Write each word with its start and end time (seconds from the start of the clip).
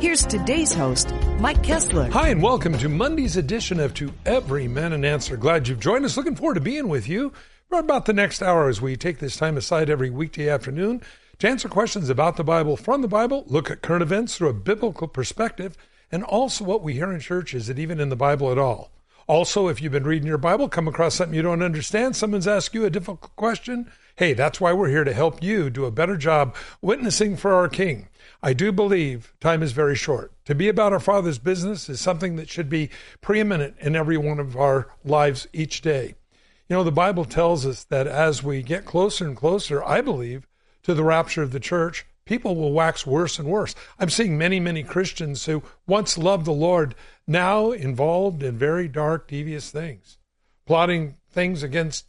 Here's 0.00 0.24
today's 0.24 0.72
host, 0.72 1.12
Mike 1.40 1.62
Kestler. 1.62 2.10
Hi, 2.12 2.30
and 2.30 2.42
welcome 2.42 2.72
to 2.78 2.88
Monday's 2.88 3.36
edition 3.36 3.78
of 3.78 3.92
To 3.92 4.10
Every 4.24 4.66
Man 4.66 4.94
an 4.94 5.04
Answer. 5.04 5.36
Glad 5.36 5.68
you've 5.68 5.78
joined 5.78 6.06
us. 6.06 6.16
Looking 6.16 6.36
forward 6.36 6.54
to 6.54 6.60
being 6.62 6.88
with 6.88 7.06
you 7.06 7.34
for 7.68 7.78
about 7.78 8.06
the 8.06 8.14
next 8.14 8.40
hour 8.42 8.70
as 8.70 8.80
we 8.80 8.96
take 8.96 9.18
this 9.18 9.36
time 9.36 9.58
aside 9.58 9.90
every 9.90 10.08
weekday 10.08 10.48
afternoon 10.48 11.02
to 11.40 11.48
answer 11.50 11.68
questions 11.68 12.08
about 12.08 12.38
the 12.38 12.42
Bible 12.42 12.78
from 12.78 13.02
the 13.02 13.08
Bible, 13.08 13.44
look 13.46 13.70
at 13.70 13.82
current 13.82 14.00
events 14.00 14.38
through 14.38 14.48
a 14.48 14.54
biblical 14.54 15.06
perspective, 15.06 15.76
and 16.10 16.24
also 16.24 16.64
what 16.64 16.82
we 16.82 16.94
hear 16.94 17.12
in 17.12 17.20
church 17.20 17.52
is 17.52 17.68
it 17.68 17.78
even 17.78 18.00
in 18.00 18.08
the 18.08 18.16
Bible 18.16 18.50
at 18.50 18.56
all? 18.56 18.90
Also, 19.26 19.68
if 19.68 19.82
you've 19.82 19.92
been 19.92 20.04
reading 20.04 20.26
your 20.26 20.38
Bible, 20.38 20.70
come 20.70 20.88
across 20.88 21.16
something 21.16 21.36
you 21.36 21.42
don't 21.42 21.62
understand, 21.62 22.16
someone's 22.16 22.48
asked 22.48 22.74
you 22.74 22.86
a 22.86 22.90
difficult 22.90 23.36
question, 23.36 23.92
hey, 24.16 24.32
that's 24.32 24.62
why 24.62 24.72
we're 24.72 24.88
here 24.88 25.04
to 25.04 25.12
help 25.12 25.42
you 25.42 25.68
do 25.68 25.84
a 25.84 25.90
better 25.90 26.16
job 26.16 26.56
witnessing 26.80 27.36
for 27.36 27.52
our 27.52 27.68
King. 27.68 28.08
I 28.42 28.54
do 28.54 28.72
believe 28.72 29.34
time 29.40 29.62
is 29.62 29.72
very 29.72 29.94
short. 29.94 30.32
To 30.46 30.54
be 30.54 30.68
about 30.68 30.92
our 30.92 31.00
Father's 31.00 31.38
business 31.38 31.88
is 31.88 32.00
something 32.00 32.36
that 32.36 32.48
should 32.48 32.70
be 32.70 32.90
preeminent 33.20 33.76
in 33.80 33.94
every 33.94 34.16
one 34.16 34.40
of 34.40 34.56
our 34.56 34.88
lives 35.04 35.46
each 35.52 35.82
day. 35.82 36.14
You 36.68 36.76
know, 36.76 36.84
the 36.84 36.92
Bible 36.92 37.24
tells 37.24 37.66
us 37.66 37.84
that 37.84 38.06
as 38.06 38.42
we 38.42 38.62
get 38.62 38.84
closer 38.84 39.26
and 39.26 39.36
closer, 39.36 39.84
I 39.84 40.00
believe, 40.00 40.46
to 40.84 40.94
the 40.94 41.04
rapture 41.04 41.42
of 41.42 41.52
the 41.52 41.60
church, 41.60 42.06
people 42.24 42.56
will 42.56 42.72
wax 42.72 43.06
worse 43.06 43.38
and 43.38 43.48
worse. 43.48 43.74
I'm 43.98 44.08
seeing 44.08 44.38
many, 44.38 44.58
many 44.60 44.84
Christians 44.84 45.44
who 45.44 45.62
once 45.86 46.16
loved 46.16 46.46
the 46.46 46.52
Lord 46.52 46.94
now 47.26 47.72
involved 47.72 48.42
in 48.42 48.56
very 48.56 48.88
dark, 48.88 49.28
devious 49.28 49.70
things, 49.70 50.18
plotting 50.64 51.16
things 51.30 51.62
against 51.62 52.06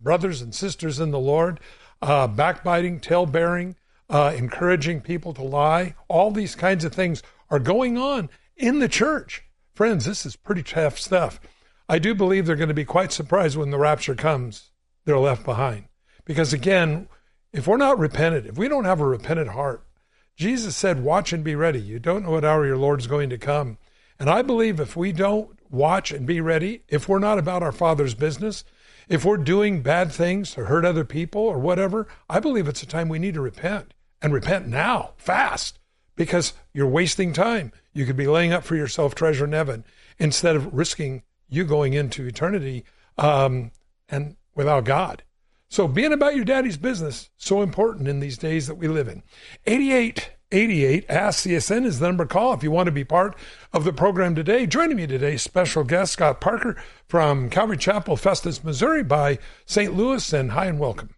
brothers 0.00 0.40
and 0.40 0.54
sisters 0.54 1.00
in 1.00 1.10
the 1.10 1.18
Lord, 1.18 1.60
uh, 2.00 2.28
backbiting, 2.28 3.00
tale 3.00 3.26
bearing, 3.26 3.76
uh, 4.08 4.32
encouraging 4.36 5.00
people 5.00 5.34
to 5.34 5.42
lie. 5.42 5.94
All 6.08 6.30
these 6.30 6.54
kinds 6.54 6.84
of 6.84 6.92
things 6.92 7.22
are 7.50 7.58
going 7.58 7.98
on 7.98 8.28
in 8.56 8.78
the 8.78 8.88
church. 8.88 9.44
Friends, 9.74 10.04
this 10.04 10.24
is 10.24 10.36
pretty 10.36 10.62
tough 10.62 10.98
stuff. 10.98 11.40
I 11.88 11.98
do 11.98 12.14
believe 12.14 12.46
they're 12.46 12.56
going 12.56 12.68
to 12.68 12.74
be 12.74 12.84
quite 12.84 13.12
surprised 13.12 13.56
when 13.56 13.70
the 13.70 13.78
rapture 13.78 14.14
comes, 14.14 14.70
they're 15.04 15.18
left 15.18 15.44
behind. 15.44 15.84
Because 16.24 16.52
again, 16.52 17.08
if 17.52 17.66
we're 17.66 17.76
not 17.76 17.98
repentant, 17.98 18.46
if 18.46 18.58
we 18.58 18.68
don't 18.68 18.84
have 18.84 19.00
a 19.00 19.06
repentant 19.06 19.50
heart, 19.50 19.86
Jesus 20.36 20.76
said, 20.76 21.02
Watch 21.02 21.32
and 21.32 21.44
be 21.44 21.54
ready. 21.54 21.80
You 21.80 21.98
don't 21.98 22.24
know 22.24 22.32
what 22.32 22.44
hour 22.44 22.66
your 22.66 22.76
Lord's 22.76 23.06
going 23.06 23.30
to 23.30 23.38
come. 23.38 23.78
And 24.18 24.28
I 24.28 24.42
believe 24.42 24.80
if 24.80 24.96
we 24.96 25.12
don't 25.12 25.58
watch 25.70 26.10
and 26.10 26.26
be 26.26 26.40
ready, 26.40 26.82
if 26.88 27.08
we're 27.08 27.18
not 27.18 27.38
about 27.38 27.62
our 27.62 27.72
Father's 27.72 28.14
business, 28.14 28.64
if 29.08 29.24
we're 29.24 29.36
doing 29.36 29.82
bad 29.82 30.10
things 30.10 30.58
or 30.58 30.64
hurt 30.64 30.84
other 30.84 31.04
people 31.04 31.42
or 31.42 31.58
whatever, 31.58 32.08
I 32.28 32.40
believe 32.40 32.66
it's 32.66 32.82
a 32.82 32.86
time 32.86 33.08
we 33.08 33.18
need 33.18 33.34
to 33.34 33.40
repent 33.40 33.94
and 34.26 34.34
repent 34.34 34.66
now, 34.66 35.12
fast, 35.16 35.78
because 36.16 36.52
you're 36.74 36.88
wasting 36.88 37.32
time. 37.32 37.70
You 37.92 38.04
could 38.04 38.16
be 38.16 38.26
laying 38.26 38.52
up 38.52 38.64
for 38.64 38.74
yourself 38.74 39.14
treasure 39.14 39.44
in 39.44 39.52
heaven 39.52 39.84
instead 40.18 40.56
of 40.56 40.74
risking 40.74 41.22
you 41.48 41.64
going 41.64 41.94
into 41.94 42.26
eternity 42.26 42.84
um, 43.18 43.70
and 44.08 44.36
without 44.56 44.84
God. 44.84 45.22
So 45.68 45.86
being 45.86 46.12
about 46.12 46.34
your 46.34 46.44
daddy's 46.44 46.76
business 46.76 47.30
so 47.36 47.62
important 47.62 48.08
in 48.08 48.18
these 48.18 48.36
days 48.36 48.66
that 48.66 48.74
we 48.74 48.88
live 48.88 49.06
in. 49.06 49.22
8888 49.64 51.06
Ask 51.08 51.46
CSN 51.46 51.84
is 51.84 52.00
the 52.00 52.06
number 52.06 52.24
to 52.24 52.28
call 52.28 52.52
if 52.52 52.64
you 52.64 52.72
want 52.72 52.86
to 52.86 52.92
be 52.92 53.04
part 53.04 53.36
of 53.72 53.84
the 53.84 53.92
program 53.92 54.34
today. 54.34 54.66
Joining 54.66 54.96
me 54.96 55.06
today, 55.06 55.36
special 55.36 55.84
guest 55.84 56.14
Scott 56.14 56.40
Parker 56.40 56.76
from 57.06 57.48
Calvary 57.48 57.76
Chapel, 57.76 58.16
Festus, 58.16 58.64
Missouri 58.64 59.04
by 59.04 59.38
St. 59.66 59.94
Louis, 59.94 60.32
and 60.32 60.50
hi 60.50 60.66
and 60.66 60.80
welcome. 60.80 61.15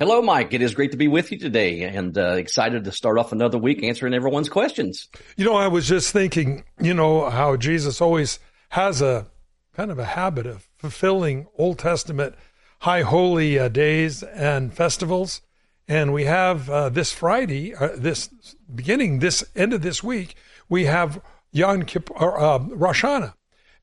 Hello, 0.00 0.22
Mike. 0.22 0.54
It 0.54 0.62
is 0.62 0.74
great 0.74 0.92
to 0.92 0.96
be 0.96 1.08
with 1.08 1.30
you 1.30 1.36
today 1.36 1.82
and 1.82 2.16
uh, 2.16 2.32
excited 2.32 2.84
to 2.84 2.90
start 2.90 3.18
off 3.18 3.32
another 3.32 3.58
week 3.58 3.82
answering 3.82 4.14
everyone's 4.14 4.48
questions. 4.48 5.10
You 5.36 5.44
know, 5.44 5.56
I 5.56 5.68
was 5.68 5.86
just 5.86 6.10
thinking, 6.10 6.64
you 6.80 6.94
know, 6.94 7.28
how 7.28 7.58
Jesus 7.58 8.00
always 8.00 8.38
has 8.70 9.02
a 9.02 9.26
kind 9.74 9.90
of 9.90 9.98
a 9.98 10.06
habit 10.06 10.46
of 10.46 10.66
fulfilling 10.78 11.48
Old 11.58 11.80
Testament 11.80 12.34
high 12.78 13.02
holy 13.02 13.58
uh, 13.58 13.68
days 13.68 14.22
and 14.22 14.72
festivals. 14.72 15.42
And 15.86 16.14
we 16.14 16.24
have 16.24 16.70
uh, 16.70 16.88
this 16.88 17.12
Friday, 17.12 17.74
uh, 17.74 17.90
this 17.94 18.30
beginning 18.74 19.18
this 19.18 19.44
end 19.54 19.74
of 19.74 19.82
this 19.82 20.02
week, 20.02 20.34
we 20.70 20.86
have 20.86 21.20
Yom 21.52 21.82
Kippur, 21.82 22.38
uh, 22.38 22.58
Rosh 22.58 23.04
Hashanah, 23.04 23.34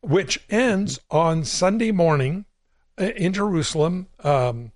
which 0.01 0.39
ends 0.49 0.99
on 1.11 1.45
Sunday 1.45 1.91
morning 1.91 2.45
uh, 2.99 3.03
in 3.03 3.34
Jerusalem. 3.34 4.07
Um, 4.23 4.72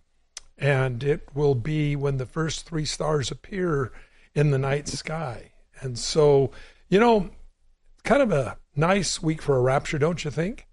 and 0.61 1.03
it 1.03 1.27
will 1.33 1.55
be 1.55 1.95
when 1.95 2.17
the 2.17 2.25
first 2.25 2.67
three 2.67 2.85
stars 2.85 3.31
appear 3.31 3.91
in 4.35 4.51
the 4.51 4.59
night 4.59 4.87
sky. 4.87 5.51
And 5.81 5.97
so, 5.97 6.51
you 6.87 6.99
know, 6.99 7.31
kind 8.03 8.21
of 8.21 8.31
a 8.31 8.57
nice 8.75 9.21
week 9.21 9.41
for 9.41 9.57
a 9.57 9.61
rapture, 9.61 9.97
don't 9.97 10.23
you 10.23 10.29
think? 10.29 10.67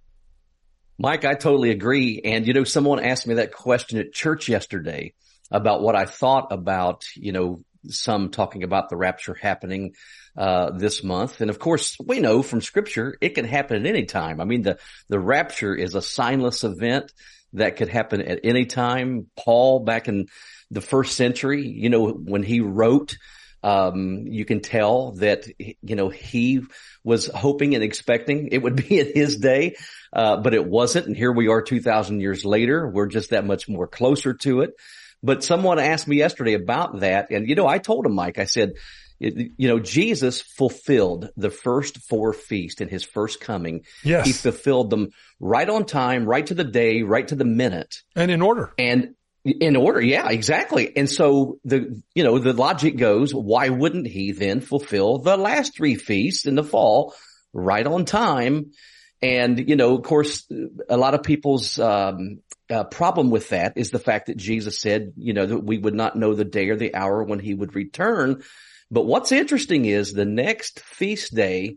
Mike, 0.99 1.25
I 1.25 1.35
totally 1.35 1.71
agree. 1.71 2.21
And, 2.23 2.47
you 2.47 2.53
know, 2.53 2.65
someone 2.65 3.03
asked 3.03 3.27
me 3.27 3.35
that 3.35 3.53
question 3.53 3.99
at 3.99 4.13
church 4.13 4.49
yesterday 4.49 5.15
about 5.51 5.81
what 5.81 5.97
I 5.97 6.05
thought 6.05 6.49
about, 6.51 7.05
you 7.15 7.33
know, 7.33 7.63
some 7.89 8.31
talking 8.31 8.65
about 8.65 8.91
the 8.91 8.97
rapture 8.97 9.35
happening 9.35 9.95
uh, 10.37 10.71
this 10.73 11.03
month. 11.03 11.41
And 11.41 11.49
of 11.49 11.59
course, 11.59 11.97
we 12.05 12.21
know 12.21 12.43
from 12.43 12.61
scripture 12.61 13.17
it 13.21 13.31
can 13.31 13.47
happen 13.47 13.79
at 13.79 13.87
any 13.87 14.05
time. 14.05 14.41
I 14.41 14.45
mean, 14.45 14.63
the, 14.63 14.79
the 15.09 15.19
rapture 15.19 15.75
is 15.75 15.95
a 15.95 16.01
signless 16.01 16.65
event 16.65 17.13
that 17.55 17.77
could 17.77 17.89
happen 17.89 18.21
at 18.21 18.41
any 18.45 18.67
time. 18.67 19.27
Paul 19.37 19.81
back 19.81 20.09
in 20.09 20.27
the 20.71 20.81
first 20.81 21.17
century, 21.17 21.67
you 21.67 21.89
know, 21.89 22.09
when 22.09 22.43
he 22.43 22.61
wrote, 22.61 23.17
um, 23.63 24.27
you 24.27 24.45
can 24.45 24.61
tell 24.61 25.13
that, 25.13 25.47
you 25.59 25.97
know, 25.97 26.09
he 26.09 26.61
was 27.03 27.27
hoping 27.27 27.75
and 27.75 27.83
expecting 27.83 28.49
it 28.53 28.63
would 28.63 28.77
be 28.89 29.01
in 29.01 29.13
his 29.15 29.37
day, 29.37 29.77
uh, 30.13 30.37
but 30.37 30.55
it 30.55 30.65
wasn't. 30.65 31.07
And 31.07 31.17
here 31.17 31.33
we 31.33 31.49
are 31.49 31.63
2000 31.63 32.21
years 32.21 32.45
later. 32.45 32.89
We're 32.89 33.09
just 33.09 33.31
that 33.31 33.45
much 33.45 33.69
more 33.69 33.87
closer 33.87 34.35
to 34.35 34.61
it. 34.61 34.75
But 35.23 35.43
someone 35.43 35.81
asked 35.81 36.07
me 36.07 36.17
yesterday 36.17 36.55
about 36.55 37.01
that. 37.01 37.31
And, 37.31 37.49
you 37.49 37.57
know, 37.57 37.67
I 37.67 37.79
told 37.79 38.07
him, 38.07 38.15
Mike, 38.15 38.39
I 38.39 38.45
said, 38.45 38.75
you 39.19 39.69
know, 39.69 39.79
Jesus 39.79 40.41
fulfilled 40.41 41.31
the 41.37 41.51
first 41.51 41.99
four 42.09 42.33
feasts 42.33 42.81
in 42.81 42.89
his 42.89 43.05
first 43.05 43.41
coming. 43.41 43.85
Yes. 44.05 44.27
He 44.27 44.33
fulfilled 44.33 44.91
them 44.91 45.11
right 45.41 45.69
on 45.69 45.85
time, 45.85 46.25
right 46.25 46.47
to 46.47 46.55
the 46.55 46.65
day, 46.65 47.03
right 47.03 47.27
to 47.29 47.35
the 47.35 47.45
minute. 47.45 47.97
And 48.15 48.31
in 48.31 48.43
order. 48.43 48.73
And 48.79 49.15
in 49.45 49.77
order. 49.77 50.01
Yeah, 50.01 50.29
exactly. 50.29 50.97
And 50.97 51.09
so 51.09 51.59
the, 51.65 52.01
you 52.15 52.25
know, 52.25 52.39
the 52.39 52.53
logic 52.53 52.97
goes, 52.97 53.35
why 53.35 53.69
wouldn't 53.69 54.07
he 54.07 54.33
then 54.33 54.61
fulfill 54.61 55.19
the 55.19 55.37
last 55.37 55.77
three 55.77 55.97
feasts 55.97 56.47
in 56.47 56.55
the 56.55 56.65
fall 56.65 57.15
right 57.53 57.87
on 57.87 58.05
time? 58.05 58.73
And, 59.21 59.69
you 59.69 59.75
know, 59.75 59.97
of 59.97 60.05
course, 60.05 60.47
a 60.89 60.97
lot 60.97 61.15
of 61.15 61.25
people's, 61.25 61.79
um, 61.79 62.41
uh, 62.71 62.85
problem 62.85 63.31
with 63.31 63.49
that 63.49 63.73
is 63.77 63.91
the 63.91 63.99
fact 63.99 64.27
that 64.27 64.37
Jesus 64.37 64.79
said, 64.79 65.15
you 65.17 65.33
know, 65.33 65.47
that 65.47 65.65
we 65.65 65.79
would 65.79 65.95
not 65.95 66.17
know 66.17 66.35
the 66.35 66.45
day 66.45 66.69
or 66.69 66.77
the 66.77 66.95
hour 66.95 67.25
when 67.25 67.39
he 67.39 67.55
would 67.55 67.75
return. 67.75 68.43
But 68.91 69.07
what's 69.07 69.33
interesting 69.33 69.85
is 69.85 70.13
the 70.13 70.25
next 70.25 70.81
feast 70.81 71.35
day 71.35 71.77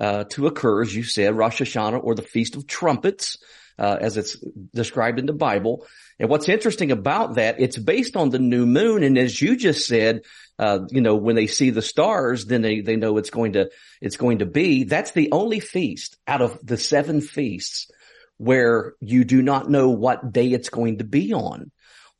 uh, 0.00 0.24
to 0.24 0.46
occur, 0.46 0.82
as 0.82 0.94
you 0.94 1.02
said, 1.02 1.36
Rosh 1.36 1.60
Hashanah 1.60 2.02
or 2.02 2.14
the 2.14 2.22
Feast 2.22 2.56
of 2.56 2.66
Trumpets, 2.66 3.38
uh, 3.78 3.96
as 4.00 4.16
it's 4.16 4.36
described 4.74 5.18
in 5.18 5.26
the 5.26 5.32
Bible. 5.32 5.86
And 6.18 6.30
what's 6.30 6.48
interesting 6.48 6.92
about 6.92 7.34
that, 7.34 7.60
it's 7.60 7.76
based 7.76 8.16
on 8.16 8.30
the 8.30 8.38
new 8.38 8.64
moon. 8.64 9.02
And 9.02 9.18
as 9.18 9.40
you 9.40 9.56
just 9.56 9.86
said, 9.86 10.22
uh, 10.58 10.80
you 10.90 11.02
know, 11.02 11.16
when 11.16 11.36
they 11.36 11.46
see 11.46 11.70
the 11.70 11.82
stars, 11.82 12.46
then 12.46 12.62
they, 12.62 12.80
they 12.80 12.96
know 12.96 13.18
it's 13.18 13.30
going 13.30 13.52
to, 13.52 13.70
it's 14.00 14.16
going 14.16 14.38
to 14.38 14.46
be. 14.46 14.84
That's 14.84 15.10
the 15.10 15.30
only 15.32 15.60
feast 15.60 16.16
out 16.26 16.40
of 16.40 16.58
the 16.64 16.78
seven 16.78 17.20
feasts 17.20 17.90
where 18.38 18.94
you 19.00 19.24
do 19.24 19.42
not 19.42 19.70
know 19.70 19.90
what 19.90 20.32
day 20.32 20.48
it's 20.48 20.70
going 20.70 20.98
to 20.98 21.04
be 21.04 21.34
on. 21.34 21.70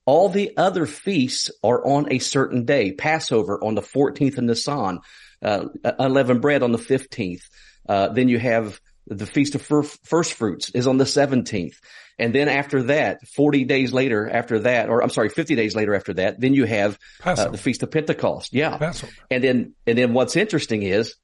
All 0.06 0.28
the 0.28 0.56
other 0.56 0.86
feasts 0.86 1.50
are 1.62 1.84
on 1.84 2.12
a 2.12 2.20
certain 2.20 2.64
day. 2.64 2.92
Passover 2.92 3.62
on 3.62 3.74
the 3.74 3.82
14th 3.82 4.38
of 4.38 4.44
Nisan, 4.44 5.00
uh, 5.42 5.66
unleavened 5.84 6.40
bread 6.40 6.62
on 6.62 6.72
the 6.72 6.78
15th. 6.78 7.42
Uh, 7.88 8.08
then 8.08 8.28
you 8.28 8.38
have 8.38 8.80
the 9.06 9.26
feast 9.26 9.54
of 9.54 9.62
first 9.62 10.32
fruits 10.32 10.70
is 10.70 10.86
on 10.86 10.98
the 10.98 11.04
17th. 11.04 11.76
And 12.18 12.34
then 12.34 12.48
after 12.48 12.84
that, 12.84 13.26
40 13.28 13.64
days 13.64 13.92
later 13.92 14.28
after 14.28 14.60
that, 14.60 14.88
or 14.88 15.02
I'm 15.02 15.10
sorry, 15.10 15.28
50 15.28 15.54
days 15.54 15.76
later 15.76 15.94
after 15.94 16.14
that, 16.14 16.40
then 16.40 16.54
you 16.54 16.64
have 16.64 16.98
uh, 17.22 17.48
the 17.48 17.58
feast 17.58 17.82
of 17.82 17.90
Pentecost. 17.90 18.52
Yeah. 18.52 18.76
Passover. 18.78 19.12
And 19.30 19.44
then, 19.44 19.74
and 19.86 19.98
then 19.98 20.12
what's 20.12 20.34
interesting 20.34 20.82
is, 20.82 21.14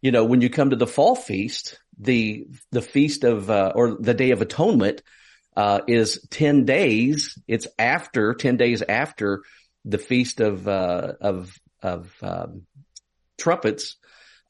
you 0.00 0.12
know, 0.12 0.24
when 0.24 0.40
you 0.40 0.48
come 0.48 0.70
to 0.70 0.76
the 0.76 0.86
fall 0.86 1.14
feast, 1.14 1.78
the, 1.98 2.46
the 2.72 2.82
feast 2.82 3.24
of, 3.24 3.50
uh, 3.50 3.72
or 3.74 3.96
the 4.00 4.14
day 4.14 4.30
of 4.30 4.40
atonement, 4.40 5.02
uh, 5.60 5.80
is 5.86 6.26
10 6.30 6.64
days. 6.64 7.38
It's 7.46 7.66
after 7.78 8.32
10 8.32 8.56
days 8.56 8.80
after 8.80 9.42
the 9.84 9.98
feast 9.98 10.40
of, 10.40 10.66
uh, 10.66 11.12
of, 11.20 11.54
of, 11.82 12.10
um, 12.22 12.62
trumpets. 13.36 13.96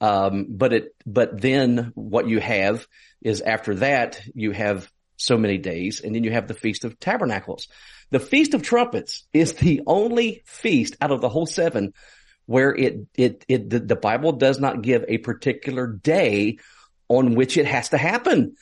Um, 0.00 0.46
but 0.50 0.72
it, 0.72 0.94
but 1.04 1.40
then 1.40 1.90
what 1.96 2.28
you 2.28 2.38
have 2.38 2.86
is 3.22 3.40
after 3.40 3.74
that, 3.76 4.22
you 4.36 4.52
have 4.52 4.88
so 5.16 5.36
many 5.36 5.58
days 5.58 6.00
and 6.00 6.14
then 6.14 6.22
you 6.22 6.30
have 6.30 6.46
the 6.46 6.54
feast 6.54 6.84
of 6.84 7.00
tabernacles. 7.00 7.66
The 8.10 8.20
feast 8.20 8.54
of 8.54 8.62
trumpets 8.62 9.26
is 9.32 9.54
the 9.54 9.82
only 9.88 10.42
feast 10.46 10.96
out 11.00 11.10
of 11.10 11.20
the 11.20 11.28
whole 11.28 11.46
seven 11.46 11.92
where 12.46 12.72
it, 12.72 13.00
it, 13.16 13.44
it, 13.48 13.68
the, 13.68 13.80
the 13.80 13.96
Bible 13.96 14.30
does 14.30 14.60
not 14.60 14.82
give 14.82 15.04
a 15.08 15.18
particular 15.18 15.88
day 15.88 16.58
on 17.08 17.34
which 17.34 17.56
it 17.56 17.66
has 17.66 17.88
to 17.88 17.98
happen. 17.98 18.54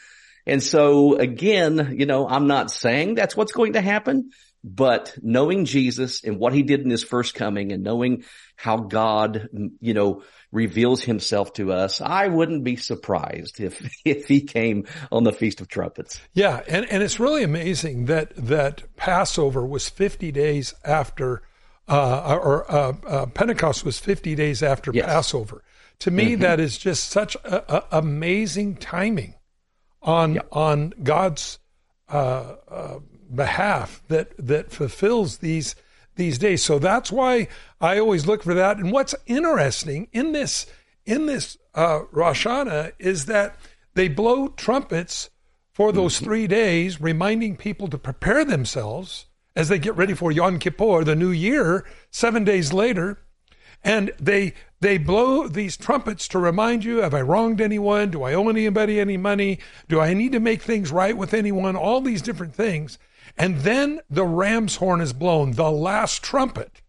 And 0.48 0.62
so 0.62 1.16
again, 1.16 1.94
you 1.98 2.06
know, 2.06 2.26
I'm 2.26 2.46
not 2.46 2.70
saying 2.70 3.14
that's 3.14 3.36
what's 3.36 3.52
going 3.52 3.74
to 3.74 3.82
happen, 3.82 4.30
but 4.64 5.16
knowing 5.22 5.66
Jesus 5.66 6.24
and 6.24 6.38
what 6.38 6.52
he 6.54 6.62
did 6.62 6.80
in 6.80 6.90
his 6.90 7.04
first 7.04 7.34
coming 7.34 7.70
and 7.70 7.84
knowing 7.84 8.24
how 8.56 8.78
God, 8.78 9.48
you 9.80 9.94
know, 9.94 10.22
reveals 10.50 11.02
himself 11.02 11.52
to 11.54 11.72
us, 11.72 12.00
I 12.00 12.28
wouldn't 12.28 12.64
be 12.64 12.76
surprised 12.76 13.60
if, 13.60 13.86
if 14.04 14.26
he 14.26 14.40
came 14.40 14.86
on 15.12 15.24
the 15.24 15.32
Feast 15.32 15.60
of 15.60 15.68
Trumpets. 15.68 16.18
Yeah. 16.32 16.62
And, 16.66 16.86
and 16.90 17.02
it's 17.02 17.20
really 17.20 17.44
amazing 17.44 18.06
that, 18.06 18.34
that 18.36 18.96
Passover 18.96 19.66
was 19.66 19.88
50 19.88 20.32
days 20.32 20.74
after 20.84 21.42
uh, 21.88 22.38
or 22.42 22.70
uh, 22.70 22.92
uh, 23.06 23.26
Pentecost 23.26 23.82
was 23.84 23.98
50 23.98 24.34
days 24.34 24.62
after 24.62 24.90
yes. 24.92 25.06
Passover. 25.06 25.62
To 26.00 26.10
me, 26.10 26.32
mm-hmm. 26.32 26.42
that 26.42 26.60
is 26.60 26.76
just 26.76 27.10
such 27.10 27.34
a, 27.36 27.76
a 27.76 27.98
amazing 27.98 28.76
timing 28.76 29.34
on 30.08 30.40
on 30.50 30.94
God's 31.02 31.58
uh, 32.08 32.55
uh, 32.66 32.99
behalf 33.32 34.02
that 34.08 34.32
that 34.38 34.72
fulfills 34.72 35.38
these 35.38 35.76
these 36.16 36.38
days. 36.38 36.64
So 36.64 36.78
that's 36.78 37.12
why 37.12 37.49
I 37.81 37.99
always 37.99 38.26
look 38.26 38.43
for 38.43 38.55
that. 38.55 38.78
And 38.78 38.90
what's 38.90 39.14
interesting 39.26 40.08
in 40.12 40.32
this 40.32 40.66
in 41.05 41.26
this 41.26 41.58
uh, 41.75 42.00
Rosh 42.10 42.46
Hashanah 42.46 42.93
is 42.99 43.26
that 43.26 43.56
they 43.94 44.08
blow 44.08 44.49
trumpets 44.49 45.28
for 45.72 45.93
those 45.93 46.16
mm-hmm. 46.16 46.25
three 46.25 46.46
days, 46.46 47.00
reminding 47.00 47.56
people 47.56 47.88
to 47.88 47.99
prepare 47.99 48.44
themselves 48.44 49.26
as 49.54 49.69
they 49.69 49.78
get 49.78 49.96
ready 49.96 50.14
for 50.14 50.32
Yom 50.32 50.58
Kippur, 50.58 51.04
the 51.04 51.14
new 51.14 51.31
year, 51.31 51.84
seven 52.11 52.44
days 52.44 52.72
later, 52.72 53.19
and 53.84 54.11
they 54.19 54.54
they 54.80 54.98
blow 54.98 55.48
these 55.48 55.76
trumpets 55.76 56.28
to 56.28 56.38
remind 56.38 56.84
you: 56.84 56.98
Have 56.98 57.14
I 57.14 57.22
wronged 57.22 57.60
anyone? 57.60 58.10
Do 58.10 58.22
I 58.22 58.34
owe 58.34 58.48
anybody 58.48 59.00
any 59.00 59.16
money? 59.16 59.58
Do 59.88 60.00
I 60.00 60.14
need 60.14 60.32
to 60.32 60.40
make 60.40 60.62
things 60.62 60.92
right 60.92 61.16
with 61.16 61.34
anyone? 61.34 61.76
All 61.76 62.00
these 62.00 62.22
different 62.22 62.54
things, 62.54 62.98
and 63.36 63.58
then 63.58 64.00
the 64.08 64.25
ram's 64.25 64.76
horn 64.76 65.00
is 65.00 65.12
blown. 65.12 65.52
The 65.52 65.70
last 65.70 66.22
trumpet 66.22 66.82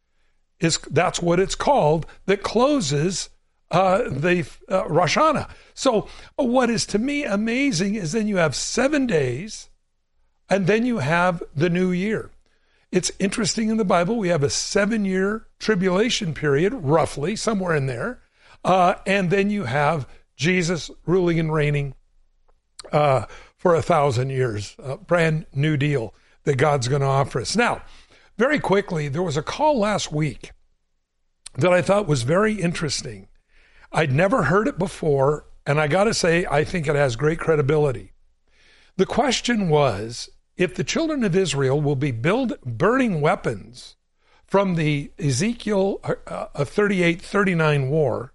is 0.59 0.77
that's 0.89 1.21
what 1.21 1.39
it's 1.39 1.56
called 1.56 2.06
that 2.25 2.44
closes 2.44 3.30
uh, 3.71 4.03
the 4.09 4.47
uh, 4.68 4.83
Hashanah. 4.83 5.50
So 5.74 6.07
what 6.36 6.69
is 6.69 6.86
to 6.88 7.00
me 7.00 7.24
amazing 7.24 7.95
is 7.95 8.12
then 8.12 8.27
you 8.27 8.38
have 8.38 8.56
seven 8.56 9.07
days, 9.07 9.69
and 10.50 10.68
then 10.68 10.86
you 10.86 11.00
have 11.00 11.41
the 11.56 11.69
new 11.69 11.91
year. 11.91 12.31
It's 12.91 13.12
interesting 13.19 13.69
in 13.69 13.77
the 13.77 13.86
Bible, 13.86 14.18
we 14.18 14.30
have 14.30 14.44
a 14.44 14.50
seven 14.50 15.06
year 15.06 15.47
tribulation 15.59 16.33
period, 16.33 16.74
roughly, 16.74 17.36
somewhere 17.36 17.75
in 17.75 17.86
there. 17.86 18.21
Uh, 18.63 18.95
and 19.06 19.30
then 19.30 19.50
you 19.50 19.65
have 19.65 20.07
Jesus 20.36 20.89
ruling 21.06 21.39
and 21.39 21.53
reigning 21.53 21.94
uh, 22.91 23.25
for 23.57 23.75
a 23.75 23.81
thousand 23.81 24.31
years, 24.31 24.75
a 24.80 24.97
brand 24.97 25.45
new 25.53 25.77
deal 25.77 26.13
that 26.44 26.57
God's 26.57 26.88
going 26.88 27.01
to 27.01 27.07
offer 27.07 27.41
us. 27.41 27.56
Now, 27.56 27.83
very 28.38 28.59
quickly, 28.59 29.07
there 29.07 29.21
was 29.21 29.38
a 29.38 29.44
call 29.44 29.77
last 29.77 30.12
week 30.12 30.51
that 31.56 31.74
I 31.74 31.81
thought 31.81 32.07
was 32.07 32.24
very 32.24 32.53
interesting. 32.53 33.27
I'd 33.91 34.12
never 34.12 34.44
heard 34.44 34.68
it 34.68 34.80
before, 34.80 35.45
and 35.65 35.80
I 35.80 35.88
got 35.88 36.06
to 36.06 36.13
say, 36.13 36.45
I 36.50 36.63
think 36.63 36.88
it 36.88 36.95
has 36.95 37.15
great 37.15 37.39
credibility. 37.39 38.13
The 38.97 39.06
question 39.06 39.69
was 39.69 40.30
if 40.59 40.75
the 40.75 40.83
children 40.83 41.23
of 41.23 41.38
Israel 41.38 41.79
will 41.79 41.95
be 41.95 42.11
build, 42.11 42.59
burning 42.63 43.21
weapons 43.21 43.95
from 44.45 44.75
the 44.75 45.09
Ezekiel 45.17 46.01
uh, 46.03 46.47
uh 46.53 46.65
38 46.65 47.21
39 47.21 47.89
war, 47.89 48.33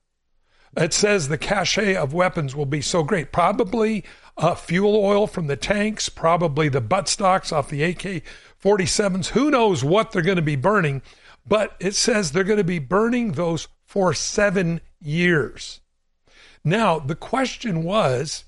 it 0.75 0.95
says 0.95 1.29
the 1.29 1.39
cache 1.39 1.79
of 1.79 2.15
weapons 2.15 2.57
will 2.57 2.67
be 2.67 2.81
so 2.81 3.03
great. 3.05 3.31
Probably 3.31 4.05
uh, 4.39 4.55
fuel 4.55 4.97
oil 4.97 5.27
from 5.27 5.49
the 5.49 5.57
tanks, 5.57 6.09
probably 6.09 6.69
the 6.71 6.81
butt 6.81 7.09
stocks 7.09 7.53
off 7.53 7.69
the 7.69 7.85
AK 7.85 8.25
47s. 8.61 9.29
Who 9.29 9.51
knows 9.51 9.85
what 9.85 10.11
they're 10.11 10.23
going 10.23 10.37
to 10.37 10.43
be 10.43 10.57
burning? 10.57 11.03
But 11.47 11.77
it 11.79 11.95
says 11.95 12.33
they're 12.33 12.43
going 12.43 12.57
to 12.57 12.65
be 12.65 12.79
burning 12.79 13.33
those 13.33 13.69
for 13.85 14.15
seven 14.15 14.81
years. 14.99 15.81
Now, 16.65 16.99
the 16.99 17.15
question 17.15 17.85
was 17.85 18.45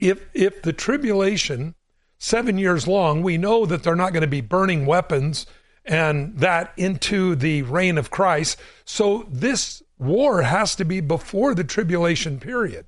if, 0.00 0.24
if 0.32 0.62
the 0.62 0.72
tribulation 0.72 1.74
seven 2.20 2.58
years 2.58 2.86
long, 2.86 3.22
we 3.22 3.38
know 3.38 3.66
that 3.66 3.82
they're 3.82 3.96
not 3.96 4.12
going 4.12 4.20
to 4.20 4.28
be 4.28 4.42
burning 4.42 4.86
weapons 4.86 5.46
and 5.84 6.38
that 6.38 6.72
into 6.76 7.34
the 7.34 7.62
reign 7.62 7.98
of 7.98 8.10
Christ. 8.10 8.58
So 8.84 9.26
this 9.28 9.82
war 9.98 10.42
has 10.42 10.76
to 10.76 10.84
be 10.84 11.00
before 11.00 11.54
the 11.54 11.64
tribulation 11.64 12.38
period. 12.38 12.86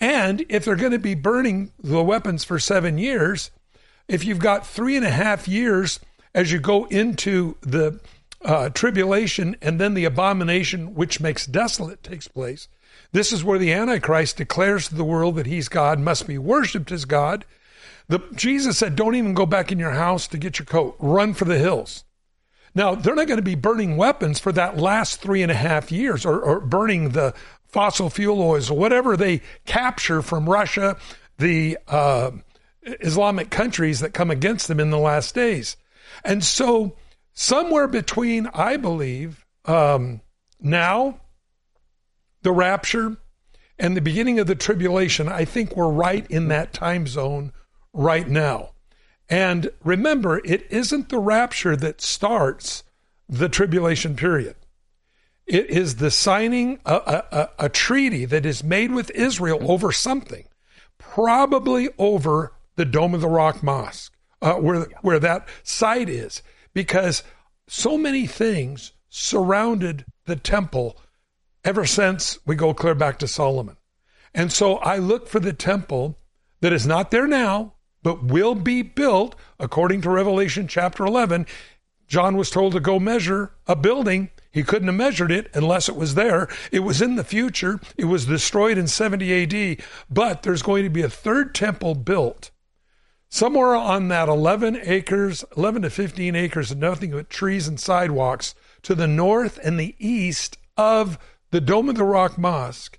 And 0.00 0.44
if 0.48 0.64
they're 0.64 0.74
going 0.74 0.92
to 0.92 0.98
be 0.98 1.14
burning 1.14 1.72
the 1.80 2.02
weapons 2.02 2.42
for 2.42 2.58
seven 2.58 2.98
years, 2.98 3.52
if 4.08 4.24
you've 4.24 4.40
got 4.40 4.66
three 4.66 4.96
and 4.96 5.06
a 5.06 5.10
half 5.10 5.46
years 5.46 6.00
as 6.34 6.50
you 6.50 6.58
go 6.58 6.86
into 6.86 7.56
the 7.60 8.00
uh, 8.44 8.70
tribulation 8.70 9.56
and 9.62 9.80
then 9.80 9.94
the 9.94 10.04
abomination 10.04 10.96
which 10.96 11.20
makes 11.20 11.46
desolate 11.46 12.02
takes 12.02 12.26
place, 12.26 12.66
this 13.12 13.32
is 13.32 13.44
where 13.44 13.58
the 13.58 13.72
Antichrist 13.72 14.36
declares 14.36 14.88
to 14.88 14.96
the 14.96 15.04
world 15.04 15.36
that 15.36 15.46
he's 15.46 15.68
God, 15.68 16.00
must 16.00 16.26
be 16.26 16.38
worshiped 16.38 16.90
as 16.90 17.04
God, 17.04 17.44
the, 18.08 18.20
Jesus 18.34 18.78
said, 18.78 18.96
Don't 18.96 19.14
even 19.14 19.34
go 19.34 19.46
back 19.46 19.72
in 19.72 19.78
your 19.78 19.92
house 19.92 20.26
to 20.28 20.38
get 20.38 20.58
your 20.58 20.66
coat, 20.66 20.96
run 20.98 21.34
for 21.34 21.44
the 21.44 21.58
hills. 21.58 22.04
Now, 22.74 22.94
they're 22.94 23.14
not 23.14 23.26
going 23.26 23.38
to 23.38 23.42
be 23.42 23.54
burning 23.54 23.96
weapons 23.96 24.38
for 24.38 24.50
that 24.52 24.78
last 24.78 25.20
three 25.20 25.42
and 25.42 25.52
a 25.52 25.56
half 25.56 25.92
years 25.92 26.24
or, 26.24 26.40
or 26.40 26.60
burning 26.60 27.10
the 27.10 27.34
fossil 27.66 28.08
fuel 28.08 28.40
oils 28.40 28.70
or 28.70 28.78
whatever 28.78 29.16
they 29.16 29.42
capture 29.66 30.22
from 30.22 30.48
Russia, 30.48 30.96
the 31.38 31.78
uh, 31.88 32.30
Islamic 32.82 33.50
countries 33.50 34.00
that 34.00 34.14
come 34.14 34.30
against 34.30 34.68
them 34.68 34.80
in 34.80 34.90
the 34.90 34.98
last 34.98 35.34
days. 35.34 35.76
And 36.24 36.42
so, 36.42 36.96
somewhere 37.34 37.88
between, 37.88 38.48
I 38.54 38.76
believe, 38.76 39.44
um, 39.64 40.20
now, 40.60 41.20
the 42.42 42.52
rapture, 42.52 43.16
and 43.78 43.96
the 43.96 44.00
beginning 44.00 44.38
of 44.38 44.46
the 44.46 44.54
tribulation, 44.54 45.28
I 45.28 45.44
think 45.44 45.76
we're 45.76 45.90
right 45.90 46.26
in 46.30 46.48
that 46.48 46.72
time 46.72 47.06
zone 47.06 47.52
right 47.92 48.28
now. 48.28 48.70
And 49.28 49.70
remember, 49.82 50.40
it 50.44 50.66
isn't 50.70 51.08
the 51.08 51.18
rapture 51.18 51.76
that 51.76 52.00
starts 52.00 52.84
the 53.28 53.48
tribulation 53.48 54.14
period. 54.14 54.56
It 55.46 55.70
is 55.70 55.96
the 55.96 56.10
signing 56.10 56.78
a, 56.84 56.94
a, 56.94 57.50
a, 57.58 57.68
treaty 57.68 58.24
that 58.26 58.46
is 58.46 58.62
made 58.62 58.92
with 58.92 59.10
Israel 59.10 59.70
over 59.70 59.90
something, 59.90 60.44
probably 60.98 61.88
over 61.98 62.52
the 62.76 62.84
Dome 62.84 63.14
of 63.14 63.20
the 63.20 63.28
Rock 63.28 63.62
Mosque, 63.62 64.14
uh, 64.40 64.54
where 64.54 64.86
where 65.00 65.18
that 65.18 65.48
site 65.62 66.08
is, 66.08 66.42
because 66.74 67.22
so 67.66 67.98
many 67.98 68.26
things 68.26 68.92
surrounded 69.08 70.04
the 70.26 70.36
temple 70.36 70.96
ever 71.64 71.84
since 71.84 72.38
we 72.46 72.54
go 72.54 72.72
clear 72.72 72.94
back 72.94 73.18
to 73.18 73.28
Solomon. 73.28 73.76
And 74.34 74.52
so 74.52 74.76
I 74.76 74.98
look 74.98 75.28
for 75.28 75.40
the 75.40 75.52
temple 75.52 76.18
that 76.60 76.72
is 76.72 76.86
not 76.86 77.10
there 77.10 77.26
now, 77.26 77.74
but 78.02 78.24
will 78.24 78.54
be 78.54 78.82
built 78.82 79.34
according 79.58 80.00
to 80.02 80.10
Revelation 80.10 80.68
chapter 80.68 81.04
11. 81.04 81.46
John 82.06 82.36
was 82.36 82.50
told 82.50 82.72
to 82.72 82.80
go 82.80 82.98
measure 82.98 83.52
a 83.66 83.74
building. 83.74 84.30
He 84.50 84.62
couldn't 84.62 84.88
have 84.88 84.96
measured 84.96 85.32
it 85.32 85.48
unless 85.54 85.88
it 85.88 85.96
was 85.96 86.14
there. 86.14 86.48
It 86.70 86.80
was 86.80 87.00
in 87.00 87.16
the 87.16 87.24
future. 87.24 87.80
It 87.96 88.04
was 88.04 88.26
destroyed 88.26 88.76
in 88.76 88.86
70 88.86 89.78
AD, 89.78 89.86
but 90.10 90.42
there's 90.42 90.62
going 90.62 90.84
to 90.84 90.90
be 90.90 91.02
a 91.02 91.08
third 91.08 91.54
temple 91.54 91.94
built 91.94 92.50
somewhere 93.32 93.74
on 93.74 94.08
that 94.08 94.28
11 94.28 94.78
acres, 94.82 95.42
11 95.56 95.82
to 95.82 95.90
15 95.90 96.36
acres 96.36 96.70
of 96.70 96.76
nothing 96.76 97.12
but 97.12 97.30
trees 97.30 97.66
and 97.66 97.80
sidewalks 97.80 98.54
to 98.82 98.94
the 98.94 99.06
north 99.06 99.58
and 99.64 99.80
the 99.80 99.96
east 99.98 100.58
of 100.76 101.18
the 101.50 101.60
Dome 101.60 101.88
of 101.88 101.94
the 101.94 102.04
Rock 102.04 102.36
Mosque. 102.36 102.98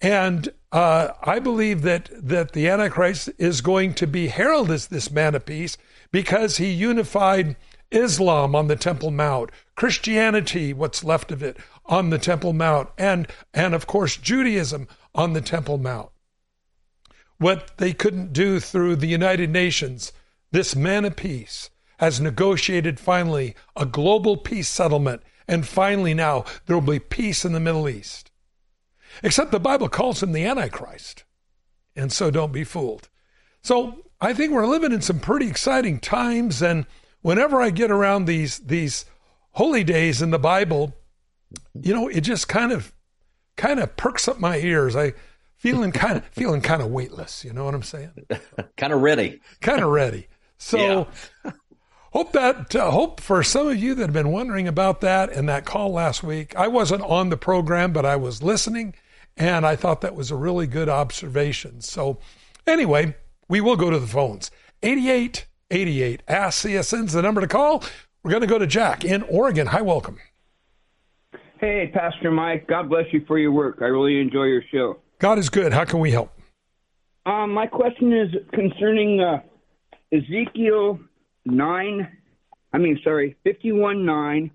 And 0.00 0.48
uh, 0.72 1.08
I 1.22 1.38
believe 1.38 1.82
that 1.82 2.10
that 2.12 2.52
the 2.52 2.68
Antichrist 2.68 3.30
is 3.38 3.60
going 3.60 3.94
to 3.94 4.06
be 4.06 4.28
heralded 4.28 4.74
as 4.74 4.86
this 4.88 5.10
man 5.10 5.34
of 5.34 5.46
peace 5.46 5.76
because 6.10 6.56
he 6.56 6.70
unified 6.70 7.56
Islam 7.90 8.54
on 8.54 8.68
the 8.68 8.76
Temple 8.76 9.10
Mount, 9.10 9.50
Christianity, 9.74 10.72
what's 10.72 11.04
left 11.04 11.32
of 11.32 11.42
it, 11.42 11.56
on 11.86 12.10
the 12.10 12.18
Temple 12.18 12.52
Mount, 12.52 12.90
and 12.98 13.26
and 13.54 13.74
of 13.74 13.86
course 13.86 14.16
Judaism 14.16 14.88
on 15.14 15.32
the 15.32 15.40
Temple 15.40 15.78
Mount. 15.78 16.10
What 17.38 17.72
they 17.78 17.92
couldn't 17.92 18.32
do 18.32 18.60
through 18.60 18.96
the 18.96 19.06
United 19.06 19.50
Nations 19.50 20.12
this 20.50 20.74
man 20.74 21.04
of 21.04 21.16
peace, 21.16 21.70
has 21.98 22.20
negotiated 22.20 22.98
finally 22.98 23.54
a 23.76 23.84
global 23.84 24.36
peace 24.36 24.68
settlement, 24.68 25.22
and 25.46 25.66
finally 25.66 26.14
now 26.14 26.44
there 26.66 26.76
will 26.76 26.92
be 26.92 26.98
peace 26.98 27.44
in 27.44 27.52
the 27.52 27.60
Middle 27.60 27.88
East. 27.88 28.27
Except 29.22 29.50
the 29.50 29.60
Bible 29.60 29.88
calls 29.88 30.22
him 30.22 30.32
the 30.32 30.44
Antichrist. 30.44 31.24
And 31.96 32.12
so 32.12 32.30
don't 32.30 32.52
be 32.52 32.64
fooled. 32.64 33.08
So 33.62 34.04
I 34.20 34.32
think 34.32 34.52
we're 34.52 34.66
living 34.66 34.92
in 34.92 35.00
some 35.00 35.20
pretty 35.20 35.48
exciting 35.48 35.98
times. 36.00 36.62
And 36.62 36.86
whenever 37.22 37.60
I 37.60 37.70
get 37.70 37.90
around 37.90 38.24
these, 38.24 38.58
these 38.58 39.04
holy 39.52 39.84
days 39.84 40.22
in 40.22 40.30
the 40.30 40.38
Bible, 40.38 40.94
you 41.74 41.94
know, 41.94 42.08
it 42.08 42.20
just 42.20 42.48
kind 42.48 42.72
of, 42.72 42.92
kind 43.56 43.80
of 43.80 43.96
perks 43.96 44.28
up 44.28 44.38
my 44.38 44.58
ears. 44.58 44.94
I 44.94 45.14
feeling 45.56 45.90
kind 45.90 46.18
of, 46.18 46.24
feeling 46.26 46.60
kind 46.60 46.80
of 46.80 46.88
weightless. 46.88 47.44
You 47.44 47.52
know 47.52 47.64
what 47.64 47.74
I'm 47.74 47.82
saying? 47.82 48.12
kind 48.76 48.92
of 48.92 49.00
ready. 49.00 49.40
Kind 49.60 49.82
of 49.82 49.90
ready. 49.90 50.28
So 50.60 51.06
hope 52.10 52.32
that, 52.32 52.74
uh, 52.74 52.90
hope 52.90 53.20
for 53.20 53.44
some 53.44 53.68
of 53.68 53.76
you 53.76 53.94
that 53.94 54.02
have 54.02 54.12
been 54.12 54.32
wondering 54.32 54.66
about 54.66 55.02
that 55.02 55.30
and 55.30 55.48
that 55.48 55.66
call 55.66 55.92
last 55.92 56.24
week, 56.24 56.52
I 56.56 56.66
wasn't 56.66 57.02
on 57.02 57.28
the 57.28 57.36
program, 57.36 57.92
but 57.92 58.04
I 58.04 58.16
was 58.16 58.42
listening 58.42 58.96
and 59.38 59.64
I 59.64 59.76
thought 59.76 60.00
that 60.00 60.14
was 60.14 60.30
a 60.30 60.36
really 60.36 60.66
good 60.66 60.88
observation. 60.88 61.80
So, 61.80 62.18
anyway, 62.66 63.16
we 63.48 63.60
will 63.60 63.76
go 63.76 63.90
to 63.90 63.98
the 63.98 64.06
phones. 64.06 64.50
8888. 64.82 66.22
Ask 66.28 66.64
CSN's 66.64 67.12
the 67.12 67.22
number 67.22 67.40
to 67.40 67.46
call. 67.46 67.84
We're 68.22 68.32
going 68.32 68.42
to 68.42 68.48
go 68.48 68.58
to 68.58 68.66
Jack 68.66 69.04
in 69.04 69.22
Oregon. 69.22 69.68
Hi, 69.68 69.80
welcome. 69.80 70.18
Hey, 71.60 71.90
Pastor 71.92 72.30
Mike. 72.30 72.66
God 72.66 72.88
bless 72.88 73.06
you 73.12 73.24
for 73.26 73.38
your 73.38 73.52
work. 73.52 73.78
I 73.80 73.86
really 73.86 74.20
enjoy 74.20 74.44
your 74.44 74.62
show. 74.72 74.98
God 75.18 75.38
is 75.38 75.48
good. 75.48 75.72
How 75.72 75.84
can 75.84 76.00
we 76.00 76.10
help? 76.10 76.32
Um, 77.26 77.52
my 77.52 77.66
question 77.66 78.12
is 78.12 78.34
concerning 78.52 79.20
uh, 79.20 79.40
Ezekiel 80.12 81.00
9, 81.44 82.08
I 82.72 82.78
mean, 82.78 83.00
sorry, 83.02 83.36
51 83.44 84.04
9. 84.04 84.50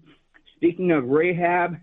Speaking 0.56 0.92
of 0.92 1.06
Rahab, 1.06 1.78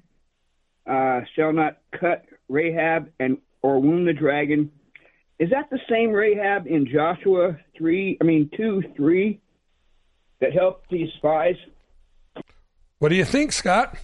uh, 0.86 1.20
shall 1.36 1.52
not 1.52 1.78
cut 1.92 2.24
Rahab 2.50 3.10
and 3.18 3.38
or 3.62 3.80
wound 3.80 4.06
the 4.06 4.12
dragon. 4.12 4.70
Is 5.38 5.50
that 5.50 5.70
the 5.70 5.78
same 5.88 6.10
Rahab 6.10 6.66
in 6.66 6.86
Joshua 6.86 7.56
three? 7.76 8.18
I 8.20 8.24
mean 8.24 8.50
two 8.54 8.82
three 8.96 9.40
that 10.40 10.52
helped 10.52 10.90
these 10.90 11.08
spies. 11.16 11.56
What 12.98 13.08
do 13.08 13.14
you 13.14 13.24
think, 13.24 13.52
Scott? 13.52 13.96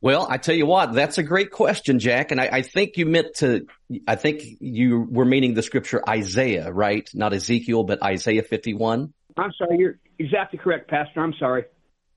Well, 0.00 0.26
I 0.28 0.36
tell 0.36 0.54
you 0.54 0.66
what, 0.66 0.92
that's 0.94 1.18
a 1.18 1.22
great 1.22 1.52
question, 1.52 2.00
Jack. 2.00 2.32
And 2.32 2.40
I, 2.40 2.48
I, 2.52 2.62
think 2.62 2.96
you 2.96 3.06
meant 3.06 3.34
to, 3.36 3.66
I 4.06 4.16
think 4.16 4.42
you 4.58 5.06
were 5.08 5.24
meaning 5.24 5.54
the 5.54 5.62
scripture 5.62 6.02
Isaiah, 6.08 6.72
right? 6.72 7.08
Not 7.14 7.32
Ezekiel, 7.32 7.84
but 7.84 8.02
Isaiah 8.02 8.42
51. 8.42 9.12
I'm 9.36 9.52
sorry. 9.56 9.78
You're 9.78 9.98
exactly 10.18 10.58
correct, 10.58 10.90
Pastor. 10.90 11.20
I'm 11.20 11.34
sorry. 11.38 11.64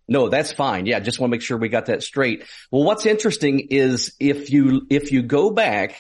No, 0.07 0.29
that's 0.29 0.51
fine. 0.51 0.85
Yeah, 0.85 0.99
just 0.99 1.19
want 1.19 1.31
to 1.31 1.35
make 1.35 1.41
sure 1.41 1.57
we 1.57 1.69
got 1.69 1.87
that 1.87 2.03
straight. 2.03 2.43
Well, 2.71 2.83
what's 2.83 3.05
interesting 3.05 3.67
is 3.71 4.13
if 4.19 4.51
you 4.51 4.85
if 4.89 5.11
you 5.11 5.23
go 5.23 5.49
back 5.49 5.99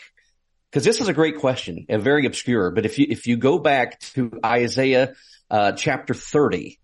because 0.69 0.83
this 0.83 1.01
is 1.01 1.07
a 1.07 1.13
great 1.13 1.39
question 1.39 1.85
and 1.89 2.03
very 2.03 2.25
obscure, 2.25 2.69
but 2.71 2.85
if 2.85 2.99
you 2.99 3.07
if 3.09 3.27
you 3.27 3.37
go 3.37 3.57
back 3.57 3.99
to 3.99 4.39
Isaiah 4.45 5.13
uh, 5.49 5.71
chapter 5.71 6.13
30 6.13 6.79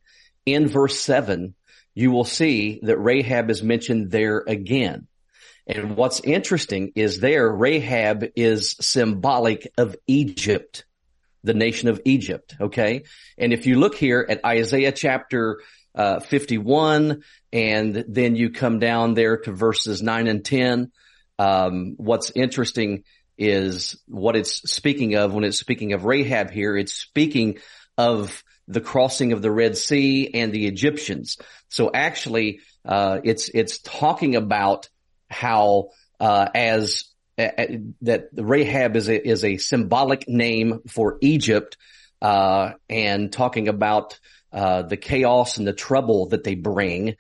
in 0.46 0.68
verse 0.68 1.00
7, 1.00 1.54
you 1.94 2.12
will 2.12 2.24
see 2.24 2.80
that 2.84 2.98
Rahab 2.98 3.50
is 3.50 3.62
mentioned 3.62 4.10
there 4.10 4.44
again. 4.48 5.08
And 5.68 5.96
what's 5.96 6.20
interesting 6.22 6.94
is 6.96 7.20
there 7.20 7.50
Rahab 7.50 8.25
is 8.36 8.75
symbolic 8.80 9.72
of 9.78 9.96
Egypt, 10.08 10.86
the 11.44 11.54
nation 11.54 11.90
of 11.90 12.01
Egypt, 12.06 12.56
okay? 12.60 13.04
And 13.38 13.54
if 13.54 13.68
you 13.68 13.80
look 13.80 13.96
here 13.96 14.25
at 14.28 14.44
Isaiah 14.46 14.92
chapter 14.92 15.62
uh, 15.95 16.19
51, 16.19 17.24
and 17.51 18.05
then 18.07 18.36
you 18.36 18.51
come 18.51 18.79
down 18.79 19.13
there 19.13 19.38
to 19.38 19.51
verses 19.51 20.01
9 20.01 20.27
and 20.27 20.45
10. 20.45 20.91
Um, 21.39 21.95
what's 21.98 22.31
interesting 22.31 23.03
is 23.38 24.00
what 24.07 24.36
it's 24.36 24.69
speaking 24.71 25.15
of 25.15 25.33
when 25.33 25.43
it's 25.43 25.60
speaking 25.60 25.93
of 25.93 26.05
Rahab 26.05 26.51
here. 26.51 26.77
It's 26.77 26.93
speaking 26.93 27.57
of 27.98 28.43
the 28.67 28.81
crossing 28.81 29.33
of 29.33 29.41
the 29.41 29.51
Red 29.51 29.77
Sea 29.77 30.29
and 30.33 30.53
the 30.53 30.67
Egyptians. 30.67 31.38
So 31.69 31.91
actually, 31.93 32.62
uh, 32.86 33.19
it's 33.24 33.50
it's 33.50 33.79
talking 33.79 34.36
about 34.36 34.89
how 35.29 35.89
uh, 36.19 36.48
as 36.53 37.05
that 37.38 38.29
Rahab 38.33 38.95
is 38.95 39.10
a 39.10 39.27
is 39.27 39.43
a 39.43 39.57
symbolic 39.57 40.27
name 40.27 40.81
for 40.88 41.17
Egypt, 41.21 41.77
uh, 42.21 42.74
and 42.89 43.31
talking 43.31 43.67
about 43.67 44.19
uh, 44.53 44.84
the 44.84 44.98
chaos 44.98 45.58
and 45.58 45.67
the 45.67 45.74
trouble 45.74 46.29
that 46.29 46.43
they 46.43 46.55
bring 46.55 47.15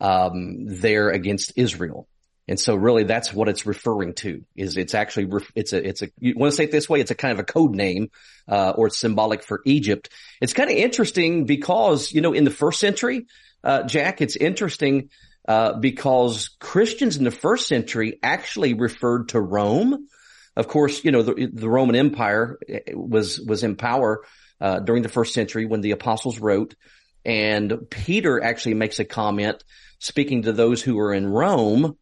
um, 0.00 0.66
there 0.66 1.10
against 1.10 1.52
Israel. 1.56 2.08
And 2.48 2.58
so 2.58 2.74
really 2.74 3.04
that's 3.04 3.32
what 3.32 3.48
it's 3.48 3.66
referring 3.66 4.14
to 4.14 4.44
is 4.56 4.76
it's 4.76 4.94
actually, 4.94 5.28
it's 5.54 5.72
a, 5.72 5.88
it's 5.88 6.02
a, 6.02 6.08
you 6.18 6.34
want 6.36 6.52
to 6.52 6.56
say 6.56 6.64
it 6.64 6.72
this 6.72 6.88
way, 6.88 7.00
it's 7.00 7.12
a 7.12 7.14
kind 7.14 7.32
of 7.32 7.38
a 7.38 7.44
code 7.44 7.74
name, 7.74 8.10
uh, 8.48 8.70
or 8.76 8.88
it's 8.88 8.98
symbolic 8.98 9.44
for 9.44 9.62
Egypt. 9.64 10.08
It's 10.40 10.52
kind 10.52 10.68
of 10.68 10.76
interesting 10.76 11.46
because, 11.46 12.12
you 12.12 12.20
know, 12.20 12.32
in 12.32 12.44
the 12.44 12.50
first 12.50 12.80
century, 12.80 13.26
uh, 13.62 13.84
Jack, 13.84 14.20
it's 14.20 14.34
interesting, 14.34 15.10
uh, 15.46 15.74
because 15.74 16.50
Christians 16.58 17.16
in 17.16 17.24
the 17.24 17.30
first 17.30 17.68
century 17.68 18.18
actually 18.22 18.74
referred 18.74 19.30
to 19.30 19.40
Rome. 19.40 20.08
Of 20.56 20.68
course, 20.68 21.04
you 21.04 21.12
know, 21.12 21.22
the, 21.22 21.48
the 21.52 21.68
Roman 21.68 21.96
Empire 21.96 22.58
eh, 22.68 22.80
was, 22.92 23.40
was 23.40 23.62
in 23.62 23.76
power, 23.76 24.24
uh, 24.62 24.78
during 24.78 25.02
the 25.02 25.08
first 25.08 25.34
century 25.34 25.66
when 25.66 25.80
the 25.80 25.90
apostles 25.90 26.38
wrote. 26.38 26.76
And 27.24 27.90
Peter 27.90 28.42
actually 28.42 28.74
makes 28.74 29.00
a 29.00 29.04
comment 29.04 29.62
speaking 29.98 30.42
to 30.42 30.52
those 30.52 30.80
who 30.80 30.98
are 31.00 31.12
in 31.12 31.26
Rome, 31.26 31.98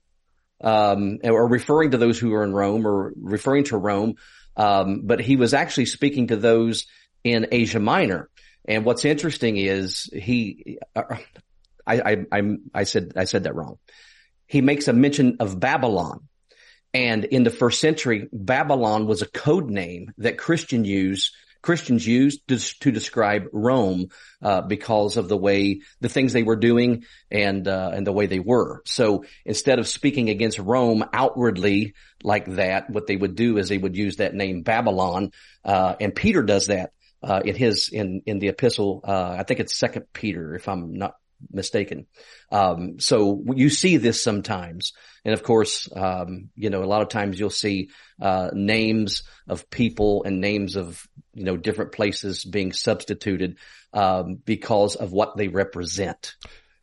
um, 0.63 1.19
or 1.25 1.49
referring 1.49 1.93
to 1.93 1.99
those 1.99 2.19
who 2.19 2.35
are 2.35 2.45
in 2.45 2.53
Rome 2.53 2.87
or 2.87 3.13
referring 3.17 3.65
to 3.65 3.79
Rome. 3.79 4.17
Um, 4.57 5.03
but 5.05 5.21
he 5.21 5.37
was 5.37 5.55
actually 5.55 5.87
speaking 5.87 6.29
to 6.29 6.37
those 6.37 6.87
in 7.25 7.49
Asia 7.51 7.81
Minor. 7.81 8.29
And 8.67 8.85
what's 8.85 9.07
interesting 9.07 9.57
is 9.57 10.11
he, 10.13 10.79
uh, 10.95 11.17
I, 11.87 12.01
I, 12.01 12.17
I, 12.31 12.57
I 12.75 12.85
said, 12.85 13.15
I 13.17 13.25
said 13.25 13.45
that 13.45 13.55
wrong. 13.55 13.79
He 14.47 14.61
makes 14.61 14.87
a 14.87 14.93
mention 14.93 15.39
of 15.41 15.59
Babylon. 15.59 16.29
And 16.93 17.25
in 17.25 17.45
the 17.45 17.51
first 17.51 17.81
century, 17.81 18.29
Babylon 18.33 19.07
was 19.07 19.23
a 19.23 19.29
code 19.29 19.71
name 19.71 20.13
that 20.19 20.37
Christian 20.37 20.85
use 20.85 21.33
Christians 21.63 22.07
used 22.07 22.47
to, 22.49 22.59
to 22.81 22.91
describe 22.91 23.49
Rome 23.53 24.09
uh, 24.43 24.63
because 24.63 25.17
of 25.17 25.29
the 25.29 25.37
way 25.37 25.81
the 26.01 26.09
things 26.09 26.33
they 26.33 26.43
were 26.43 26.57
doing 26.57 27.05
and 27.31 27.67
uh, 27.67 27.91
and 27.95 28.07
the 28.07 28.13
way 28.13 28.27
they 28.27 28.39
were. 28.39 28.83
So 28.87 29.25
instead 29.45 29.79
of 29.79 29.89
speaking 29.89 30.31
against 30.31 30.59
Rome 30.59 31.05
outwardly 31.13 31.95
like 32.23 32.47
that, 32.57 32.91
what 32.91 33.07
they 33.07 33.17
would 33.17 33.35
do 33.35 33.59
is 33.59 33.69
they 33.69 33.79
would 33.79 33.97
use 33.97 34.17
that 34.17 34.35
name 34.35 34.63
Babylon, 34.63 35.33
uh, 35.65 35.97
and 36.01 36.15
Peter 36.15 36.43
does 36.43 36.69
that 36.69 36.93
uh, 37.23 37.41
in 37.45 37.55
his 37.55 37.91
in 37.91 38.23
in 38.27 38.39
the 38.39 38.49
epistle. 38.49 39.03
Uh, 39.07 39.37
I 39.39 39.43
think 39.43 39.61
it's 39.61 39.77
Second 39.77 40.07
Peter, 40.13 40.55
if 40.55 40.69
I'm 40.69 40.95
not 40.95 41.15
mistaken. 41.51 42.07
Um, 42.51 43.01
so 43.01 43.43
you 43.55 43.71
see 43.71 43.97
this 43.97 44.23
sometimes. 44.23 44.93
And 45.25 45.35
of 45.35 45.43
course, 45.43 45.89
um, 45.95 46.51
you 46.55 46.71
know, 46.71 46.83
a 46.83 46.87
lot 46.87 47.03
of 47.03 47.09
times 47.09 47.39
you'll 47.39 47.51
see, 47.51 47.91
uh, 48.21 48.51
names 48.53 49.23
of 49.47 49.69
people 49.71 50.25
and 50.25 50.41
names 50.41 50.77
of, 50.77 51.07
you 51.35 51.45
know, 51.45 51.57
different 51.57 51.93
places 51.93 52.45
being 52.45 52.73
substituted, 52.73 53.59
um, 53.93 54.37
because 54.37 54.97
of 54.97 55.13
what 55.13 55.37
they 55.37 55.49
represent. 55.49 56.37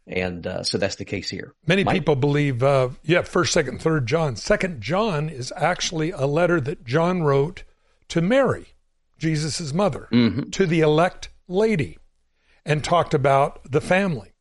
And, 0.06 0.46
uh, 0.48 0.64
so 0.64 0.78
that's 0.78 0.96
the 0.96 1.06
case 1.06 1.30
here. 1.30 1.54
Many 1.66 1.84
Mike? 1.84 1.96
people 1.96 2.16
believe, 2.16 2.64
uh, 2.64 2.90
yeah, 3.04 3.24
first, 3.24 3.54
second, 3.54 3.82
third 3.82 4.06
John. 4.08 4.36
Second 4.36 4.82
John 4.82 5.30
is 5.30 5.52
actually 5.56 6.12
a 6.12 6.26
letter 6.26 6.62
that 6.62 6.86
John 6.86 7.24
wrote 7.24 7.64
to 8.10 8.22
Mary, 8.22 8.68
Jesus' 9.18 9.74
mother, 9.74 10.08
mm-hmm. 10.12 10.50
to 10.52 10.66
the 10.66 10.82
elect 10.82 11.30
lady 11.48 11.98
and 12.66 12.84
talked 12.84 13.14
about 13.14 13.70
the 13.70 13.82
family. 13.82 14.32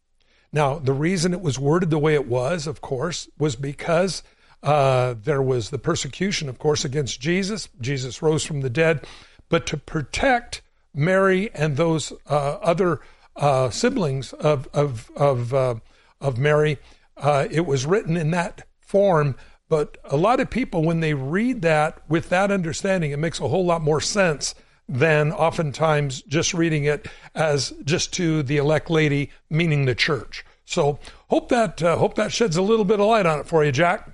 Now, 0.56 0.78
the 0.78 0.94
reason 0.94 1.34
it 1.34 1.42
was 1.42 1.58
worded 1.58 1.90
the 1.90 1.98
way 1.98 2.14
it 2.14 2.26
was, 2.26 2.66
of 2.66 2.80
course, 2.80 3.28
was 3.38 3.56
because 3.56 4.22
uh, 4.62 5.14
there 5.22 5.42
was 5.42 5.68
the 5.68 5.78
persecution, 5.78 6.48
of 6.48 6.58
course, 6.58 6.82
against 6.82 7.20
Jesus. 7.20 7.68
Jesus 7.78 8.22
rose 8.22 8.42
from 8.42 8.62
the 8.62 8.70
dead. 8.70 9.06
But 9.50 9.66
to 9.66 9.76
protect 9.76 10.62
Mary 10.94 11.50
and 11.52 11.76
those 11.76 12.10
uh, 12.26 12.56
other 12.62 13.02
uh, 13.36 13.68
siblings 13.68 14.32
of, 14.32 14.66
of, 14.72 15.10
of, 15.14 15.52
uh, 15.52 15.74
of 16.22 16.38
Mary, 16.38 16.78
uh, 17.18 17.46
it 17.50 17.66
was 17.66 17.84
written 17.84 18.16
in 18.16 18.30
that 18.30 18.66
form. 18.80 19.36
But 19.68 19.98
a 20.04 20.16
lot 20.16 20.40
of 20.40 20.48
people, 20.48 20.82
when 20.82 21.00
they 21.00 21.12
read 21.12 21.60
that 21.62 22.00
with 22.08 22.30
that 22.30 22.50
understanding, 22.50 23.10
it 23.10 23.18
makes 23.18 23.40
a 23.40 23.48
whole 23.48 23.66
lot 23.66 23.82
more 23.82 24.00
sense 24.00 24.54
than 24.88 25.32
oftentimes 25.32 26.22
just 26.22 26.54
reading 26.54 26.84
it 26.84 27.08
as 27.34 27.72
just 27.84 28.12
to 28.14 28.42
the 28.42 28.56
elect 28.56 28.90
lady, 28.90 29.30
meaning 29.50 29.84
the 29.84 29.94
church. 29.94 30.44
So 30.64 30.98
hope 31.28 31.48
that 31.48 31.82
uh, 31.82 31.96
hope 31.96 32.14
that 32.16 32.32
sheds 32.32 32.56
a 32.56 32.62
little 32.62 32.84
bit 32.84 33.00
of 33.00 33.06
light 33.06 33.26
on 33.26 33.40
it 33.40 33.46
for 33.46 33.64
you, 33.64 33.72
Jack. 33.72 34.10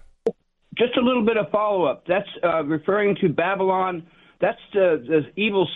Just 0.77 0.97
a 0.97 1.01
little 1.01 1.25
bit 1.25 1.37
of 1.37 1.51
follow 1.51 1.85
up. 1.85 2.07
That's 2.07 2.29
uh, 2.43 2.65
referring 2.65 3.17
to 3.21 3.29
Babylon 3.29 4.07
that's 4.43 4.59
the, 4.73 5.01
the 5.07 5.41
evil 5.41 5.69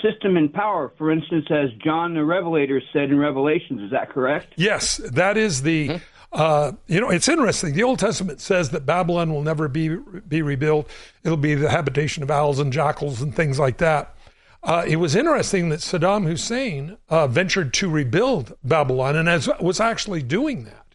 system 0.00 0.36
in 0.36 0.48
power. 0.48 0.92
For 0.96 1.10
instance, 1.10 1.46
as 1.50 1.70
John 1.84 2.14
the 2.14 2.24
Revelator 2.24 2.80
said 2.92 3.10
in 3.10 3.18
Revelations. 3.18 3.82
Is 3.82 3.90
that 3.90 4.10
correct? 4.10 4.54
Yes, 4.56 4.98
that 4.98 5.36
is 5.36 5.62
the. 5.62 5.88
Mm-hmm. 5.88 6.04
Uh, 6.32 6.72
you 6.86 6.98
know, 6.98 7.10
it's 7.10 7.28
interesting. 7.28 7.74
The 7.74 7.82
Old 7.82 7.98
Testament 7.98 8.40
says 8.40 8.70
that 8.70 8.86
Babylon 8.86 9.34
will 9.34 9.42
never 9.42 9.68
be 9.68 9.96
be 10.26 10.40
rebuilt. 10.40 10.88
It'll 11.24 11.36
be 11.36 11.54
the 11.54 11.68
habitation 11.68 12.22
of 12.22 12.30
owls 12.30 12.58
and 12.58 12.72
jackals 12.72 13.20
and 13.20 13.34
things 13.34 13.58
like 13.58 13.78
that. 13.78 14.14
Uh, 14.62 14.84
it 14.86 14.96
was 14.96 15.16
interesting 15.16 15.70
that 15.70 15.80
Saddam 15.80 16.26
Hussein 16.26 16.96
uh, 17.08 17.26
ventured 17.26 17.74
to 17.74 17.90
rebuild 17.90 18.56
Babylon 18.62 19.16
and 19.16 19.28
as, 19.28 19.48
was 19.60 19.80
actually 19.80 20.22
doing 20.22 20.64
that. 20.64 20.94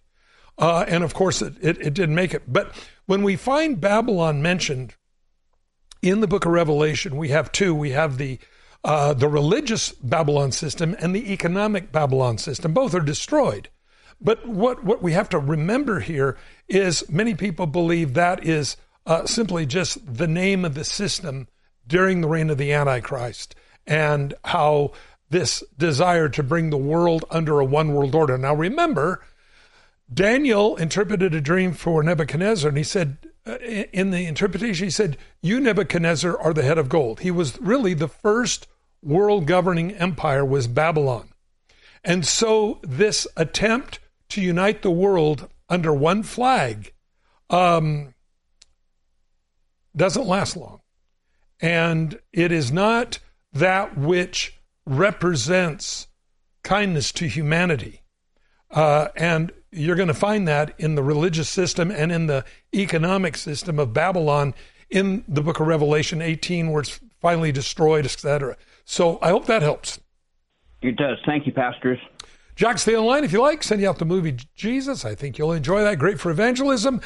Uh, 0.57 0.86
and 0.88 1.03
of 1.03 1.13
course, 1.13 1.41
it, 1.41 1.55
it, 1.62 1.77
it 1.79 1.93
didn't 1.93 2.15
make 2.15 2.33
it. 2.33 2.43
But 2.47 2.74
when 3.05 3.24
we 3.24 3.36
find 3.36 3.81
Babylon 3.81 4.41
mentioned 4.41 4.95
in 6.01 6.21
the 6.21 6.27
book 6.27 6.45
of 6.45 6.51
Revelation, 6.51 7.17
we 7.17 7.29
have 7.29 7.51
two. 7.51 7.75
We 7.75 7.91
have 7.91 8.17
the 8.17 8.39
uh, 8.83 9.13
the 9.13 9.27
religious 9.27 9.91
Babylon 9.91 10.51
system 10.51 10.95
and 11.00 11.13
the 11.13 11.33
economic 11.33 11.91
Babylon 11.91 12.38
system. 12.38 12.74
Both 12.74 12.93
are 12.93 13.01
destroyed. 13.01 13.69
But 14.21 14.47
what, 14.47 14.83
what 14.83 15.03
we 15.03 15.12
have 15.12 15.29
to 15.29 15.39
remember 15.39 16.00
here 16.00 16.38
is 16.67 17.09
many 17.09 17.36
people 17.36 17.67
believe 17.67 18.13
that 18.13 18.45
is 18.45 18.77
uh, 19.05 19.25
simply 19.25 19.65
just 19.65 20.15
the 20.15 20.27
name 20.27 20.63
of 20.63 20.74
the 20.74 20.83
system 20.83 21.47
during 21.88 22.22
the 22.22 22.27
reign 22.27 22.50
of 22.50 22.58
the 22.58 22.74
Antichrist 22.74 23.56
and 23.86 24.34
how 24.46 24.91
this 25.29 25.63
desire 25.77 26.29
to 26.29 26.44
bring 26.44 26.70
the 26.70 26.77
world 26.77 27.25
under 27.29 27.60
a 27.60 27.65
one 27.65 27.94
world 27.94 28.15
order. 28.15 28.38
Now, 28.38 28.53
remember, 28.53 29.24
Daniel 30.13 30.75
interpreted 30.77 31.34
a 31.34 31.41
dream 31.41 31.74
for 31.74 32.03
Nebuchadnezzar, 32.03 32.70
and 32.70 32.77
he 32.77 32.84
said, 32.84 33.17
uh, 33.46 33.58
in 33.58 34.12
the 34.12 34.25
interpretation, 34.25 34.86
he 34.86 34.91
said, 34.91 35.17
You, 35.41 35.60
Nebuchadnezzar, 35.60 36.38
are 36.38 36.53
the 36.53 36.63
head 36.63 36.77
of 36.77 36.89
gold. 36.89 37.22
He 37.22 37.32
was 37.32 37.60
really 37.62 37.94
the 37.94 38.08
first 38.08 38.67
world 39.01 39.46
governing 39.46 39.94
empire 39.94 40.46
was 40.46 40.67
Babylon. 40.67 41.29
And 42.03 42.25
so 42.25 42.79
this 42.84 43.27
attempt 43.36 44.00
to 44.29 44.41
unite 44.41 44.82
the 44.82 44.91
world 44.91 45.50
under 45.70 45.94
one 45.94 46.24
flag 46.24 46.94
um, 47.50 48.13
doesn't 49.96 50.25
last 50.25 50.56
long. 50.56 50.82
And 51.60 52.20
it 52.32 52.52
is 52.52 52.72
not 52.72 53.20
that 53.54 53.98
which 53.98 54.60
represents 54.86 56.08
kindness 56.64 57.12
to 57.14 57.28
humanity. 57.28 58.02
Uh, 58.70 59.08
and 59.16 59.52
you're 59.72 59.96
going 59.96 60.08
to 60.08 60.14
find 60.14 60.48
that 60.48 60.74
in 60.78 60.96
the 60.96 61.04
religious 61.04 61.50
system 61.50 61.92
and 61.92 62.12
in 62.12 62.28
the 62.28 62.46
economic 62.74 63.38
system 63.38 63.80
of 63.80 63.94
Babylon 63.94 64.54
in 64.90 65.24
the 65.28 65.42
book 65.42 65.60
of 65.60 65.68
Revelation 65.68 66.22
18, 66.22 66.72
where 66.72 66.82
it's 66.82 67.00
finally 67.20 67.52
destroyed, 67.52 68.06
etc. 68.06 68.56
So 68.86 69.20
I 69.22 69.30
hope 69.30 69.46
that 69.48 69.62
helps. 69.62 70.00
It 70.82 70.96
does. 70.96 71.18
Thank 71.26 71.46
you, 71.46 71.52
pastors. 71.52 72.00
Jack, 72.56 72.80
stay 72.80 72.96
online 72.96 73.24
if 73.24 73.32
you 73.32 73.42
like. 73.42 73.64
Send 73.64 73.82
you 73.82 73.90
out 73.90 74.00
the 74.00 74.06
movie 74.06 74.38
Jesus. 74.56 75.06
I 75.06 75.16
think 75.16 75.38
you'll 75.38 75.52
enjoy 75.52 75.84
that. 75.84 76.00
Great 76.00 76.20
for 76.20 76.32
evangelism. 76.32 77.02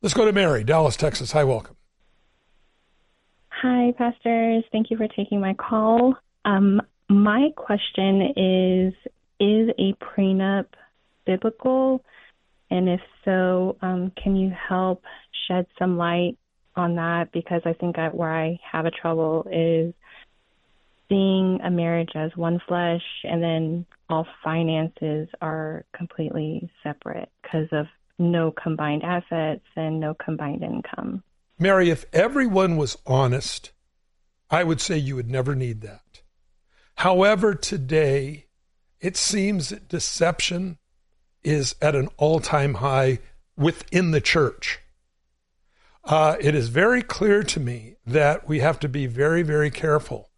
Let's 0.00 0.14
go 0.14 0.24
to 0.24 0.32
Mary, 0.32 0.64
Dallas, 0.64 0.96
Texas. 0.96 1.32
Hi, 1.32 1.44
welcome. 1.44 1.76
Hi, 3.62 3.94
pastors. 3.96 4.64
Thank 4.72 4.90
you 4.90 4.96
for 4.96 5.06
taking 5.06 5.40
my 5.40 5.54
call. 5.54 6.16
Um, 6.44 6.82
my 7.08 7.50
question 7.54 8.32
is 8.36 8.92
Is 9.38 9.68
a 9.78 9.94
prenup 10.02 10.66
biblical? 11.24 12.02
And 12.72 12.88
if 12.88 13.00
so, 13.24 13.76
um, 13.80 14.10
can 14.20 14.34
you 14.34 14.50
help 14.50 15.04
shed 15.46 15.66
some 15.78 15.96
light 15.96 16.36
on 16.74 16.96
that? 16.96 17.30
Because 17.32 17.62
I 17.64 17.74
think 17.74 18.00
I, 18.00 18.08
where 18.08 18.34
I 18.34 18.58
have 18.68 18.84
a 18.84 18.90
trouble 18.90 19.46
is 19.48 19.94
seeing 21.08 21.60
a 21.62 21.70
marriage 21.70 22.16
as 22.16 22.32
one 22.34 22.60
flesh 22.66 23.04
and 23.22 23.40
then 23.40 23.86
all 24.10 24.26
finances 24.42 25.28
are 25.40 25.84
completely 25.96 26.68
separate 26.82 27.28
because 27.42 27.68
of 27.70 27.86
no 28.18 28.50
combined 28.60 29.04
assets 29.04 29.64
and 29.76 30.00
no 30.00 30.14
combined 30.14 30.64
income. 30.64 31.22
Mary, 31.62 31.90
if 31.90 32.04
everyone 32.12 32.76
was 32.76 32.98
honest, 33.06 33.70
I 34.50 34.64
would 34.64 34.80
say 34.80 34.98
you 34.98 35.16
would 35.16 35.30
never 35.30 35.54
need 35.54 35.80
that. 35.82 36.22
However, 36.96 37.54
today, 37.54 38.46
it 39.00 39.16
seems 39.16 39.70
that 39.70 39.88
deception 39.88 40.78
is 41.42 41.74
at 41.80 41.94
an 41.94 42.08
all 42.16 42.40
time 42.40 42.74
high 42.74 43.20
within 43.56 44.10
the 44.10 44.20
church. 44.20 44.80
Uh, 46.04 46.36
it 46.40 46.54
is 46.54 46.68
very 46.68 47.00
clear 47.00 47.42
to 47.44 47.60
me 47.60 47.94
that 48.04 48.48
we 48.48 48.58
have 48.58 48.80
to 48.80 48.88
be 48.88 49.06
very, 49.06 49.42
very 49.42 49.70
careful. 49.70 50.30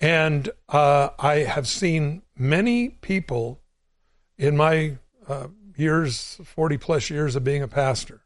And 0.00 0.50
uh, 0.68 1.10
I 1.18 1.40
have 1.40 1.68
seen 1.68 2.22
many 2.36 2.88
people 2.88 3.60
in 4.38 4.56
my 4.56 4.98
uh, 5.28 5.48
years, 5.76 6.40
40 6.42 6.78
plus 6.78 7.10
years 7.10 7.36
of 7.36 7.44
being 7.44 7.62
a 7.62 7.68
pastor, 7.68 8.23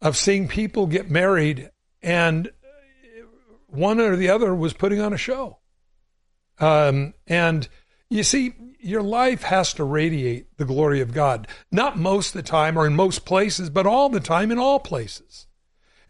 of 0.00 0.16
seeing 0.16 0.48
people 0.48 0.86
get 0.86 1.10
married 1.10 1.70
and 2.02 2.50
one 3.68 4.00
or 4.00 4.16
the 4.16 4.28
other 4.28 4.54
was 4.54 4.72
putting 4.72 5.00
on 5.00 5.12
a 5.12 5.18
show. 5.18 5.58
Um, 6.58 7.14
and 7.26 7.68
you 8.08 8.22
see, 8.22 8.54
your 8.78 9.02
life 9.02 9.42
has 9.42 9.72
to 9.74 9.84
radiate 9.84 10.56
the 10.58 10.64
glory 10.64 11.00
of 11.00 11.12
God, 11.12 11.48
not 11.72 11.96
most 11.96 12.34
of 12.34 12.42
the 12.42 12.48
time 12.48 12.78
or 12.78 12.86
in 12.86 12.94
most 12.94 13.24
places, 13.24 13.70
but 13.70 13.86
all 13.86 14.08
the 14.08 14.20
time 14.20 14.52
in 14.52 14.58
all 14.58 14.78
places. 14.78 15.46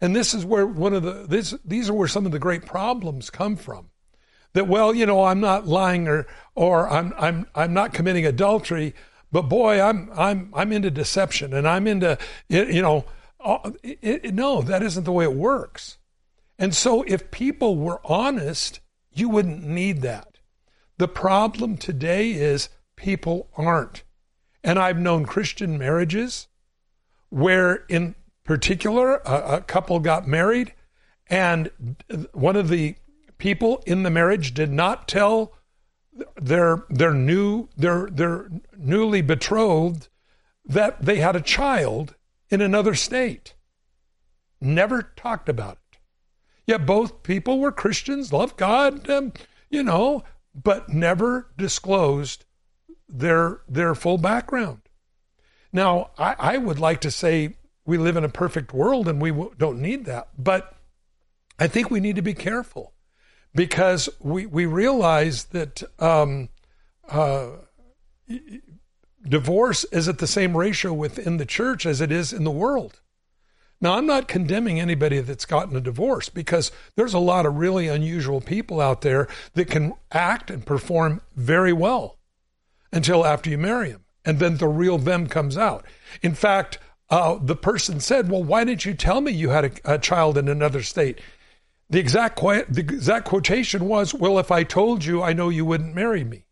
And 0.01 0.15
this 0.15 0.33
is 0.33 0.45
where 0.45 0.67
one 0.67 0.93
of 0.93 1.03
the 1.03 1.25
this, 1.27 1.55
these 1.63 1.89
are 1.89 1.93
where 1.93 2.07
some 2.07 2.25
of 2.25 2.33
the 2.33 2.39
great 2.39 2.65
problems 2.65 3.29
come 3.29 3.55
from. 3.55 3.89
That 4.53 4.67
well, 4.67 4.93
you 4.93 5.05
know, 5.05 5.23
I'm 5.23 5.39
not 5.39 5.67
lying 5.67 6.07
or 6.07 6.27
or 6.53 6.89
I'm 6.89 7.13
I'm 7.17 7.47
I'm 7.55 7.73
not 7.73 7.93
committing 7.93 8.25
adultery, 8.25 8.93
but 9.31 9.43
boy, 9.43 9.81
I'm 9.81 10.09
I'm 10.13 10.51
I'm 10.53 10.73
into 10.73 10.91
deception 10.91 11.53
and 11.53 11.67
I'm 11.67 11.87
into 11.87 12.17
you 12.49 12.81
know 12.81 13.05
Oh, 13.45 13.75
it, 13.83 13.99
it, 14.01 14.33
no, 14.33 14.61
that 14.63 14.81
isn't 14.81 15.03
the 15.03 15.11
way 15.11 15.23
it 15.23 15.35
works. 15.35 15.99
And 16.57 16.73
so 16.73 17.03
if 17.03 17.29
people 17.31 17.77
were 17.77 18.01
honest, 18.03 18.79
you 19.13 19.29
wouldn't 19.29 19.63
need 19.63 20.01
that. 20.01 20.39
The 20.97 21.07
problem 21.07 21.77
today 21.77 22.31
is 22.31 22.69
people 22.95 23.49
aren't. 23.55 24.03
And 24.63 24.79
I've 24.79 24.97
known 24.97 25.25
Christian 25.25 25.77
marriages 25.77 26.47
where, 27.29 27.85
in 27.87 28.15
particular, 28.43 29.17
a, 29.25 29.57
a 29.57 29.61
couple 29.61 29.99
got 29.99 30.27
married 30.27 30.73
and 31.27 31.69
one 32.33 32.55
of 32.55 32.69
the 32.69 32.95
people 33.37 33.83
in 33.85 34.03
the 34.03 34.09
marriage 34.09 34.53
did 34.53 34.71
not 34.71 35.07
tell 35.07 35.53
their 36.37 36.85
their 36.89 37.13
new 37.13 37.67
their 37.75 38.07
their 38.09 38.49
newly 38.77 39.21
betrothed 39.21 40.07
that 40.63 41.03
they 41.03 41.17
had 41.17 41.35
a 41.35 41.41
child 41.41 42.14
in 42.49 42.61
another 42.61 42.95
state. 42.95 43.53
Never 44.61 45.01
talked 45.15 45.49
about 45.49 45.73
it. 45.91 45.97
Yet 46.67 46.85
both 46.85 47.23
people 47.23 47.59
were 47.59 47.71
Christians, 47.71 48.33
loved 48.33 48.57
God, 48.57 49.09
um, 49.09 49.33
you 49.69 49.83
know, 49.83 50.23
but 50.55 50.89
never 50.89 51.51
disclosed 51.57 52.45
their 53.07 53.61
their 53.67 53.93
full 53.93 54.17
background. 54.17 54.81
Now, 55.71 56.11
I, 56.17 56.35
I 56.39 56.57
would 56.57 56.79
like 56.79 57.01
to 57.01 57.11
say 57.11 57.57
we 57.85 57.97
live 57.97 58.17
in 58.17 58.23
a 58.23 58.29
perfect 58.29 58.73
world 58.73 59.07
and 59.07 59.21
we 59.21 59.31
don't 59.57 59.81
need 59.81 60.05
that, 60.05 60.29
but 60.37 60.75
I 61.59 61.67
think 61.67 61.91
we 61.91 61.99
need 61.99 62.15
to 62.15 62.21
be 62.21 62.33
careful 62.33 62.93
because 63.53 64.09
we 64.19 64.45
we 64.45 64.65
realize 64.65 65.45
that 65.45 65.83
um, 65.99 66.49
uh, 67.07 67.49
divorce 69.27 69.83
is 69.85 70.07
at 70.07 70.19
the 70.19 70.27
same 70.27 70.55
ratio 70.55 70.93
within 70.93 71.37
the 71.37 71.45
church 71.45 71.85
as 71.85 72.01
it 72.01 72.11
is 72.11 72.31
in 72.31 72.43
the 72.43 72.51
world. 72.51 73.01
Now, 73.81 73.97
I'm 73.97 74.05
not 74.05 74.27
condemning 74.27 74.79
anybody 74.79 75.19
that's 75.19 75.45
gotten 75.45 75.75
a 75.75 75.81
divorce 75.81 76.29
because 76.29 76.71
there's 76.95 77.13
a 77.13 77.19
lot 77.19 77.45
of 77.45 77.57
really 77.57 77.87
unusual 77.87 78.39
people 78.39 78.79
out 78.79 79.01
there 79.01 79.27
that 79.53 79.69
can 79.69 79.93
act 80.11 80.49
and 80.49 80.65
perform 80.65 81.21
very 81.35 81.73
well 81.73 82.17
until 82.91 83.25
after 83.25 83.49
you 83.49 83.57
marry 83.57 83.91
them. 83.91 84.05
And 84.23 84.39
then 84.39 84.57
the 84.57 84.67
real 84.67 84.97
them 84.97 85.27
comes 85.27 85.57
out. 85.57 85.85
In 86.21 86.33
fact, 86.33 86.79
uh, 87.09 87.37
the 87.39 87.55
person 87.55 87.99
said, 87.99 88.29
Well, 88.29 88.43
why 88.43 88.63
didn't 88.63 88.85
you 88.85 88.93
tell 88.93 89.21
me 89.21 89.31
you 89.31 89.49
had 89.49 89.65
a, 89.65 89.95
a 89.95 89.99
child 89.99 90.37
in 90.37 90.47
another 90.47 90.81
state? 90.81 91.19
The 91.89 91.99
exact, 91.99 92.39
the 92.39 92.79
exact 92.79 93.27
quotation 93.27 93.85
was, 93.87 94.13
Well, 94.13 94.39
if 94.39 94.51
I 94.51 94.63
told 94.63 95.05
you, 95.05 95.21
I 95.21 95.33
know 95.33 95.49
you 95.49 95.65
wouldn't 95.65 95.93
marry 95.93 96.23
me. 96.23 96.45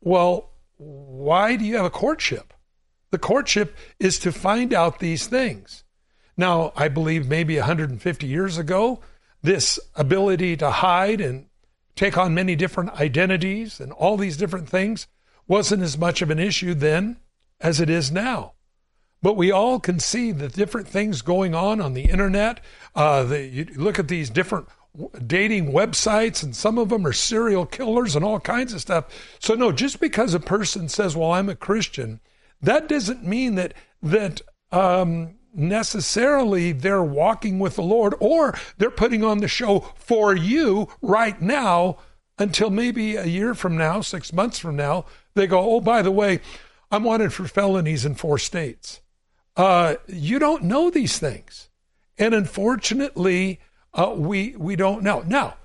Well, 0.00 0.51
why 0.82 1.56
do 1.56 1.64
you 1.64 1.76
have 1.76 1.84
a 1.84 1.90
courtship? 1.90 2.52
The 3.10 3.18
courtship 3.18 3.76
is 4.00 4.18
to 4.20 4.32
find 4.32 4.72
out 4.72 4.98
these 4.98 5.26
things. 5.26 5.84
Now, 6.36 6.72
I 6.76 6.88
believe 6.88 7.28
maybe 7.28 7.56
150 7.58 8.26
years 8.26 8.58
ago, 8.58 9.00
this 9.42 9.78
ability 9.94 10.56
to 10.58 10.70
hide 10.70 11.20
and 11.20 11.46
take 11.94 12.16
on 12.16 12.34
many 12.34 12.56
different 12.56 12.90
identities 13.00 13.80
and 13.80 13.92
all 13.92 14.16
these 14.16 14.36
different 14.36 14.68
things 14.68 15.06
wasn't 15.46 15.82
as 15.82 15.98
much 15.98 16.22
of 16.22 16.30
an 16.30 16.38
issue 16.38 16.74
then 16.74 17.18
as 17.60 17.80
it 17.80 17.90
is 17.90 18.10
now. 18.10 18.54
But 19.20 19.36
we 19.36 19.52
all 19.52 19.78
can 19.78 20.00
see 20.00 20.32
the 20.32 20.48
different 20.48 20.88
things 20.88 21.22
going 21.22 21.54
on 21.54 21.80
on 21.80 21.94
the 21.94 22.06
internet. 22.06 22.60
Uh, 22.94 23.22
the, 23.22 23.44
you 23.44 23.66
look 23.76 23.98
at 23.98 24.08
these 24.08 24.30
different 24.30 24.68
dating 25.26 25.72
websites 25.72 26.42
and 26.42 26.54
some 26.54 26.78
of 26.78 26.90
them 26.90 27.06
are 27.06 27.12
serial 27.12 27.64
killers 27.66 28.14
and 28.14 28.24
all 28.24 28.40
kinds 28.40 28.72
of 28.72 28.80
stuff. 28.80 29.06
So 29.38 29.54
no, 29.54 29.72
just 29.72 30.00
because 30.00 30.34
a 30.34 30.40
person 30.40 30.88
says, 30.88 31.16
"Well, 31.16 31.32
I'm 31.32 31.48
a 31.48 31.54
Christian," 31.54 32.20
that 32.60 32.88
doesn't 32.88 33.24
mean 33.24 33.54
that 33.54 33.74
that 34.02 34.42
um, 34.70 35.36
necessarily 35.54 36.72
they're 36.72 37.02
walking 37.02 37.58
with 37.58 37.76
the 37.76 37.82
Lord 37.82 38.14
or 38.20 38.58
they're 38.78 38.90
putting 38.90 39.24
on 39.24 39.38
the 39.38 39.48
show 39.48 39.80
for 39.96 40.34
you 40.34 40.88
right 41.00 41.40
now 41.40 41.98
until 42.38 42.70
maybe 42.70 43.16
a 43.16 43.26
year 43.26 43.54
from 43.54 43.76
now, 43.76 44.00
six 44.00 44.32
months 44.32 44.58
from 44.58 44.76
now, 44.76 45.04
they 45.34 45.46
go, 45.46 45.60
oh, 45.60 45.80
by 45.80 46.02
the 46.02 46.10
way, 46.10 46.40
I'm 46.90 47.04
wanted 47.04 47.32
for 47.32 47.46
felonies 47.46 48.04
in 48.04 48.14
four 48.14 48.38
states. 48.38 49.00
Uh, 49.56 49.96
you 50.06 50.38
don't 50.38 50.64
know 50.64 50.90
these 50.90 51.18
things. 51.18 51.68
And 52.18 52.34
unfortunately, 52.34 53.60
uh, 53.94 54.14
we, 54.16 54.54
we 54.56 54.76
don't 54.76 55.02
know. 55.02 55.22
Now, 55.26 55.56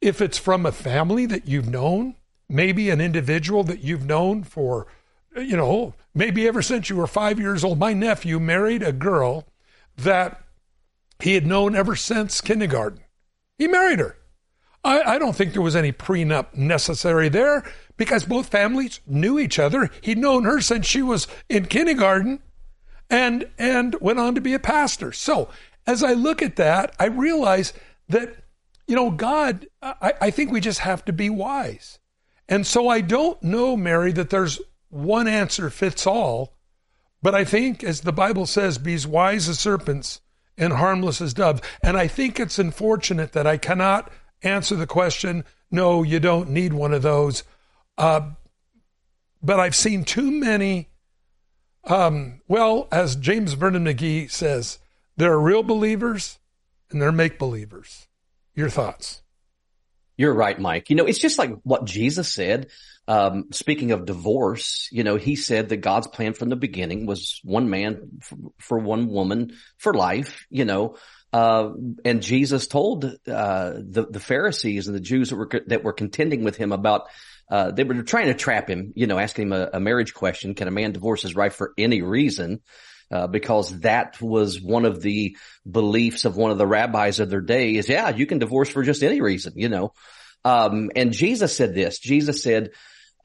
if 0.00 0.20
it's 0.20 0.38
from 0.38 0.66
a 0.66 0.72
family 0.72 1.26
that 1.26 1.48
you've 1.48 1.68
known, 1.68 2.16
maybe 2.48 2.90
an 2.90 3.00
individual 3.00 3.64
that 3.64 3.80
you've 3.80 4.06
known 4.06 4.44
for 4.44 4.86
you 5.36 5.56
know, 5.56 5.94
maybe 6.14 6.48
ever 6.48 6.62
since 6.62 6.88
you 6.88 6.96
were 6.96 7.06
five 7.06 7.38
years 7.38 7.62
old. 7.62 7.78
My 7.78 7.92
nephew 7.92 8.40
married 8.40 8.82
a 8.82 8.92
girl 8.92 9.46
that 9.96 10.42
he 11.20 11.34
had 11.34 11.46
known 11.46 11.74
ever 11.74 11.96
since 11.96 12.40
kindergarten. 12.40 13.00
He 13.58 13.66
married 13.66 13.98
her. 13.98 14.16
I, 14.84 15.14
I 15.14 15.18
don't 15.18 15.34
think 15.34 15.52
there 15.52 15.62
was 15.62 15.76
any 15.76 15.92
prenup 15.92 16.54
necessary 16.54 17.28
there 17.28 17.64
because 17.96 18.24
both 18.24 18.48
families 18.48 19.00
knew 19.06 19.38
each 19.38 19.58
other. 19.58 19.90
He'd 20.00 20.18
known 20.18 20.44
her 20.44 20.60
since 20.60 20.86
she 20.86 21.02
was 21.02 21.26
in 21.48 21.66
kindergarten 21.66 22.40
and 23.08 23.48
and 23.58 23.94
went 24.00 24.18
on 24.18 24.34
to 24.34 24.40
be 24.40 24.54
a 24.54 24.58
pastor. 24.58 25.12
So 25.12 25.48
as 25.86 26.02
I 26.02 26.12
look 26.12 26.42
at 26.42 26.56
that, 26.56 26.94
I 26.98 27.06
realize 27.06 27.72
that, 28.08 28.34
you 28.86 28.96
know, 28.96 29.10
God, 29.10 29.66
I, 29.82 30.14
I 30.20 30.30
think 30.30 30.50
we 30.50 30.60
just 30.60 30.80
have 30.80 31.04
to 31.06 31.12
be 31.12 31.30
wise. 31.30 31.98
And 32.48 32.66
so 32.66 32.88
I 32.88 33.00
don't 33.00 33.42
know, 33.42 33.76
Mary, 33.76 34.12
that 34.12 34.30
there's 34.30 34.60
one 34.88 35.28
answer 35.28 35.70
fits 35.70 36.06
all. 36.06 36.54
But 37.22 37.34
I 37.34 37.44
think, 37.44 37.82
as 37.82 38.02
the 38.02 38.12
Bible 38.12 38.46
says, 38.46 38.78
be 38.78 38.94
as 38.94 39.06
wise 39.06 39.48
as 39.48 39.58
serpents 39.58 40.20
and 40.56 40.72
harmless 40.74 41.20
as 41.20 41.34
doves. 41.34 41.60
And 41.82 41.96
I 41.96 42.06
think 42.06 42.38
it's 42.38 42.58
unfortunate 42.58 43.32
that 43.32 43.46
I 43.46 43.56
cannot 43.56 44.10
answer 44.42 44.76
the 44.76 44.86
question, 44.86 45.44
no, 45.70 46.02
you 46.02 46.20
don't 46.20 46.50
need 46.50 46.72
one 46.72 46.94
of 46.94 47.02
those. 47.02 47.42
Uh, 47.98 48.30
but 49.42 49.58
I've 49.58 49.74
seen 49.74 50.04
too 50.04 50.30
many. 50.30 50.90
Um, 51.84 52.40
well, 52.48 52.88
as 52.92 53.16
James 53.16 53.54
Vernon 53.54 53.84
McGee 53.84 54.30
says, 54.30 54.78
there 55.16 55.32
are 55.32 55.40
real 55.40 55.62
believers 55.62 56.38
and 56.90 57.00
there 57.00 57.08
are 57.08 57.12
make 57.12 57.38
believers. 57.38 58.06
Your 58.54 58.70
thoughts? 58.70 59.22
You're 60.16 60.34
right, 60.34 60.58
Mike. 60.58 60.88
You 60.88 60.96
know, 60.96 61.04
it's 61.04 61.18
just 61.18 61.38
like 61.38 61.50
what 61.62 61.84
Jesus 61.84 62.32
said. 62.32 62.68
Um, 63.06 63.52
speaking 63.52 63.92
of 63.92 64.06
divorce, 64.06 64.88
you 64.90 65.04
know, 65.04 65.16
he 65.16 65.36
said 65.36 65.68
that 65.68 65.76
God's 65.76 66.06
plan 66.06 66.32
from 66.32 66.48
the 66.48 66.56
beginning 66.56 67.06
was 67.06 67.40
one 67.44 67.68
man 67.70 68.18
for, 68.22 68.36
for 68.58 68.78
one 68.78 69.08
woman 69.08 69.52
for 69.76 69.94
life, 69.94 70.46
you 70.50 70.64
know, 70.64 70.96
uh, 71.32 71.70
and 72.04 72.22
Jesus 72.22 72.66
told, 72.66 73.04
uh, 73.04 73.10
the, 73.26 74.06
the 74.08 74.20
Pharisees 74.20 74.86
and 74.86 74.96
the 74.96 75.00
Jews 75.00 75.30
that 75.30 75.36
were, 75.36 75.50
that 75.66 75.84
were 75.84 75.92
contending 75.92 76.44
with 76.44 76.56
him 76.56 76.72
about, 76.72 77.08
uh, 77.50 77.72
they 77.72 77.84
were 77.84 78.02
trying 78.02 78.28
to 78.28 78.34
trap 78.34 78.70
him, 78.70 78.92
you 78.96 79.06
know, 79.06 79.18
asking 79.18 79.48
him 79.48 79.52
a, 79.52 79.70
a 79.74 79.80
marriage 79.80 80.14
question. 80.14 80.54
Can 80.54 80.66
a 80.66 80.70
man 80.70 80.92
divorce 80.92 81.22
his 81.22 81.34
wife 81.34 81.54
for 81.54 81.74
any 81.76 82.00
reason? 82.00 82.60
Uh, 83.08 83.28
because 83.28 83.78
that 83.80 84.20
was 84.20 84.60
one 84.60 84.84
of 84.84 85.00
the 85.00 85.36
beliefs 85.70 86.24
of 86.24 86.36
one 86.36 86.50
of 86.50 86.58
the 86.58 86.66
rabbis 86.66 87.20
of 87.20 87.30
their 87.30 87.40
day 87.40 87.76
is, 87.76 87.88
yeah, 87.88 88.08
you 88.08 88.26
can 88.26 88.40
divorce 88.40 88.68
for 88.68 88.82
just 88.82 89.04
any 89.04 89.20
reason, 89.20 89.52
you 89.54 89.68
know. 89.68 89.92
Um, 90.44 90.90
and 90.96 91.12
Jesus 91.12 91.56
said 91.56 91.72
this, 91.72 92.00
Jesus 92.00 92.42
said, 92.42 92.70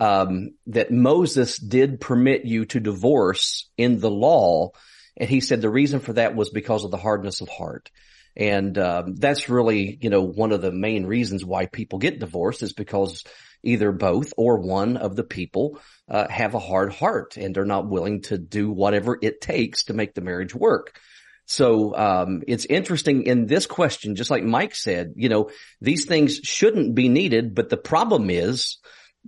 um, 0.01 0.55
that 0.65 0.91
Moses 0.91 1.59
did 1.59 2.01
permit 2.01 2.43
you 2.43 2.65
to 2.65 2.79
divorce 2.79 3.69
in 3.77 3.99
the 3.99 4.09
law. 4.09 4.71
And 5.15 5.29
he 5.29 5.41
said 5.41 5.61
the 5.61 5.69
reason 5.69 5.99
for 5.99 6.13
that 6.13 6.35
was 6.35 6.49
because 6.49 6.83
of 6.83 6.89
the 6.89 6.97
hardness 6.97 7.41
of 7.41 7.49
heart. 7.49 7.91
And 8.35 8.75
um, 8.79 9.15
that's 9.15 9.49
really, 9.49 9.99
you 10.01 10.09
know, 10.09 10.23
one 10.23 10.51
of 10.51 10.61
the 10.61 10.71
main 10.71 11.05
reasons 11.05 11.45
why 11.45 11.67
people 11.67 11.99
get 11.99 12.19
divorced 12.19 12.63
is 12.63 12.73
because 12.73 13.23
either 13.61 13.91
both 13.91 14.33
or 14.37 14.57
one 14.57 14.97
of 14.97 15.15
the 15.15 15.23
people 15.23 15.79
uh, 16.12 16.28
have 16.30 16.54
a 16.54 16.60
hard 16.60 16.91
heart 16.91 17.38
and 17.38 17.56
they're 17.56 17.63
not 17.63 17.88
willing 17.88 18.21
to 18.21 18.38
do 18.38 18.69
whatever 18.69 19.17
it 19.21 19.39
takes 19.39 19.86
to 19.86 19.93
make 19.93 20.13
the 20.13 20.21
marriage 20.21 20.54
work. 20.54 21.00
So 21.45 21.95
um, 21.95 22.43
it's 22.47 22.65
interesting 22.65 23.24
in 23.24 23.45
this 23.45 23.65
question, 23.65 24.15
just 24.15 24.30
like 24.30 24.43
Mike 24.43 24.76
said, 24.76 25.13
you 25.15 25.30
know, 25.30 25.52
these 25.80 26.06
things 26.06 26.36
shouldn't 26.43 26.95
be 26.95 27.08
needed, 27.08 27.56
but 27.56 27.69
the 27.69 27.78
problem 27.78 28.30
is 28.30 28.78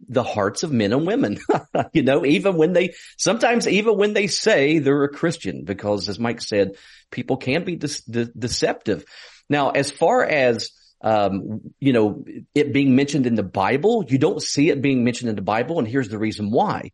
the 0.09 0.23
hearts 0.23 0.63
of 0.63 0.73
men 0.73 0.91
and 0.91 1.07
women, 1.07 1.39
you 1.93 2.03
know, 2.03 2.25
even 2.25 2.57
when 2.57 2.73
they, 2.73 2.93
sometimes 3.17 3.65
even 3.67 3.97
when 3.97 4.11
they 4.13 4.27
say 4.27 4.79
they're 4.79 5.05
a 5.05 5.09
Christian, 5.09 5.63
because 5.63 6.09
as 6.09 6.19
Mike 6.19 6.41
said, 6.41 6.71
people 7.11 7.37
can 7.37 7.63
be 7.63 7.77
de- 7.77 8.01
de- 8.09 8.31
deceptive. 8.37 9.05
Now, 9.49 9.69
as 9.69 9.89
far 9.89 10.23
as, 10.23 10.71
um, 11.03 11.61
you 11.79 11.93
know, 11.93 12.23
it 12.55 12.73
being 12.73 12.95
mentioned 12.95 13.27
in 13.27 13.35
the 13.35 13.43
Bible, 13.43 14.05
you 14.07 14.17
don't 14.17 14.41
see 14.41 14.69
it 14.69 14.81
being 14.81 15.03
mentioned 15.03 15.29
in 15.29 15.35
the 15.35 15.41
Bible. 15.41 15.77
And 15.77 15.87
here's 15.87 16.09
the 16.09 16.17
reason 16.17 16.49
why. 16.49 16.91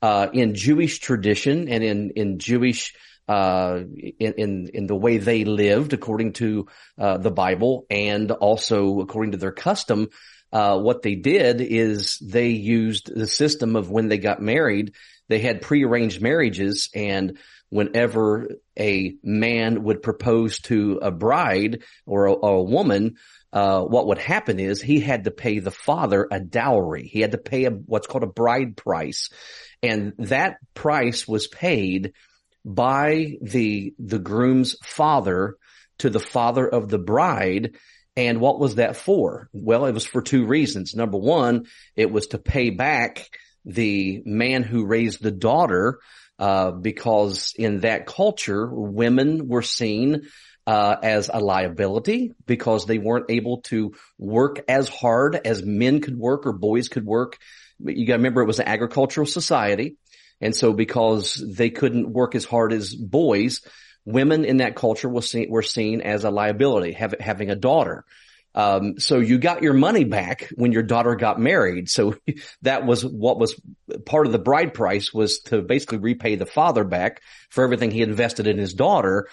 Uh, 0.00 0.28
in 0.32 0.54
Jewish 0.54 0.98
tradition 0.98 1.68
and 1.68 1.84
in, 1.84 2.10
in 2.16 2.38
Jewish, 2.38 2.94
uh, 3.28 3.80
in, 4.18 4.32
in, 4.32 4.70
in 4.72 4.86
the 4.86 4.96
way 4.96 5.18
they 5.18 5.44
lived 5.44 5.92
according 5.92 6.32
to, 6.34 6.66
uh, 6.98 7.18
the 7.18 7.30
Bible 7.30 7.86
and 7.88 8.30
also 8.32 9.00
according 9.00 9.32
to 9.32 9.38
their 9.38 9.52
custom, 9.52 10.08
uh, 10.52 10.78
what 10.78 11.02
they 11.02 11.14
did 11.14 11.60
is 11.60 12.18
they 12.18 12.48
used 12.48 13.14
the 13.14 13.28
system 13.28 13.76
of 13.76 13.90
when 13.90 14.08
they 14.08 14.18
got 14.18 14.42
married, 14.42 14.94
they 15.28 15.38
had 15.38 15.62
prearranged 15.62 16.20
marriages 16.20 16.90
and 16.94 17.38
whenever 17.70 18.48
a 18.78 19.14
man 19.22 19.82
would 19.82 20.02
propose 20.02 20.58
to 20.58 20.98
a 21.00 21.10
bride 21.10 21.82
or 22.04 22.26
a, 22.26 22.32
a 22.32 22.62
woman, 22.62 23.16
uh, 23.52 23.82
what 23.82 24.06
would 24.06 24.18
happen 24.18 24.58
is 24.58 24.80
he 24.80 25.00
had 25.00 25.24
to 25.24 25.30
pay 25.30 25.58
the 25.58 25.70
father 25.70 26.26
a 26.30 26.40
dowry. 26.40 27.06
He 27.06 27.20
had 27.20 27.32
to 27.32 27.38
pay 27.38 27.64
a, 27.64 27.70
what's 27.70 28.06
called 28.06 28.24
a 28.24 28.28
bride 28.28 28.76
price. 28.76 29.28
And 29.82 30.14
that 30.18 30.56
price 30.74 31.26
was 31.28 31.48
paid 31.48 32.12
by 32.64 33.36
the, 33.42 33.94
the 33.98 34.18
groom's 34.18 34.76
father 34.82 35.56
to 35.98 36.10
the 36.10 36.20
father 36.20 36.66
of 36.66 36.88
the 36.88 36.98
bride 36.98 37.76
and 38.16 38.40
what 38.40 38.58
was 38.58 38.76
that 38.76 38.96
for? 38.96 39.48
Well, 39.52 39.86
it 39.86 39.92
was 39.92 40.04
for 40.04 40.20
two 40.20 40.44
reasons. 40.46 40.94
Number 40.94 41.18
one, 41.18 41.66
it 41.96 42.10
was 42.10 42.28
to 42.28 42.38
pay 42.38 42.70
back 42.70 43.28
the 43.64 44.22
man 44.26 44.62
who 44.62 44.84
raised 44.84 45.22
the 45.22 45.30
daughter, 45.30 46.00
uh, 46.38 46.72
because 46.72 47.54
in 47.56 47.80
that 47.80 48.06
culture, 48.06 48.68
women 48.70 49.48
were 49.48 49.62
seen 49.62 50.22
uh, 50.66 50.96
as 51.02 51.30
a 51.32 51.40
liability 51.40 52.32
because 52.46 52.86
they 52.86 52.98
weren't 52.98 53.30
able 53.30 53.62
to 53.62 53.94
work 54.18 54.64
as 54.68 54.88
hard 54.88 55.40
as 55.44 55.62
men 55.62 56.00
could 56.00 56.16
work 56.16 56.46
or 56.46 56.52
boys 56.52 56.88
could 56.88 57.04
work. 57.04 57.38
You 57.80 58.06
got 58.06 58.14
to 58.14 58.18
remember 58.18 58.42
it 58.42 58.46
was 58.46 58.60
an 58.60 58.68
agricultural 58.68 59.26
society. 59.26 59.96
And 60.40 60.54
so 60.54 60.72
because 60.72 61.34
they 61.34 61.70
couldn't 61.70 62.12
work 62.12 62.34
as 62.34 62.44
hard 62.44 62.72
as 62.72 62.94
boys, 62.94 63.60
women 64.04 64.44
in 64.44 64.58
that 64.58 64.76
culture 64.76 65.08
were 65.08 65.22
seen, 65.22 65.50
were 65.50 65.62
seen 65.62 66.00
as 66.00 66.24
a 66.24 66.30
liability, 66.30 66.92
have, 66.92 67.14
having 67.20 67.50
a 67.50 67.56
daughter. 67.56 68.04
Um, 68.54 68.98
so 68.98 69.18
you 69.18 69.38
got 69.38 69.62
your 69.62 69.72
money 69.72 70.04
back 70.04 70.50
when 70.54 70.72
your 70.72 70.82
daughter 70.82 71.14
got 71.14 71.40
married. 71.40 71.88
So 71.88 72.16
that 72.62 72.84
was 72.84 73.04
what 73.04 73.38
was 73.38 73.58
part 74.04 74.26
of 74.26 74.32
the 74.32 74.38
bride 74.38 74.74
price 74.74 75.12
was 75.12 75.40
to 75.40 75.62
basically 75.62 75.98
repay 75.98 76.36
the 76.36 76.46
father 76.46 76.84
back 76.84 77.22
for 77.50 77.64
everything 77.64 77.90
he 77.90 78.02
invested 78.02 78.46
in 78.46 78.58
his 78.58 78.74
daughter. 78.74 79.28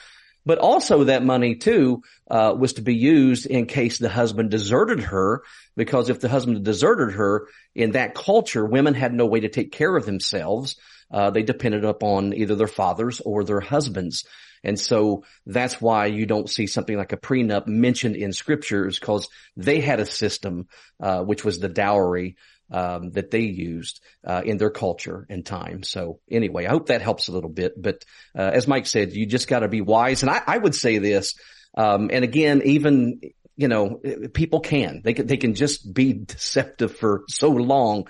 But 0.49 0.57
also 0.57 1.03
that 1.03 1.23
money 1.23 1.53
too, 1.53 2.01
uh, 2.27 2.55
was 2.57 2.73
to 2.73 2.81
be 2.81 2.95
used 2.95 3.45
in 3.45 3.67
case 3.67 3.99
the 3.99 4.09
husband 4.09 4.49
deserted 4.49 4.99
her, 4.99 5.43
because 5.77 6.09
if 6.09 6.21
the 6.21 6.27
husband 6.27 6.65
deserted 6.65 7.11
her 7.11 7.49
in 7.75 7.91
that 7.91 8.15
culture, 8.15 8.65
women 8.65 8.95
had 8.95 9.13
no 9.13 9.27
way 9.27 9.41
to 9.41 9.49
take 9.49 9.71
care 9.71 9.95
of 9.95 10.07
themselves. 10.07 10.75
Uh, 11.11 11.29
they 11.29 11.43
depended 11.43 11.85
upon 11.85 12.33
either 12.33 12.55
their 12.55 12.65
fathers 12.65 13.21
or 13.23 13.43
their 13.43 13.59
husbands. 13.59 14.25
And 14.63 14.79
so 14.79 15.23
that's 15.45 15.79
why 15.79 16.07
you 16.07 16.25
don't 16.25 16.49
see 16.49 16.65
something 16.65 16.97
like 16.97 17.13
a 17.13 17.17
prenup 17.17 17.67
mentioned 17.67 18.15
in 18.15 18.33
scriptures 18.33 18.97
because 18.97 19.27
they 19.55 19.81
had 19.81 19.99
a 19.99 20.05
system, 20.07 20.67
uh, 20.99 21.21
which 21.21 21.45
was 21.45 21.59
the 21.59 21.69
dowry, 21.69 22.37
um, 22.71 23.11
that 23.11 23.31
they 23.31 23.41
used, 23.41 24.01
uh, 24.25 24.41
in 24.45 24.57
their 24.57 24.69
culture 24.69 25.25
and 25.29 25.45
time. 25.45 25.83
So 25.83 26.19
anyway, 26.29 26.65
I 26.65 26.69
hope 26.69 26.87
that 26.87 27.01
helps 27.01 27.27
a 27.27 27.31
little 27.31 27.49
bit. 27.49 27.81
But, 27.81 28.05
uh, 28.37 28.51
as 28.53 28.67
Mike 28.67 28.87
said, 28.87 29.13
you 29.13 29.25
just 29.25 29.47
got 29.47 29.59
to 29.59 29.67
be 29.67 29.81
wise. 29.81 30.23
And 30.23 30.29
I, 30.29 30.41
I 30.45 30.57
would 30.57 30.75
say 30.75 30.97
this, 30.97 31.35
um, 31.75 32.09
and 32.11 32.23
again, 32.23 32.61
even, 32.65 33.21
you 33.55 33.67
know, 33.67 33.99
people 34.33 34.59
can, 34.59 35.01
they 35.03 35.13
can, 35.13 35.27
they 35.27 35.37
can 35.37 35.53
just 35.53 35.93
be 35.93 36.13
deceptive 36.13 36.95
for 36.95 37.23
so 37.27 37.49
long. 37.49 38.07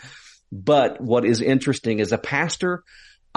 But 0.51 0.99
what 0.99 1.25
is 1.25 1.41
interesting 1.41 1.99
is 1.99 2.11
a 2.11 2.17
pastor, 2.17 2.83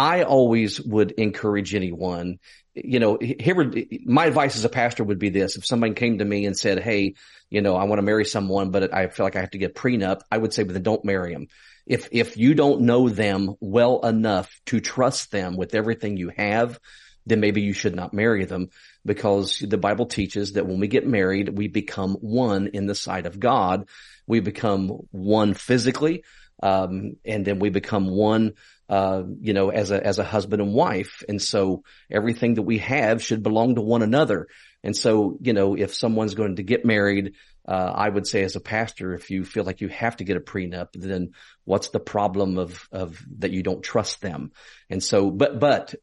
I 0.03 0.25
always 0.25 0.81
would 0.81 1.13
encourage 1.13 1.77
anyone, 1.77 2.41
you 2.75 2.99
know, 2.99 3.19
here 3.21 3.73
my 4.05 4.27
advice 4.27 4.57
as 4.57 4.65
a 4.65 4.69
pastor 4.69 5.05
would 5.05 5.21
be 5.21 5.29
this. 5.29 5.57
If 5.57 5.65
somebody 5.65 5.95
came 5.95 6.19
to 6.19 6.25
me 6.25 6.45
and 6.45 6.59
said, 6.59 6.81
Hey, 6.81 7.15
you 7.51 7.61
know, 7.63 7.77
I 7.77 7.85
want 7.85 8.01
to 8.01 8.03
marry 8.03 8.25
someone, 8.25 8.73
but 8.73 8.93
I 8.93 9.07
feel 9.07 9.25
like 9.25 9.37
I 9.37 9.43
have 9.43 9.53
to 9.53 9.59
get 9.59 9.77
prenup, 9.77 10.23
I 10.29 10.39
would 10.39 10.53
say, 10.53 10.65
but 10.65 10.73
then 10.73 10.83
don't 10.83 11.05
marry 11.05 11.33
them. 11.33 11.47
If, 11.87 12.09
if 12.11 12.37
you 12.37 12.55
don't 12.55 12.81
know 12.81 13.11
them 13.11 13.55
well 13.61 14.01
enough 14.01 14.51
to 14.67 14.81
trust 14.81 15.31
them 15.31 15.57
with 15.57 15.73
everything 15.73 16.17
you 16.17 16.33
have, 16.37 16.81
then 17.25 17.39
maybe 17.39 17.61
you 17.61 17.73
should 17.73 17.95
not 17.95 18.13
marry 18.13 18.45
them 18.45 18.71
because 19.07 19.61
the 19.61 19.79
Bible 19.79 20.07
teaches 20.07 20.55
that 20.55 20.67
when 20.67 20.81
we 20.81 20.89
get 20.89 21.07
married, 21.07 21.57
we 21.57 21.69
become 21.69 22.15
one 22.15 22.67
in 22.67 22.87
the 22.87 22.97
sight 22.97 23.27
of 23.27 23.39
God. 23.39 23.89
We 24.27 24.41
become 24.41 24.89
one 25.13 25.55
physically, 25.55 26.25
um, 26.61 27.19
and 27.25 27.45
then 27.45 27.61
we 27.61 27.71
become 27.71 28.09
one, 28.09 28.55
uh, 28.89 29.23
you 29.41 29.53
know, 29.53 29.71
as 29.71 29.91
a 29.91 30.05
as 30.05 30.19
a 30.19 30.25
husband 30.25 30.61
and 30.61 30.75
wife. 30.75 31.23
And 31.29 31.41
so 31.41 31.85
everything 32.11 32.55
that 32.55 32.63
we 32.63 32.79
have 32.79 33.23
should 33.23 33.43
belong 33.43 33.77
to 33.77 33.81
one 33.81 34.03
another. 34.03 34.49
And 34.85 34.97
so, 34.97 35.39
you 35.41 35.53
know, 35.53 35.77
if 35.77 35.95
someone's 35.95 36.35
going 36.35 36.57
to 36.57 36.63
get 36.63 36.85
married, 36.85 37.35
uh, 37.67 37.93
I 37.95 38.09
would 38.09 38.27
say 38.27 38.43
as 38.43 38.57
a 38.57 38.61
pastor, 38.61 39.15
if 39.15 39.31
you 39.31 39.45
feel 39.45 39.63
like 39.63 39.81
you 39.81 39.89
have 39.89 40.17
to 40.17 40.25
get 40.25 40.37
a 40.37 40.41
prenup, 40.41 40.89
then 40.95 41.33
what's 41.65 41.91
the 41.91 42.01
problem 42.01 42.59
of, 42.59 42.89
of 42.91 43.23
that 43.39 43.53
you 43.53 43.63
don't 43.63 43.83
trust 43.83 44.21
them? 44.21 44.51
And 44.91 45.01
so, 45.01 45.31
but, 45.31 45.61
but 45.61 45.95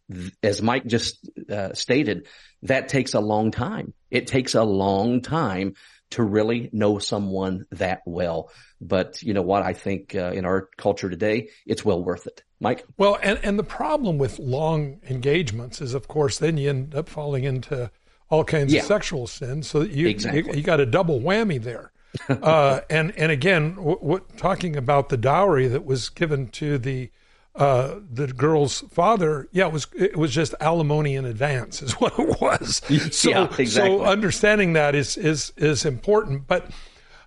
as 0.42 0.62
Mike 0.62 0.86
just 0.86 1.30
uh, 1.50 1.74
stated, 1.74 2.28
that 2.64 2.88
takes 2.88 3.14
a 3.14 3.20
long 3.20 3.52
time. 3.52 3.94
It 4.10 4.28
takes 4.28 4.56
a 4.56 4.64
long 4.64 5.22
time 5.22 5.74
to 6.12 6.24
really 6.24 6.70
know 6.72 7.00
someone 7.00 7.66
that 7.72 8.02
well. 8.06 8.52
But 8.80 9.22
you 9.22 9.34
know 9.34 9.42
what? 9.42 9.64
I 9.64 9.74
think 9.74 10.16
uh, 10.16 10.32
in 10.32 10.46
our 10.46 10.70
culture 10.78 11.10
today, 11.10 11.50
it's 11.66 11.84
well 11.84 12.02
worth 12.02 12.28
it. 12.28 12.42
Mike? 12.60 12.86
Well, 12.98 13.18
and, 13.24 13.40
and 13.44 13.58
the 13.58 13.64
problem 13.64 14.18
with 14.18 14.40
long 14.40 15.00
engagements 15.10 15.82
is, 15.82 15.94
of 15.94 16.08
course, 16.08 16.38
then 16.38 16.58
you 16.58 16.70
end 16.70 16.94
up 16.94 17.08
falling 17.08 17.44
into 17.44 17.92
all 18.30 18.44
kinds 18.44 18.74
yeah. 18.74 18.82
of 18.82 18.86
sexual 18.86 19.28
sins. 19.28 19.70
So 19.70 19.82
you, 19.82 20.08
exactly. 20.08 20.44
you, 20.52 20.58
you 20.58 20.64
got 20.64 20.80
a 20.80 20.86
double 20.86 21.20
whammy 21.20 21.62
there. 21.62 21.92
uh, 22.30 22.82
and 22.90 23.14
and 23.18 23.32
again, 23.32 23.74
what 23.76 24.36
talking 24.36 24.76
about 24.76 25.10
the 25.10 25.18
dowry 25.18 25.68
that 25.68 25.86
was 25.86 26.10
given 26.10 26.48
to 26.48 26.80
the 26.80 27.12
uh, 27.56 28.00
the 28.12 28.28
girl's 28.28 28.82
father, 28.90 29.48
yeah, 29.52 29.68
it 29.68 29.74
was 29.74 29.88
it 29.96 30.16
was 30.16 30.34
just 30.34 30.56
alimony 30.60 31.16
in 31.16 31.26
advance, 31.26 31.84
is 31.84 31.92
what 32.00 32.18
it 32.18 32.42
was. 32.42 32.82
So, 33.12 33.30
yeah, 33.30 33.44
exactly. 33.60 33.68
so 33.68 34.04
understanding 34.04 34.74
that 34.74 34.96
is 34.96 35.18
is 35.18 35.54
is 35.56 35.86
important. 35.86 36.48
But 36.48 36.72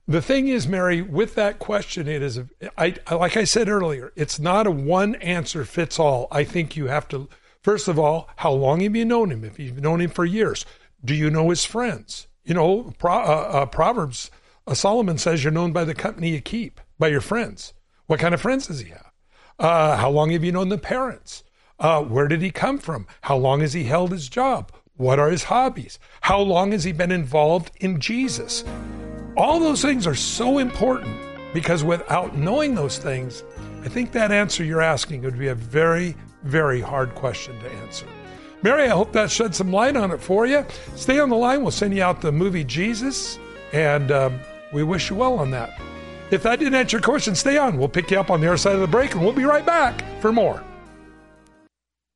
the 0.09 0.23
thing 0.23 0.49
is, 0.49 0.67
Mary, 0.67 1.01
with 1.01 1.35
that 1.37 1.59
question, 1.59 2.09
it 2.09 2.23
is 2.23 2.41
I 2.77 2.95
like 3.11 3.37
I 3.37 3.45
said 3.45 3.69
earlier, 3.69 4.13
it's 4.17 4.39
not 4.39 4.67
a 4.67 4.71
one 4.71 5.15
answer 5.17 5.65
fits 5.65 5.99
all. 5.99 6.29
I 6.31 6.45
think 6.45 6.77
you 6.77 6.87
have 6.89 7.09
to 7.09 7.29
first 7.63 7.89
of 7.89 7.99
all, 7.99 8.29
how 8.37 8.53
long 8.53 8.81
have 8.81 8.97
you 8.97 9.05
known 9.05 9.31
him? 9.31 9.45
If 9.45 9.59
you've 9.59 9.81
known 9.81 10.01
him 10.01 10.11
for 10.11 10.25
years, 10.25 10.67
do 11.05 11.15
you 11.15 11.31
know 11.31 11.51
his 11.51 11.65
friends? 11.65 12.29
You 12.45 12.55
know, 12.55 12.93
Pro, 12.99 13.13
uh, 13.13 13.17
uh, 13.17 13.67
Proverbs, 13.67 14.31
uh, 14.67 14.75
Solomon 14.75 15.19
says 15.19 15.45
you're 15.45 15.53
known 15.53 15.73
by 15.73 15.85
the 15.85 15.95
company 15.95 16.31
you 16.31 16.41
keep, 16.41 16.81
by 16.99 17.09
your 17.09 17.21
friends. 17.21 17.73
What 18.07 18.21
kind 18.21 18.35
of 18.35 18.41
friends 18.41 18.67
does 18.67 18.81
he 18.81 18.91
have? 18.91 19.13
Uh, 19.59 19.97
how 19.97 20.11
long 20.11 20.31
have 20.31 20.43
you 20.43 20.53
known 20.53 20.69
the 20.69 20.79
parents? 20.79 21.45
Uh, 21.79 22.03
where 22.03 22.29
did 22.29 22.43
he 22.43 22.51
come 22.51 22.79
from? 22.79 23.07
How 23.23 23.37
long 23.37 23.61
has 23.61 23.73
he 23.73 23.85
held 23.85 24.13
his 24.13 24.29
job? 24.29 24.73
What 24.97 25.19
are 25.19 25.31
his 25.31 25.45
hobbies? 25.45 25.99
How 26.23 26.39
long 26.41 26.73
has 26.73 26.85
he 26.85 26.93
been 26.93 27.13
involved 27.13 27.71
in 27.81 28.01
Jesus? 28.01 28.65
All 29.37 29.61
those 29.61 29.81
things 29.81 30.07
are 30.07 30.15
so 30.15 30.59
important 30.59 31.17
because 31.55 31.83
without 31.83 32.37
knowing 32.37 32.75
those 32.75 32.99
things, 32.99 33.43
I 33.83 33.89
think 33.89 34.13
that 34.13 34.31
answer 34.31 34.63
you're 34.63 34.83
asking 34.83 35.23
would 35.23 35.39
be 35.39 35.49
a 35.49 35.55
very, 35.55 36.17
very 36.43 36.81
hard 36.81 37.15
question 37.15 37.59
to 37.61 37.71
answer. 37.71 38.07
Mary, 38.63 38.85
I 38.85 38.89
hope 38.89 39.13
that 39.13 39.31
shed 39.31 39.55
some 39.55 39.73
light 39.73 39.97
on 39.97 40.11
it 40.11 40.21
for 40.21 40.47
you. 40.47 40.65
Stay 40.97 41.19
on 41.19 41.31
the 41.31 41.37
line. 41.37 41.63
We'll 41.63 41.71
send 41.71 41.95
you 41.95 42.03
out 42.03 42.21
the 42.21 42.31
movie 42.31 42.63
Jesus, 42.63 43.39
and 43.73 44.13
um, 44.13 44.39
we 44.73 44.83
wish 44.83 45.11
you 45.11 45.17
well 45.17 45.39
on 45.39 45.51
that. 45.51 45.81
If 46.31 46.43
that 46.45 46.59
didn't 46.59 46.75
answer 46.75 46.99
your 46.99 47.03
question, 47.03 47.35
stay 47.35 47.57
on. 47.57 47.77
We'll 47.77 47.89
pick 47.89 48.11
you 48.11 48.21
up 48.21 48.31
on 48.31 48.41
the 48.41 48.49
other 48.49 48.57
side 48.57 48.75
of 48.75 48.81
the 48.81 48.87
break, 48.87 49.15
and 49.15 49.23
we'll 49.23 49.33
be 49.33 49.45
right 49.45 49.67
back 49.67 50.03
for 50.21 50.33
more. 50.33 50.63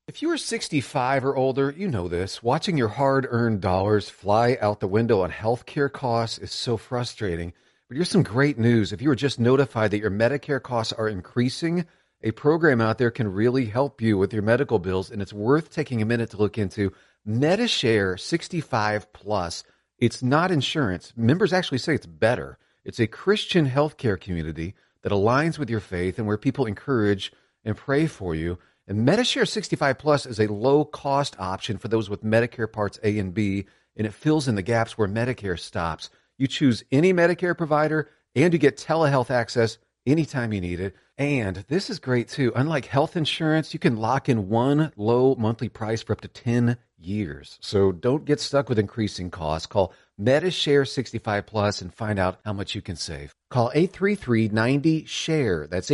If 0.09 0.23
you 0.23 0.31
are 0.31 0.39
65 0.39 1.25
or 1.25 1.35
older, 1.35 1.75
you 1.77 1.89
know 1.89 2.07
this. 2.07 2.41
Watching 2.41 2.79
your 2.79 2.87
hard 2.87 3.27
earned 3.29 3.61
dollars 3.61 4.09
fly 4.09 4.57
out 4.61 4.79
the 4.79 4.87
window 4.87 5.23
on 5.23 5.33
healthcare 5.33 5.93
costs 5.93 6.39
is 6.39 6.53
so 6.53 6.77
frustrating. 6.77 7.53
But 7.89 7.97
here's 7.97 8.11
some 8.11 8.23
great 8.23 8.57
news. 8.57 8.93
If 8.93 9.03
you 9.03 9.09
were 9.09 9.17
just 9.17 9.41
notified 9.41 9.91
that 9.91 9.99
your 9.99 10.13
Medicare 10.13 10.63
costs 10.63 10.93
are 10.93 11.09
increasing, 11.09 11.87
a 12.23 12.31
program 12.31 12.81
out 12.81 12.99
there 12.99 13.11
can 13.11 13.33
really 13.33 13.65
help 13.65 14.01
you 14.01 14.17
with 14.17 14.33
your 14.33 14.45
medical 14.45 14.79
bills, 14.79 15.11
and 15.11 15.21
it's 15.21 15.33
worth 15.33 15.71
taking 15.71 16.01
a 16.01 16.07
minute 16.07 16.31
to 16.31 16.37
look 16.37 16.57
into. 16.57 16.93
Medi-Share 17.25 18.17
65 18.17 19.13
Plus. 19.13 19.65
It's 19.99 20.23
not 20.23 20.53
insurance. 20.53 21.13
Members 21.17 21.53
actually 21.53 21.79
say 21.79 21.97
it's 21.97 22.07
better. 22.07 22.59
It's 22.85 23.01
a 23.01 23.09
Christian 23.09 23.69
healthcare 23.69 24.21
community 24.21 24.77
that 25.03 25.11
aligns 25.11 25.59
with 25.59 25.69
your 25.69 25.81
faith 25.81 26.17
and 26.17 26.29
where 26.29 26.39
people 26.39 26.65
encourage 26.65 27.33
and 27.65 27.77
pray 27.77 28.07
for 28.07 28.37
you. 28.37 28.59
And 28.89 29.05
Medi-Share 29.05 29.47
65 29.47 29.99
Plus 29.99 30.27
is 30.27 30.39
a 30.39 30.53
low 30.53 30.85
cost 30.85 31.35
option 31.41 31.77
for 31.77 31.89
those 31.89 32.09
with 32.09 32.23
Medicare 32.23 32.73
Parts 32.73 33.01
A 33.03 33.19
and 33.19 33.35
B, 33.35 33.67
and 33.97 34.07
it 34.07 34.15
fills 34.15 34.47
in 34.47 34.55
the 34.55 34.63
gaps 34.63 34.97
where 34.97 35.09
Medicare 35.09 35.59
stops. 35.59 36.09
You 36.39 36.47
choose 36.47 36.85
any 36.93 37.13
Medicare 37.13 37.59
provider 37.59 38.09
and 38.37 38.53
you 38.53 38.61
get 38.61 38.77
telehealth 38.77 39.31
access 39.31 39.79
anytime 40.07 40.53
you 40.53 40.61
need 40.61 40.79
it. 40.79 40.95
And 41.19 41.65
this 41.69 41.91
is 41.91 41.99
great 41.99 42.29
too. 42.29 42.53
Unlike 42.55 42.85
health 42.85 43.17
insurance, 43.17 43.73
you 43.75 43.81
can 43.81 43.97
lock 43.97 44.29
in 44.29 44.49
one 44.49 44.93
low 44.97 45.35
monthly 45.35 45.69
price 45.69 46.03
for 46.03 46.13
up 46.13 46.21
to 46.21 46.29
10 46.29 46.77
years. 46.99 47.59
So 47.61 47.91
don't 47.91 48.25
get 48.25 48.39
stuck 48.39 48.69
with 48.69 48.79
increasing 48.79 49.31
costs. 49.31 49.67
Call 49.67 49.93
Medi-Share 50.17 50.85
65 50.85 51.47
Plus 51.47 51.83
and 51.83 51.93
find 51.93 52.21
out 52.21 52.39
how 52.45 52.53
much 52.53 52.77
you 52.77 52.83
can 52.83 52.97
save. 52.97 53.35
Call 53.51 53.73
833-90-SHARE. 53.75 55.67
That's 55.71 55.91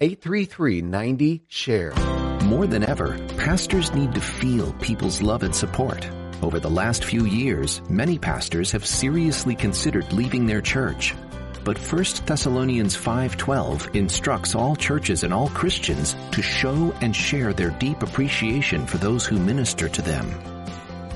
833-90-SHARE. 0.00 1.92
833-90-SHARE. 1.92 2.44
More 2.44 2.66
than 2.66 2.84
ever, 2.84 3.18
pastors 3.36 3.92
need 3.92 4.14
to 4.14 4.20
feel 4.20 4.72
people's 4.74 5.20
love 5.20 5.42
and 5.42 5.54
support. 5.54 6.08
Over 6.42 6.60
the 6.60 6.70
last 6.70 7.04
few 7.04 7.26
years, 7.26 7.82
many 7.90 8.18
pastors 8.18 8.70
have 8.72 8.86
seriously 8.86 9.54
considered 9.54 10.12
leaving 10.12 10.46
their 10.46 10.60
church 10.60 11.14
but 11.68 11.76
1 11.76 12.24
Thessalonians 12.24 12.96
5:12 12.96 13.94
instructs 13.94 14.54
all 14.54 14.74
churches 14.74 15.22
and 15.22 15.34
all 15.34 15.50
Christians 15.50 16.16
to 16.32 16.40
show 16.40 16.94
and 17.02 17.14
share 17.14 17.52
their 17.52 17.72
deep 17.72 18.02
appreciation 18.02 18.86
for 18.86 18.96
those 18.96 19.26
who 19.26 19.38
minister 19.38 19.86
to 19.86 20.00
them. 20.00 20.26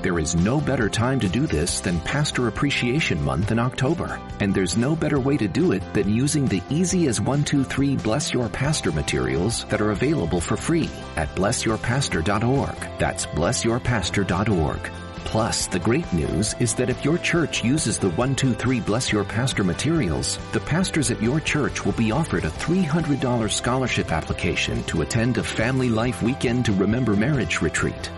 There 0.02 0.18
is 0.18 0.34
no 0.34 0.60
better 0.60 0.88
time 0.88 1.20
to 1.20 1.28
do 1.28 1.46
this 1.46 1.78
than 1.78 2.00
Pastor 2.00 2.48
Appreciation 2.48 3.22
Month 3.22 3.52
in 3.52 3.60
October, 3.60 4.20
and 4.40 4.52
there's 4.52 4.76
no 4.76 4.96
better 4.96 5.20
way 5.20 5.36
to 5.36 5.46
do 5.46 5.70
it 5.70 5.94
than 5.94 6.08
using 6.08 6.44
the 6.44 6.60
easy 6.70 7.06
as 7.06 7.20
123 7.20 7.94
Bless 7.98 8.32
Your 8.32 8.48
Pastor 8.48 8.90
materials 8.90 9.64
that 9.66 9.80
are 9.80 9.92
available 9.92 10.40
for 10.40 10.56
free 10.56 10.90
at 11.14 11.32
blessyourpastor.org. 11.36 12.98
That's 12.98 13.26
blessyourpastor.org. 13.26 14.90
Plus, 15.24 15.68
the 15.68 15.78
great 15.78 16.12
news 16.12 16.56
is 16.58 16.74
that 16.74 16.90
if 16.90 17.04
your 17.04 17.16
church 17.18 17.62
uses 17.62 17.96
the 17.96 18.08
123 18.08 18.80
Bless 18.80 19.12
Your 19.12 19.22
Pastor 19.22 19.62
materials, 19.62 20.36
the 20.50 20.58
pastors 20.58 21.12
at 21.12 21.22
your 21.22 21.38
church 21.38 21.84
will 21.84 21.92
be 21.92 22.10
offered 22.10 22.44
a 22.44 22.50
$300 22.50 23.50
scholarship 23.52 24.10
application 24.10 24.82
to 24.84 25.02
attend 25.02 25.38
a 25.38 25.44
Family 25.44 25.88
Life 25.88 26.24
Weekend 26.24 26.64
to 26.64 26.72
Remember 26.72 27.14
Marriage 27.14 27.62
retreat. 27.62 28.10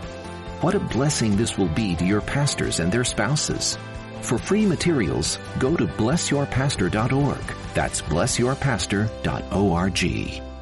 What 0.64 0.74
a 0.74 0.80
blessing 0.80 1.36
this 1.36 1.58
will 1.58 1.68
be 1.68 1.94
to 1.96 2.06
your 2.06 2.22
pastors 2.22 2.80
and 2.80 2.90
their 2.90 3.04
spouses. 3.04 3.76
For 4.22 4.38
free 4.38 4.64
materials, 4.64 5.38
go 5.58 5.76
to 5.76 5.86
blessyourpastor.org. 5.86 7.54
That's 7.74 8.00
blessyourpastor.org. 8.00 10.53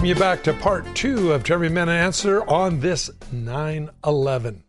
welcome 0.00 0.08
you 0.08 0.14
back 0.14 0.42
to 0.42 0.54
part 0.54 0.82
two 0.96 1.30
of 1.30 1.50
Every 1.50 1.68
Man 1.68 1.90
Answer 1.90 2.42
on 2.48 2.80
this 2.80 3.10
9 3.32 3.90
11. 4.02 4.64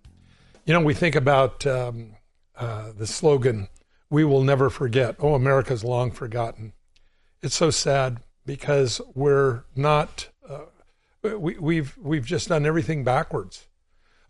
You 0.65 0.73
know, 0.73 0.81
we 0.81 0.93
think 0.93 1.15
about 1.15 1.65
um, 1.65 2.17
uh, 2.53 2.91
the 2.97 3.07
slogan, 3.07 3.69
We 4.09 4.25
will 4.25 4.43
never 4.43 4.69
forget. 4.69 5.15
Oh, 5.19 5.33
America's 5.33 5.85
long 5.85 6.11
forgotten. 6.11 6.73
It's 7.41 7.55
so 7.55 7.69
sad 7.69 8.19
because 8.45 8.99
we're 9.15 9.63
not, 9.73 10.27
uh, 10.49 10.65
we, 11.23 11.57
we've, 11.57 11.97
we've 11.97 12.25
just 12.25 12.49
done 12.49 12.65
everything 12.65 13.05
backwards. 13.05 13.69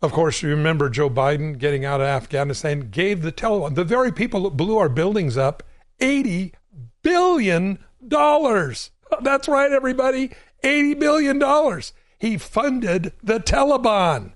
Of 0.03 0.11
course, 0.11 0.43
you 0.43 0.49
remember 0.49 0.87
Joe 0.87 1.09
Biden 1.09 1.57
getting 1.57 1.83
out 1.83 1.99
of 1.99 2.05
Afghanistan, 2.05 2.91
gave 2.91 3.23
the 3.23 3.31
Taliban, 3.31 3.73
the 3.73 3.83
very 3.83 4.11
people 4.11 4.43
that 4.43 4.55
blew 4.55 4.77
our 4.77 4.89
buildings 4.89 5.35
up, 5.35 5.63
$80 5.99 6.53
billion. 7.01 7.79
That's 7.99 9.47
right, 9.47 9.71
everybody. 9.71 10.31
$80 10.63 10.99
billion. 10.99 11.81
He 12.19 12.37
funded 12.37 13.13
the 13.23 13.39
Taliban 13.39 14.33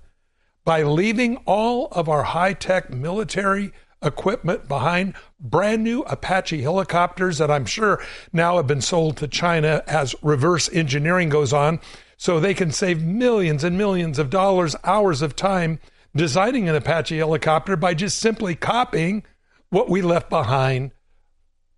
by 0.64 0.82
leaving 0.82 1.36
all 1.46 1.86
of 1.92 2.08
our 2.08 2.24
high 2.24 2.52
tech 2.52 2.90
military 2.90 3.72
equipment 4.02 4.68
behind, 4.68 5.14
brand 5.40 5.84
new 5.84 6.02
Apache 6.02 6.62
helicopters 6.62 7.38
that 7.38 7.50
I'm 7.50 7.66
sure 7.66 8.02
now 8.32 8.56
have 8.56 8.66
been 8.66 8.80
sold 8.80 9.16
to 9.18 9.28
China 9.28 9.82
as 9.86 10.14
reverse 10.22 10.68
engineering 10.72 11.28
goes 11.28 11.52
on, 11.52 11.80
so 12.16 12.40
they 12.40 12.54
can 12.54 12.70
save 12.70 13.02
millions 13.02 13.62
and 13.62 13.78
millions 13.78 14.18
of 14.18 14.30
dollars, 14.30 14.74
hours 14.84 15.22
of 15.22 15.36
time 15.36 15.78
designing 16.14 16.68
an 16.68 16.74
Apache 16.74 17.18
helicopter 17.18 17.76
by 17.76 17.94
just 17.94 18.18
simply 18.18 18.54
copying 18.54 19.22
what 19.70 19.88
we 19.90 20.00
left 20.02 20.30
behind 20.30 20.92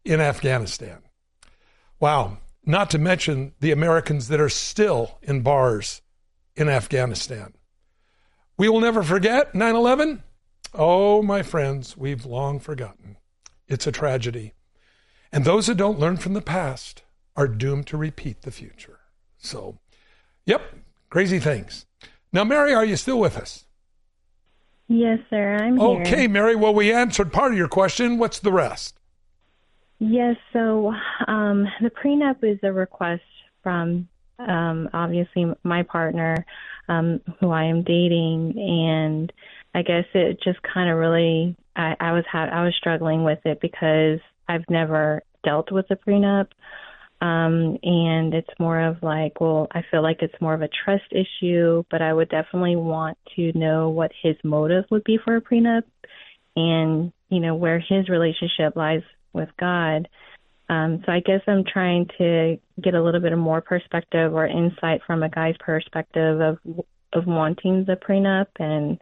in 0.05 0.21
Afghanistan. 0.21 0.99
Wow. 2.01 2.39
Not 2.69 2.91
to 2.91 2.99
mention 2.99 3.55
the 3.61 3.73
Americans 3.73 4.29
that 4.29 4.43
are 4.43 4.51
still 4.51 5.17
in 5.23 5.41
bars 5.41 6.03
in 6.55 6.69
Afghanistan. 6.69 7.55
We 8.59 8.69
will 8.69 8.83
never 8.83 9.03
forget 9.03 9.55
9 9.55 9.75
11. 9.75 10.23
Oh, 10.75 11.23
my 11.23 11.43
friends, 11.43 11.97
we've 11.97 12.27
long 12.27 12.61
forgotten. 12.61 13.17
It's 13.69 13.87
a 13.87 13.93
tragedy. 13.93 14.53
And 15.33 15.47
those 15.47 15.67
who 15.67 15.75
don't 15.75 15.99
learn 15.99 16.19
from 16.19 16.35
the 16.35 16.43
past 16.43 17.05
are 17.35 17.49
doomed 17.49 17.87
to 17.87 17.97
repeat 17.97 18.43
the 18.43 18.51
future. 18.51 18.99
So, 19.39 19.79
yep, 20.45 20.61
crazy 21.09 21.39
things. 21.39 21.87
Now, 22.35 22.45
Mary, 22.45 22.75
are 22.75 22.85
you 22.85 22.97
still 22.97 23.19
with 23.19 23.39
us? 23.39 23.65
Yes, 24.89 25.21
sir. 25.31 25.57
I'm 25.57 25.79
here. 25.79 26.01
Okay, 26.03 26.27
Mary. 26.27 26.55
Well, 26.55 26.75
we 26.75 26.93
answered 26.93 27.33
part 27.33 27.53
of 27.53 27.57
your 27.57 27.69
question. 27.69 28.19
What's 28.19 28.41
the 28.41 28.53
rest? 28.53 28.98
Yes. 29.99 30.37
So 30.53 30.93
um, 31.27 31.67
the 31.81 31.91
prenup 31.91 32.43
is 32.43 32.59
a 32.63 32.73
request 32.73 33.23
from 33.63 34.09
um, 34.39 34.89
obviously 34.93 35.47
my 35.65 35.83
partner, 35.83 36.47
um, 36.89 37.21
who 37.41 37.51
I 37.51 37.65
am 37.65 37.83
dating, 37.83 38.55
and 38.57 39.33
I 39.75 39.83
guess 39.83 40.05
it 40.15 40.41
just 40.43 40.59
kind 40.63 40.89
of 40.91 40.97
really 40.97 41.57
I, 41.75 41.97
I 41.99 42.13
was 42.13 42.25
ha- 42.31 42.51
I 42.53 42.65
was 42.65 42.75
struggling 42.77 43.25
with 43.25 43.41
it 43.45 43.61
because 43.61 44.21
I've 44.49 44.65
never 44.71 45.23
dealt 45.45 45.73
with 45.73 45.87
a 45.91 45.97
prenup. 45.97 46.49
Um, 47.21 47.79
and 47.83 48.33
it's 48.33 48.61
more 48.61 48.81
of 48.81 49.03
like, 49.03 49.41
well, 49.41 49.67
I 49.73 49.83
feel 49.91 50.03
like 50.03 50.19
it's 50.21 50.41
more 50.41 50.55
of 50.55 50.63
a 50.63 50.69
trust 50.69 51.11
issue, 51.11 51.83
but 51.91 52.01
I 52.01 52.13
would 52.13 52.29
definitely 52.29 52.77
want 52.77 53.19
to 53.35 53.53
know 53.59 53.89
what 53.89 54.13
his 54.23 54.37
motive 54.45 54.85
would 54.91 55.03
be 55.03 55.19
for 55.25 55.35
a 55.35 55.41
prenup 55.41 55.83
and, 56.55 57.13
you 57.29 57.41
know, 57.41 57.57
where 57.57 57.81
his 57.81 58.09
relationship 58.09 58.77
lies 58.77 59.03
with 59.39 59.51
God. 59.59 60.09
Um, 60.69 61.03
so 61.07 61.13
I 61.13 61.21
guess 61.21 61.41
I'm 61.47 61.65
trying 61.65 62.09
to 62.19 62.59
get 62.83 62.95
a 62.95 63.03
little 63.03 63.21
bit 63.21 63.33
of 63.33 63.39
more 63.39 63.61
perspective 63.61 64.35
or 64.35 64.47
insight 64.47 65.01
from 65.07 65.23
a 65.23 65.29
guy's 65.29 65.57
perspective 65.59 66.41
of 66.41 66.59
of 67.15 67.27
wanting 67.27 67.87
the 67.87 67.97
prenup 67.97 68.49
and 68.59 69.01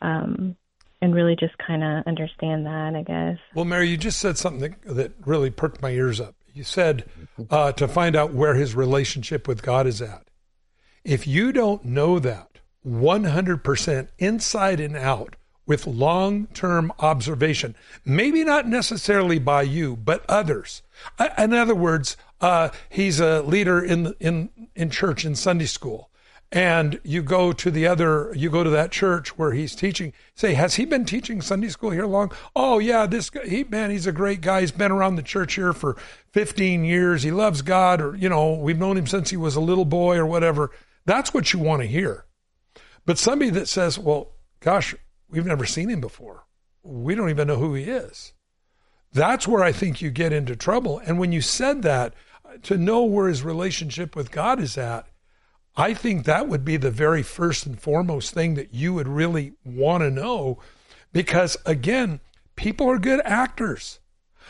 um, 0.00 0.56
and 1.02 1.14
really 1.14 1.36
just 1.38 1.56
kind 1.58 1.84
of 1.84 2.06
understand 2.06 2.64
that. 2.64 2.94
I 2.94 3.02
guess. 3.02 3.38
Well, 3.54 3.66
Mary, 3.66 3.88
you 3.90 3.98
just 3.98 4.18
said 4.18 4.38
something 4.38 4.76
that 4.84 5.12
really 5.26 5.50
perked 5.50 5.82
my 5.82 5.90
ears 5.90 6.20
up. 6.20 6.36
You 6.54 6.64
said 6.64 7.04
uh, 7.50 7.72
to 7.72 7.88
find 7.88 8.16
out 8.16 8.32
where 8.32 8.54
his 8.54 8.74
relationship 8.74 9.46
with 9.46 9.62
God 9.62 9.86
is 9.86 10.00
at. 10.00 10.28
If 11.04 11.26
you 11.26 11.52
don't 11.52 11.84
know 11.84 12.18
that 12.20 12.60
100% 12.86 14.08
inside 14.18 14.80
and 14.80 14.96
out 14.96 15.36
with 15.66 15.86
long 15.86 16.46
term 16.48 16.92
observation, 16.98 17.74
maybe 18.04 18.44
not 18.44 18.68
necessarily 18.68 19.38
by 19.38 19.62
you, 19.62 19.96
but 19.96 20.24
others. 20.28 20.82
In 21.38 21.52
other 21.52 21.74
words, 21.74 22.16
uh, 22.40 22.68
he's 22.88 23.20
a 23.20 23.42
leader 23.42 23.82
in, 23.82 24.14
in, 24.20 24.50
in 24.74 24.90
church, 24.90 25.24
in 25.24 25.34
Sunday 25.34 25.66
school. 25.66 26.10
And 26.52 27.00
you 27.02 27.22
go 27.22 27.52
to 27.52 27.68
the 27.68 27.88
other 27.88 28.32
you 28.36 28.48
go 28.48 28.62
to 28.62 28.70
that 28.70 28.92
church 28.92 29.36
where 29.36 29.50
he's 29.50 29.74
teaching. 29.74 30.12
Say 30.36 30.54
has 30.54 30.76
he 30.76 30.84
been 30.84 31.04
teaching 31.04 31.40
sunday 31.40 31.68
school 31.68 31.90
here 31.90 32.06
long? 32.06 32.30
Oh 32.54 32.78
yeah 32.78 33.06
this 33.06 33.28
guy 33.28 33.44
he 33.44 33.64
man 33.64 33.90
he's 33.90 34.06
a 34.06 34.12
great 34.12 34.40
guy. 34.40 34.60
He's 34.60 34.70
been 34.70 34.92
around 34.92 35.16
the 35.16 35.22
church 35.24 35.54
here 35.54 35.72
for 35.72 35.96
15 36.30 36.84
years. 36.84 37.24
He 37.24 37.32
loves 37.32 37.62
god 37.62 38.00
or 38.00 38.14
you 38.14 38.28
know 38.28 38.54
we've 38.54 38.78
known 38.78 38.96
him 38.96 39.08
since 39.08 39.30
he 39.30 39.36
was 39.36 39.56
a 39.56 39.60
little 39.60 39.84
boy 39.84 40.16
or 40.16 40.26
whatever. 40.26 40.70
That's 41.06 41.34
what 41.34 41.52
you 41.52 41.58
want 41.58 41.82
to 41.82 41.88
hear. 41.88 42.24
But 43.04 43.18
somebody 43.18 43.50
that 43.50 43.66
says 43.66 43.98
well 43.98 44.30
gosh 44.60 44.94
we've 45.28 45.46
never 45.46 45.64
seen 45.64 45.88
him 45.88 46.00
before 46.00 46.44
we 46.82 47.14
don't 47.14 47.30
even 47.30 47.48
know 47.48 47.56
who 47.56 47.74
he 47.74 47.84
is 47.84 48.32
that's 49.12 49.48
where 49.48 49.62
i 49.62 49.72
think 49.72 50.00
you 50.00 50.10
get 50.10 50.32
into 50.32 50.56
trouble 50.56 51.00
and 51.00 51.18
when 51.18 51.32
you 51.32 51.40
said 51.40 51.82
that 51.82 52.14
to 52.62 52.76
know 52.76 53.04
where 53.04 53.28
his 53.28 53.42
relationship 53.42 54.14
with 54.14 54.30
god 54.30 54.60
is 54.60 54.76
at 54.78 55.06
I 55.76 55.92
think 55.92 56.24
that 56.24 56.48
would 56.48 56.64
be 56.64 56.76
the 56.76 56.90
very 56.90 57.22
first 57.22 57.66
and 57.66 57.80
foremost 57.80 58.32
thing 58.32 58.54
that 58.54 58.72
you 58.72 58.94
would 58.94 59.08
really 59.08 59.54
want 59.64 60.02
to 60.02 60.10
know 60.10 60.58
because 61.12 61.56
again, 61.66 62.20
people 62.56 62.88
are 62.88 62.98
good 62.98 63.20
actors. 63.24 63.98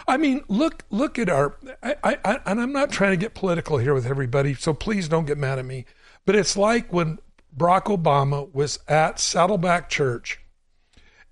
I 0.06 0.16
mean, 0.16 0.44
look 0.48 0.84
look 0.90 1.18
at 1.18 1.30
our 1.30 1.56
I, 1.82 2.18
I, 2.24 2.40
and 2.44 2.60
I'm 2.60 2.72
not 2.72 2.90
trying 2.90 3.12
to 3.12 3.16
get 3.16 3.34
political 3.34 3.78
here 3.78 3.94
with 3.94 4.06
everybody, 4.06 4.54
so 4.54 4.74
please 4.74 5.08
don't 5.08 5.26
get 5.26 5.38
mad 5.38 5.58
at 5.58 5.64
me. 5.64 5.86
But 6.26 6.36
it's 6.36 6.56
like 6.56 6.92
when 6.92 7.20
Barack 7.56 7.84
Obama 7.84 8.52
was 8.52 8.80
at 8.88 9.20
Saddleback 9.20 9.88
Church, 9.88 10.40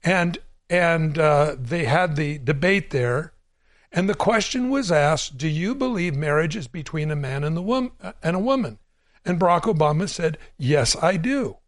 and 0.03 0.39
and 0.69 1.19
uh, 1.19 1.57
they 1.59 1.85
had 1.85 2.17
the 2.17 2.39
debate 2.39 2.91
there, 2.91 3.33
and 3.91 4.09
the 4.09 4.15
question 4.15 4.71
was 4.71 4.91
asked: 4.93 5.37
Do 5.37 5.49
you 5.49 5.75
believe 5.75 6.15
marriage 6.15 6.57
is 6.57 6.69
between 6.69 7.11
a 7.11 7.17
man 7.17 7.45
and 7.45 7.57
the 7.57 7.63
woman 7.63 7.93
and 8.23 8.37
a 8.37 8.41
woman? 8.41 8.79
And 9.25 9.39
Barack 9.39 9.63
Obama 9.63 10.09
said, 10.09 10.39
Yes, 10.59 10.97
I 11.01 11.17
do. 11.17 11.59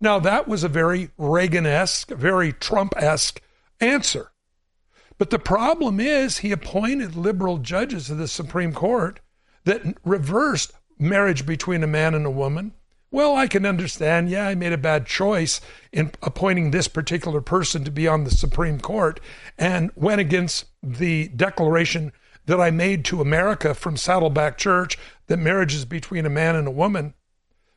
Now, 0.00 0.18
that 0.20 0.46
was 0.46 0.62
a 0.62 0.68
very 0.68 1.10
Reagan 1.16 1.66
esque, 1.66 2.10
very 2.10 2.52
Trump 2.52 2.94
esque 2.96 3.40
answer. 3.80 4.30
But 5.16 5.30
the 5.30 5.38
problem 5.38 5.98
is, 5.98 6.38
he 6.38 6.52
appointed 6.52 7.16
liberal 7.16 7.58
judges 7.58 8.06
to 8.06 8.14
the 8.14 8.28
Supreme 8.28 8.72
Court 8.72 9.20
that 9.64 9.82
reversed 10.04 10.72
marriage 10.98 11.44
between 11.44 11.82
a 11.82 11.88
man 11.88 12.14
and 12.14 12.24
a 12.24 12.30
woman. 12.30 12.74
Well, 13.10 13.36
I 13.36 13.46
can 13.46 13.64
understand, 13.64 14.28
yeah, 14.28 14.46
I 14.46 14.54
made 14.54 14.72
a 14.72 14.78
bad 14.78 15.06
choice 15.06 15.60
in 15.92 16.12
appointing 16.22 16.70
this 16.70 16.88
particular 16.88 17.40
person 17.40 17.84
to 17.84 17.90
be 17.90 18.06
on 18.06 18.24
the 18.24 18.30
Supreme 18.30 18.80
Court 18.80 19.18
and 19.56 19.90
went 19.94 20.20
against 20.20 20.66
the 20.82 21.28
declaration 21.28 22.12
that 22.44 22.60
I 22.60 22.70
made 22.70 23.04
to 23.06 23.20
America 23.20 23.74
from 23.74 23.96
Saddleback 23.96 24.58
Church 24.58 24.98
that 25.26 25.38
marriage 25.38 25.74
is 25.74 25.84
between 25.84 26.26
a 26.26 26.30
man 26.30 26.54
and 26.54 26.68
a 26.68 26.72
woman. 26.72 27.14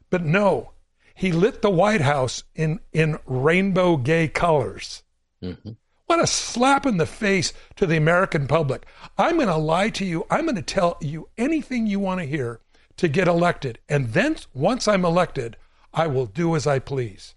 But 0.09 0.23
no, 0.23 0.71
he 1.15 1.31
lit 1.31 1.61
the 1.61 1.69
White 1.69 2.01
House 2.01 2.43
in, 2.53 2.81
in 2.91 3.17
rainbow 3.25 3.95
gay 3.97 4.27
colors. 4.27 5.03
Mm-hmm. 5.41 5.71
What 6.07 6.21
a 6.21 6.27
slap 6.27 6.85
in 6.85 6.97
the 6.97 7.05
face 7.05 7.53
to 7.77 7.85
the 7.85 7.95
American 7.95 8.47
public. 8.47 8.85
I'm 9.17 9.37
going 9.37 9.47
to 9.47 9.55
lie 9.55 9.89
to 9.91 10.05
you. 10.05 10.25
I'm 10.29 10.43
going 10.43 10.55
to 10.55 10.61
tell 10.61 10.97
you 10.99 11.29
anything 11.37 11.87
you 11.87 12.01
want 12.01 12.19
to 12.19 12.25
hear 12.25 12.59
to 13.01 13.07
get 13.07 13.27
elected. 13.27 13.79
And 13.89 14.09
then 14.09 14.37
once 14.53 14.87
I'm 14.87 15.03
elected, 15.03 15.57
I 15.91 16.05
will 16.05 16.27
do 16.27 16.55
as 16.55 16.67
I 16.67 16.77
please. 16.77 17.33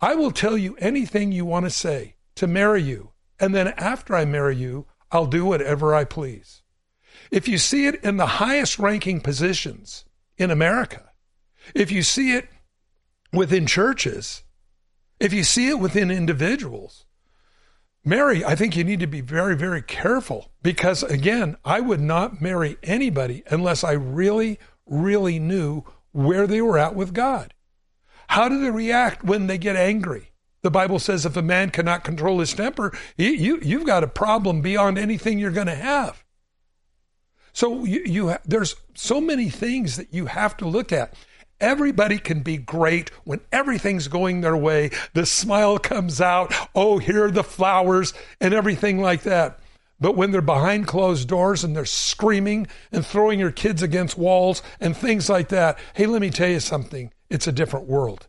I 0.00 0.14
will 0.14 0.30
tell 0.30 0.56
you 0.56 0.76
anything 0.78 1.30
you 1.30 1.44
want 1.44 1.66
to 1.66 1.70
say 1.70 2.16
to 2.36 2.46
marry 2.46 2.82
you. 2.82 3.10
And 3.38 3.54
then 3.54 3.68
after 3.76 4.16
I 4.16 4.24
marry 4.24 4.56
you, 4.56 4.86
I'll 5.12 5.26
do 5.26 5.44
whatever 5.44 5.94
I 5.94 6.04
please. 6.04 6.62
If 7.30 7.46
you 7.46 7.58
see 7.58 7.84
it 7.84 8.02
in 8.02 8.16
the 8.16 8.38
highest 8.40 8.78
ranking 8.78 9.20
positions 9.20 10.06
in 10.38 10.50
America, 10.50 11.10
if 11.74 11.92
you 11.92 12.02
see 12.02 12.32
it 12.32 12.48
within 13.30 13.66
churches, 13.66 14.42
if 15.20 15.34
you 15.34 15.44
see 15.44 15.68
it 15.68 15.78
within 15.78 16.10
individuals, 16.10 17.04
Mary, 18.06 18.42
I 18.42 18.54
think 18.54 18.74
you 18.74 18.84
need 18.84 19.00
to 19.00 19.06
be 19.06 19.20
very, 19.20 19.54
very 19.54 19.82
careful 19.82 20.50
because, 20.62 21.02
again, 21.02 21.58
I 21.62 21.80
would 21.80 22.00
not 22.00 22.40
marry 22.40 22.78
anybody 22.82 23.42
unless 23.50 23.84
I 23.84 23.92
really, 23.92 24.58
really 24.88 25.38
knew 25.38 25.84
where 26.12 26.46
they 26.46 26.60
were 26.60 26.78
at 26.78 26.94
with 26.94 27.14
God. 27.14 27.54
How 28.28 28.48
do 28.48 28.60
they 28.60 28.70
react 28.70 29.24
when 29.24 29.46
they 29.46 29.58
get 29.58 29.76
angry? 29.76 30.32
The 30.62 30.70
Bible 30.70 30.98
says 30.98 31.24
if 31.24 31.36
a 31.36 31.42
man 31.42 31.70
cannot 31.70 32.04
control 32.04 32.40
his 32.40 32.52
temper, 32.52 32.96
you, 33.16 33.28
you, 33.28 33.58
you've 33.62 33.86
got 33.86 34.04
a 34.04 34.08
problem 34.08 34.60
beyond 34.60 34.98
anything 34.98 35.38
you're 35.38 35.50
going 35.50 35.68
to 35.68 35.74
have. 35.74 36.24
So 37.52 37.84
you, 37.84 38.02
you 38.04 38.36
there's 38.44 38.76
so 38.94 39.20
many 39.20 39.48
things 39.48 39.96
that 39.96 40.12
you 40.12 40.26
have 40.26 40.56
to 40.58 40.68
look 40.68 40.92
at. 40.92 41.14
Everybody 41.60 42.18
can 42.18 42.40
be 42.40 42.56
great 42.56 43.10
when 43.24 43.40
everything's 43.50 44.06
going 44.06 44.40
their 44.40 44.56
way. 44.56 44.90
The 45.14 45.26
smile 45.26 45.78
comes 45.78 46.20
out. 46.20 46.54
Oh, 46.74 46.98
here 46.98 47.24
are 47.24 47.30
the 47.32 47.42
flowers 47.42 48.14
and 48.40 48.54
everything 48.54 49.00
like 49.00 49.22
that. 49.22 49.58
But 50.00 50.16
when 50.16 50.30
they're 50.30 50.40
behind 50.40 50.86
closed 50.86 51.28
doors 51.28 51.64
and 51.64 51.74
they're 51.74 51.84
screaming 51.84 52.68
and 52.92 53.04
throwing 53.04 53.40
your 53.40 53.50
kids 53.50 53.82
against 53.82 54.16
walls 54.16 54.62
and 54.80 54.96
things 54.96 55.28
like 55.28 55.48
that, 55.48 55.78
hey, 55.94 56.06
let 56.06 56.20
me 56.20 56.30
tell 56.30 56.48
you 56.48 56.60
something. 56.60 57.12
It's 57.28 57.46
a 57.46 57.52
different 57.52 57.86
world. 57.86 58.28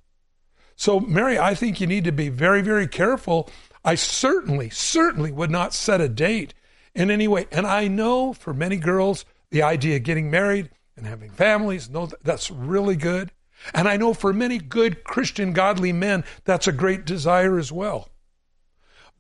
So, 0.76 1.00
Mary, 1.00 1.38
I 1.38 1.56
think 1.56 1.80
you 1.80 1.88
need 1.88 2.06
to 2.06 2.12
be 2.12 2.30
very, 2.30 2.62
very 2.62 2.88
careful. 2.88 3.50
I 3.84 3.96
certainly, 3.96 4.70
certainly 4.70 5.32
would 5.32 5.52
not 5.52 5.74
set 5.74 6.02
a 6.02 6.10
date 6.10 6.54
in 6.96 7.12
any 7.12 7.28
way. 7.28 7.48
And 7.52 7.68
I 7.68 7.88
know 7.88 8.34
for 8.34 8.54
many 8.54 8.78
girls, 8.78 9.26
the 9.52 9.62
idea 9.62 9.98
of 9.98 10.04
getting 10.04 10.32
married 10.32 10.70
and 10.98 11.06
having 11.06 11.32
families, 11.32 11.90
no, 11.90 12.10
that's 12.24 12.50
really 12.50 12.96
good. 12.96 13.32
And 13.74 13.88
I 13.88 13.98
know 13.98 14.14
for 14.14 14.34
many 14.34 14.58
good 14.58 15.04
Christian, 15.04 15.54
godly 15.54 15.92
men, 15.92 16.24
that's 16.46 16.68
a 16.68 16.72
great 16.72 17.06
desire 17.06 17.60
as 17.60 17.72
well. 17.72 18.10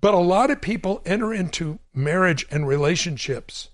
But 0.01 0.13
a 0.13 0.19
lot 0.19 0.49
of 0.49 0.61
people 0.61 1.01
enter 1.05 1.33
into 1.33 1.79
marriage 1.93 2.45
and 2.49 2.67
relationships. 2.67 3.69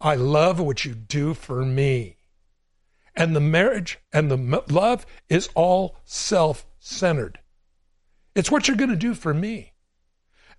I 0.00 0.14
love 0.16 0.58
what 0.58 0.84
you 0.84 0.94
do 0.94 1.34
for 1.34 1.64
me. 1.64 2.16
And 3.14 3.36
the 3.36 3.40
marriage 3.40 3.98
and 4.12 4.30
the 4.30 4.62
love 4.68 5.04
is 5.28 5.48
all 5.54 5.96
self 6.04 6.66
centered. 6.78 7.38
It's 8.34 8.50
what 8.50 8.66
you're 8.66 8.76
going 8.76 8.90
to 8.90 8.96
do 8.96 9.14
for 9.14 9.34
me. 9.34 9.72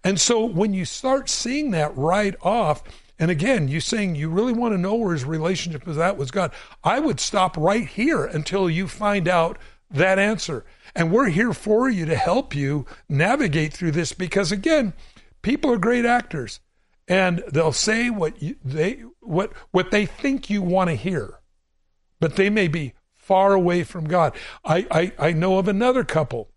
And 0.04 0.20
so 0.20 0.46
when 0.46 0.74
you 0.74 0.86
start 0.86 1.30
seeing 1.30 1.72
that 1.72 1.96
right 1.96 2.36
off, 2.42 2.84
and 3.20 3.30
again, 3.30 3.68
you 3.68 3.80
saying 3.80 4.16
you 4.16 4.30
really 4.30 4.54
want 4.54 4.74
to 4.74 4.80
know 4.80 4.96
where 4.96 5.14
his 5.14 5.26
relationship 5.26 5.86
with 5.86 5.98
that 5.98 6.18
was 6.18 6.32
God, 6.32 6.52
I 6.84 7.00
would 7.00 7.20
stop 7.20 7.56
right 7.56 7.88
here 7.88 8.26
until 8.26 8.70
you 8.70 8.88
find 8.88 9.28
out 9.28 9.58
that 9.94 10.20
answer. 10.20 10.66
And 10.96 11.12
we're 11.12 11.30
here 11.30 11.54
for 11.54 11.90
you 11.90 12.06
to 12.06 12.16
help 12.16 12.56
you 12.56 12.86
navigate 13.08 13.74
through 13.74 13.92
this 13.92 14.14
because 14.14 14.52
again, 14.52 14.94
people 15.42 15.72
are 15.72 15.78
great 15.78 16.06
actors 16.06 16.60
and 17.08 17.44
they'll 17.52 17.72
say 17.72 18.10
what 18.10 18.42
you, 18.42 18.56
they 18.64 19.04
what 19.20 19.54
what 19.72 19.92
they 19.92 20.06
think 20.06 20.50
you 20.50 20.62
want 20.62 20.90
to 20.90 20.96
hear. 20.96 21.40
But 22.20 22.36
they 22.36 22.50
may 22.50 22.68
be 22.68 22.94
far 23.16 23.54
away 23.54 23.84
from 23.84 24.06
God. 24.06 24.36
I, 24.64 24.86
I, 24.92 25.12
I 25.18 25.32
know 25.32 25.58
of 25.58 25.68
another 25.68 26.04
couple 26.04 26.50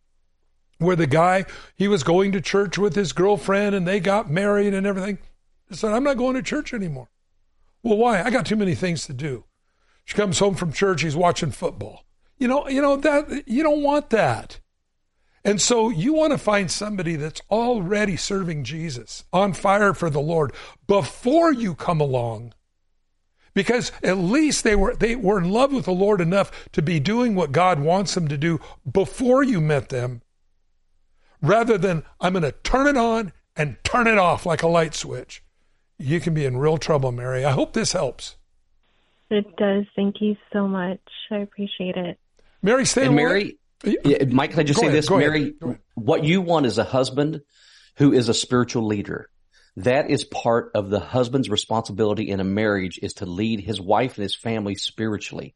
where 0.79 0.97
the 0.97 1.07
guy 1.07 1.45
he 1.75 1.89
was 1.89 2.03
going 2.03 2.33
to 2.33 2.41
church 2.41 2.77
with 2.77 2.95
his 2.95 3.13
girlfriend 3.13 3.75
and 3.75 3.87
they 3.87 4.01
got 4.01 4.31
married 4.31 4.75
and 4.75 4.87
everything. 4.87 5.19
He 5.69 5.77
said, 5.77 5.93
I'm 5.93 6.05
not 6.05 6.19
going 6.19 6.35
to 6.35 6.43
church 6.43 6.75
anymore. 6.75 7.09
Well, 7.83 7.97
why? 7.97 8.23
I 8.23 8.31
got 8.31 8.47
too 8.47 8.57
many 8.57 8.75
things 8.75 9.07
to 9.07 9.13
do. 9.13 9.45
She 10.05 10.17
comes 10.17 10.39
home 10.39 10.55
from 10.55 10.73
church, 10.73 11.03
he's 11.03 11.17
watching 11.17 11.51
football. 11.51 12.05
You 12.39 12.49
know, 12.49 12.69
you 12.69 12.83
know 12.83 12.97
that 12.97 13.45
you 13.47 13.63
don't 13.63 13.83
want 13.83 14.11
that. 14.11 14.61
And 15.45 15.61
so 15.61 15.91
you 15.91 16.15
want 16.15 16.33
to 16.33 16.39
find 16.39 16.71
somebody 16.71 17.17
that's 17.17 17.43
already 17.51 18.17
serving 18.17 18.65
Jesus, 18.65 19.25
on 19.33 19.53
fire 19.53 19.93
for 19.93 20.09
the 20.09 20.21
Lord 20.21 20.53
before 20.87 21.53
you 21.53 21.75
come 21.75 22.01
along. 22.01 22.55
Because 23.53 23.93
at 24.03 24.19
least 24.19 24.65
they 24.65 24.75
were 24.75 24.97
they 24.97 25.15
were 25.15 25.39
in 25.39 25.51
love 25.51 25.73
with 25.73 25.85
the 25.85 25.93
Lord 25.93 26.21
enough 26.21 26.69
to 26.73 26.83
be 26.83 26.99
doing 26.99 27.35
what 27.35 27.53
God 27.53 27.79
wants 27.79 28.15
them 28.15 28.27
to 28.29 28.37
do 28.37 28.59
before 28.91 29.45
you 29.45 29.61
met 29.61 29.91
them 29.91 30.23
rather 31.45 31.79
than 31.79 32.03
I'm 32.21 32.33
going 32.33 32.43
to 32.43 32.53
turn 32.53 32.87
it 32.87 32.97
on 32.97 33.33
and 33.55 33.77
turn 33.85 34.07
it 34.07 34.19
off 34.19 34.47
like 34.47 34.63
a 34.63 34.69
light 34.69 34.95
switch. 34.95 35.43
You 35.99 36.19
can 36.21 36.35
be 36.35 36.45
in 36.45 36.57
real 36.57 36.79
trouble, 36.79 37.13
Mary. 37.13 37.45
I 37.45 37.53
hope 37.53 37.73
this 37.73 37.93
helps. 37.93 38.37
It 39.31 39.57
does. 39.57 39.85
Thank 39.95 40.17
you 40.21 40.37
so 40.53 40.67
much. 40.67 41.01
I 41.31 41.37
appreciate 41.39 41.97
it. 41.97 42.19
Mary, 42.65 42.87
stay 42.87 43.05
and 43.05 43.15
Mary, 43.15 43.59
yeah, 43.85 44.25
Mike, 44.25 44.53
can 44.53 44.61
I 44.61 44.63
just 44.63 44.79
Go 44.79 44.85
say 44.85 44.87
ahead, 44.89 44.99
this? 44.99 45.11
Mary, 45.11 45.55
what 45.95 46.25
you 46.25 46.41
want 46.41 46.65
is 46.65 46.79
a 46.79 46.85
husband 46.85 47.43
who 47.97 48.15
is 48.15 48.31
a 48.31 48.35
spiritual 48.35 48.87
leader. 48.87 49.29
That 49.77 50.09
is 50.09 50.25
part 50.25 50.71
of 50.75 50.89
the 50.89 50.99
husband's 50.99 51.51
responsibility 51.51 52.31
in 52.31 52.41
a 52.41 52.45
marriage 52.45 52.99
is 53.03 53.15
to 53.15 53.27
lead 53.27 53.61
his 53.61 53.81
wife 53.81 54.17
and 54.17 54.23
his 54.23 54.35
family 54.35 54.77
spiritually. 54.77 55.55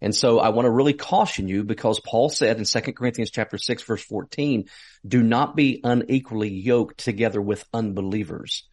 And 0.00 0.14
so 0.14 0.38
I 0.38 0.48
want 0.48 0.64
to 0.64 0.70
really 0.70 0.94
caution 0.94 1.46
you 1.46 1.62
because 1.62 2.00
Paul 2.00 2.30
said 2.30 2.56
in 2.56 2.64
2 2.64 2.92
Corinthians 2.92 3.30
chapter 3.30 3.58
6 3.58 3.82
verse 3.82 4.04
14, 4.04 4.68
do 5.06 5.22
not 5.22 5.56
be 5.56 5.80
unequally 5.84 6.50
yoked 6.50 6.98
together 6.98 7.42
with 7.42 7.66
unbelievers. 7.74 8.66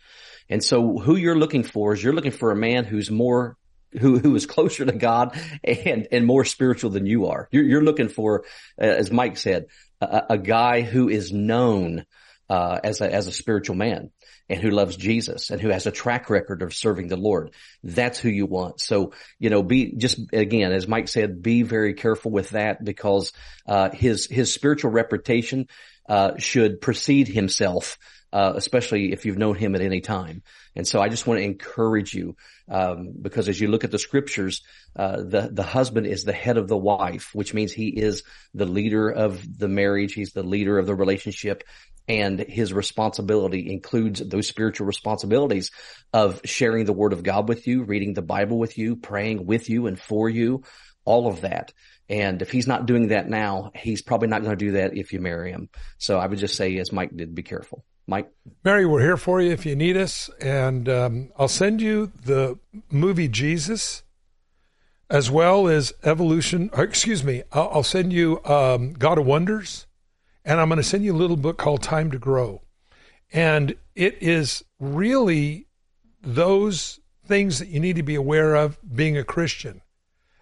And 0.48 0.64
so 0.64 0.98
who 1.00 1.18
you're 1.18 1.38
looking 1.38 1.64
for 1.64 1.94
is 1.94 2.04
you're 2.04 2.14
looking 2.14 2.32
for 2.32 2.52
a 2.52 2.56
man 2.56 2.86
who's 2.86 3.12
more 3.12 3.58
who 4.00 4.20
who 4.20 4.36
is 4.36 4.46
closer 4.46 4.86
to 4.86 4.92
God 4.92 5.38
and 5.64 6.08
and 6.12 6.26
more 6.26 6.46
spiritual 6.46 6.92
than 6.92 7.06
you 7.06 7.28
are. 7.28 7.48
You're, 7.52 7.64
you're 7.64 7.84
looking 7.84 8.10
for, 8.10 8.46
uh, 8.82 8.86
as 8.86 9.12
Mike 9.12 9.38
said, 9.38 9.68
a, 10.02 10.24
a 10.32 10.38
guy 10.38 10.82
who 10.82 11.10
is 11.10 11.32
known 11.32 12.06
uh, 12.50 12.80
as 12.84 13.02
a 13.02 13.12
as 13.12 13.28
a 13.28 13.32
spiritual 13.32 13.76
man 13.76 14.12
and 14.50 14.62
who 14.62 14.70
loves 14.70 14.98
Jesus 14.98 15.50
and 15.50 15.62
who 15.62 15.70
has 15.70 15.88
a 15.88 15.92
track 15.92 16.30
record 16.30 16.62
of 16.62 16.74
serving 16.74 17.08
the 17.08 17.18
Lord. 17.18 17.52
That's 17.84 18.20
who 18.20 18.30
you 18.30 18.46
want. 18.46 18.82
So, 18.82 19.14
you 19.40 19.50
know, 19.50 19.64
be 19.64 19.94
just 19.96 20.20
again, 20.34 20.72
as 20.72 20.88
Mike 20.88 21.08
said, 21.08 21.42
be 21.42 21.64
very 21.64 21.94
careful 21.94 22.32
with 22.32 22.52
that 22.52 22.84
because, 22.84 23.32
uh, 23.66 23.90
his, 23.92 24.28
his 24.28 24.54
spiritual 24.54 24.92
reputation, 24.92 25.68
uh, 26.10 26.38
should 26.38 26.82
precede 26.82 27.30
himself, 27.30 27.98
uh, 28.34 28.54
especially 28.56 29.14
if 29.14 29.26
you've 29.26 29.38
known 29.38 29.56
him 29.56 29.76
at 29.76 29.82
any 29.82 30.02
time. 30.02 30.42
And 30.76 30.88
so 30.88 31.00
I 31.00 31.08
just 31.08 31.28
want 31.28 31.40
to 31.40 31.46
encourage 31.46 32.14
you, 32.14 32.36
um, 32.68 33.14
because 33.22 33.48
as 33.48 33.62
you 33.62 33.68
look 33.68 33.84
at 33.84 33.92
the 33.92 34.00
scriptures, 34.00 34.64
uh, 34.96 35.18
the, 35.18 35.50
the 35.52 35.64
husband 35.64 36.08
is 36.08 36.24
the 36.24 36.34
head 36.34 36.58
of 36.58 36.68
the 36.68 36.78
wife, 36.78 37.30
which 37.34 37.54
means 37.54 37.72
he 37.72 37.90
is 37.90 38.24
the 38.56 38.66
leader 38.66 39.10
of 39.10 39.60
the 39.60 39.68
marriage. 39.68 40.14
He's 40.14 40.34
the 40.34 40.44
leader 40.44 40.80
of 40.80 40.88
the 40.88 40.96
relationship 40.96 41.64
and 42.08 42.40
his 42.40 42.74
responsibility 42.74 43.72
includes 43.72 44.20
those 44.20 44.48
spiritual 44.48 44.88
responsibilities 44.88 45.72
of 46.12 46.42
sharing 46.44 46.86
the 46.86 46.94
word 46.94 47.14
of 47.14 47.24
God 47.24 47.48
with 47.48 47.66
you, 47.66 47.84
reading 47.84 48.14
the 48.14 48.22
Bible 48.22 48.58
with 48.58 48.78
you, 48.78 48.98
praying 48.98 49.46
with 49.46 49.70
you 49.70 49.88
and 49.88 49.98
for 49.98 50.30
you, 50.30 50.64
all 51.06 51.28
of 51.28 51.42
that. 51.42 51.72
And 52.10 52.42
if 52.42 52.52
he's 52.52 52.68
not 52.68 52.86
doing 52.86 53.10
that 53.10 53.30
now, 53.30 53.72
he's 53.74 54.02
probably 54.02 54.28
not 54.28 54.42
going 54.44 54.58
to 54.58 54.66
do 54.66 54.72
that 54.74 54.98
if 54.98 55.14
you 55.14 55.22
marry 55.22 55.52
him. 55.52 55.70
So 55.98 56.20
I 56.20 56.28
would 56.28 56.40
just 56.40 56.56
say, 56.56 56.78
as 56.78 56.92
Mike 56.92 57.16
did, 57.16 57.34
be 57.34 57.44
careful. 57.44 57.86
Mike? 58.08 58.32
Mary, 58.64 58.86
we're 58.86 59.02
here 59.02 59.18
for 59.18 59.42
you 59.42 59.52
if 59.52 59.66
you 59.66 59.76
need 59.76 59.96
us. 59.96 60.30
And 60.42 60.90
um, 60.90 61.32
I'll 61.38 61.48
send 61.48 61.82
you 61.82 62.12
the 62.26 62.60
movie 62.92 63.28
Jesus 63.28 64.04
as 65.10 65.32
well 65.32 65.68
as 65.68 65.94
Evolution. 66.04 66.70
Or 66.74 66.84
excuse 66.84 67.24
me, 67.24 67.44
I'll, 67.52 67.70
I'll 67.74 67.84
send 67.84 68.12
you 68.12 68.44
um, 68.46 68.94
God 68.94 69.18
of 69.18 69.26
Wonders. 69.26 69.88
And 70.46 70.60
I'm 70.60 70.68
going 70.68 70.78
to 70.78 70.84
send 70.84 71.06
you 71.06 71.14
a 71.14 71.18
little 71.18 71.38
book 71.38 71.58
called 71.58 71.82
Time 71.82 72.12
to 72.12 72.20
Grow. 72.20 72.62
And 73.32 73.76
it 73.96 74.22
is 74.22 74.64
really 74.80 75.68
those 76.22 77.00
things 77.26 77.60
that 77.60 77.70
you 77.70 77.80
need 77.80 77.96
to 77.96 78.04
be 78.04 78.16
aware 78.16 78.56
of 78.56 78.78
being 78.94 79.18
a 79.18 79.24
Christian. 79.24 79.82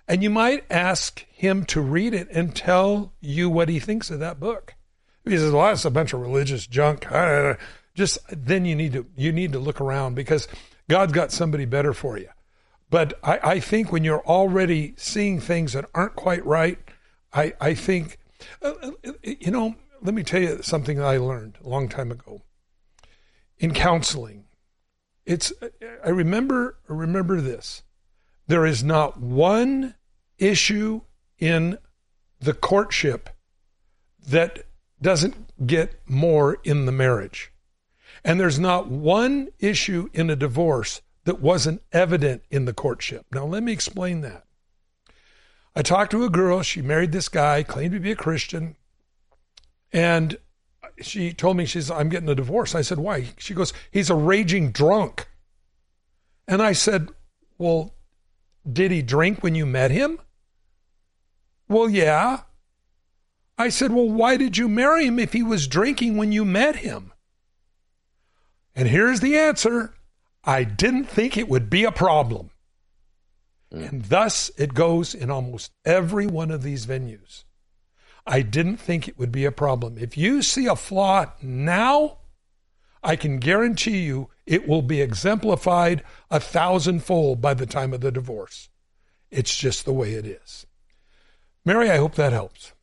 And 0.07 0.24
you 0.24 0.30
might 0.30 0.66
ask 0.70 1.26
him 1.30 1.64
to 1.66 1.80
read 1.80 2.14
it 2.14 2.28
and 2.32 2.55
tell 2.55 3.14
you 3.22 3.49
what 3.49 3.70
he 3.70 3.80
thinks 3.80 4.09
of 4.09 4.20
that 4.20 4.39
book. 4.39 4.74
He 5.24 5.38
says, 5.38 5.51
"Well, 5.51 5.67
that's 5.67 5.86
a 5.86 5.91
bunch 5.91 6.13
of 6.13 6.22
religious 6.22 6.67
junk." 6.67 7.05
Just 7.93 8.19
then 8.30 8.65
you 8.65 8.76
need 8.76 8.93
to 8.93 9.05
you 9.15 9.32
need 9.32 9.51
to 9.51 9.59
look 9.59 9.82
around 9.82 10.15
because 10.15 10.47
God's 10.89 11.13
got 11.13 11.32
somebody 11.32 11.65
better 11.65 11.93
for 11.93 12.17
you. 12.17 12.30
But 12.89 13.17
I, 13.24 13.39
I 13.43 13.59
think 13.59 13.91
when 13.91 14.03
you're 14.03 14.26
already 14.26 14.93
seeing 14.97 15.39
things 15.39 15.74
that 15.74 15.86
aren't 15.95 16.15
quite 16.15 16.45
right, 16.45 16.78
I, 17.34 17.53
I 17.61 17.74
think, 17.74 18.17
uh, 18.61 18.74
you 19.24 19.49
know, 19.49 19.76
let 20.01 20.13
me 20.13 20.24
tell 20.24 20.41
you 20.41 20.61
something 20.61 21.01
I 21.01 21.17
learned 21.17 21.57
a 21.63 21.69
long 21.69 21.88
time 21.88 22.11
ago 22.11 22.41
in 23.57 23.74
counseling. 23.74 24.45
It's 25.26 25.53
I 26.03 26.09
remember 26.09 26.78
remember 26.88 27.39
this. 27.39 27.84
There 28.47 28.65
is 28.65 28.84
not 28.84 29.22
one 29.22 29.95
issue 30.38 31.01
in 31.39 31.78
the 32.41 32.53
courtship 32.53 33.30
that 34.28 34.65
doesn't 35.02 35.66
get 35.66 35.99
more 36.06 36.60
in 36.64 36.86
the 36.86 36.91
marriage. 36.91 37.52
And 38.24 38.39
there's 38.39 38.60
not 38.60 38.88
one 38.88 39.49
issue 39.60 40.10
in 40.14 40.30
a 40.30 40.36
divorce 40.36 41.02
that 41.24 41.41
wasn't 41.41 41.82
evident 41.91 42.43
in 42.49 42.66
the 42.66 42.74
courtship. 42.74 43.26
Now, 43.32 43.45
let 43.45 43.64
me 43.64 43.72
explain 43.72 44.22
that. 44.22 44.45
I 45.76 45.82
talked 45.82 46.12
to 46.12 46.24
a 46.24 46.30
girl. 46.30 46.62
She 46.62 46.82
married 46.82 47.12
this 47.12 47.30
guy, 47.30 47.64
claimed 47.64 47.93
to 47.93 47.99
be 47.99 48.12
a 48.12 48.16
Christian. 48.16 48.76
And 49.93 50.38
she 51.02 51.34
told 51.34 51.58
me, 51.58 51.66
she's, 51.66 51.89
I'm 51.89 52.10
getting 52.10 52.30
a 52.30 52.36
divorce. 52.36 52.76
I 52.76 52.82
said, 52.82 52.99
why? 52.99 53.30
She 53.38 53.54
goes, 53.54 53.74
he's 53.89 54.10
a 54.10 54.16
raging 54.16 54.72
drunk. 54.72 55.28
And 56.47 56.62
I 56.62 56.74
said, 56.74 57.10
well, 57.58 57.93
did 58.72 58.91
he 58.91 59.02
drink 59.02 59.41
when 59.41 59.56
you 59.56 59.66
met 59.66 59.91
him? 59.91 60.20
Well, 61.68 61.89
yeah. 61.89 62.41
I 63.58 63.70
said, 63.70 63.91
well, 63.91 64.10
why 64.10 64.38
did 64.38 64.58
you 64.58 64.68
marry 64.68 65.06
him 65.06 65.20
if 65.20 65.34
he 65.34 65.43
was 65.43 65.68
drinking 65.68 66.18
when 66.18 66.32
you 66.32 66.45
met 66.45 66.78
him? 66.78 67.14
And 68.76 68.88
here's 68.88 69.20
the 69.20 69.38
answer 69.38 69.93
I 70.43 70.64
didn't 70.64 71.06
think 71.06 71.38
it 71.38 71.49
would 71.49 71.70
be 71.70 71.84
a 71.84 71.91
problem. 71.91 72.52
Hmm. 73.72 73.84
And 73.84 74.06
thus 74.06 74.49
it 74.58 74.74
goes 74.74 75.14
in 75.14 75.30
almost 75.30 75.72
every 75.86 76.28
one 76.28 76.52
of 76.52 76.64
these 76.64 76.86
venues. 76.86 77.43
I 78.26 78.41
didn't 78.41 78.78
think 78.78 79.08
it 79.08 79.18
would 79.18 79.32
be 79.32 79.45
a 79.45 79.52
problem. 79.52 79.97
If 79.97 80.18
you 80.18 80.41
see 80.41 80.68
a 80.68 80.76
flaw 80.76 81.32
now, 81.41 82.20
I 83.04 83.16
can 83.16 83.39
guarantee 83.39 83.99
you 83.99 84.30
it 84.45 84.68
will 84.68 84.84
be 84.84 85.02
exemplified 85.02 86.04
a 86.30 86.39
thousandfold 86.39 87.41
by 87.41 87.56
the 87.56 87.66
time 87.66 87.93
of 87.93 88.02
the 88.02 88.12
divorce. 88.12 88.70
It's 89.32 89.58
just 89.58 89.86
the 89.86 89.93
way 89.93 90.14
it 90.14 90.26
is. 90.26 90.68
Mary, 91.66 91.89
I 91.89 91.97
hope 91.97 92.16
that 92.16 92.34
helps. 92.34 92.74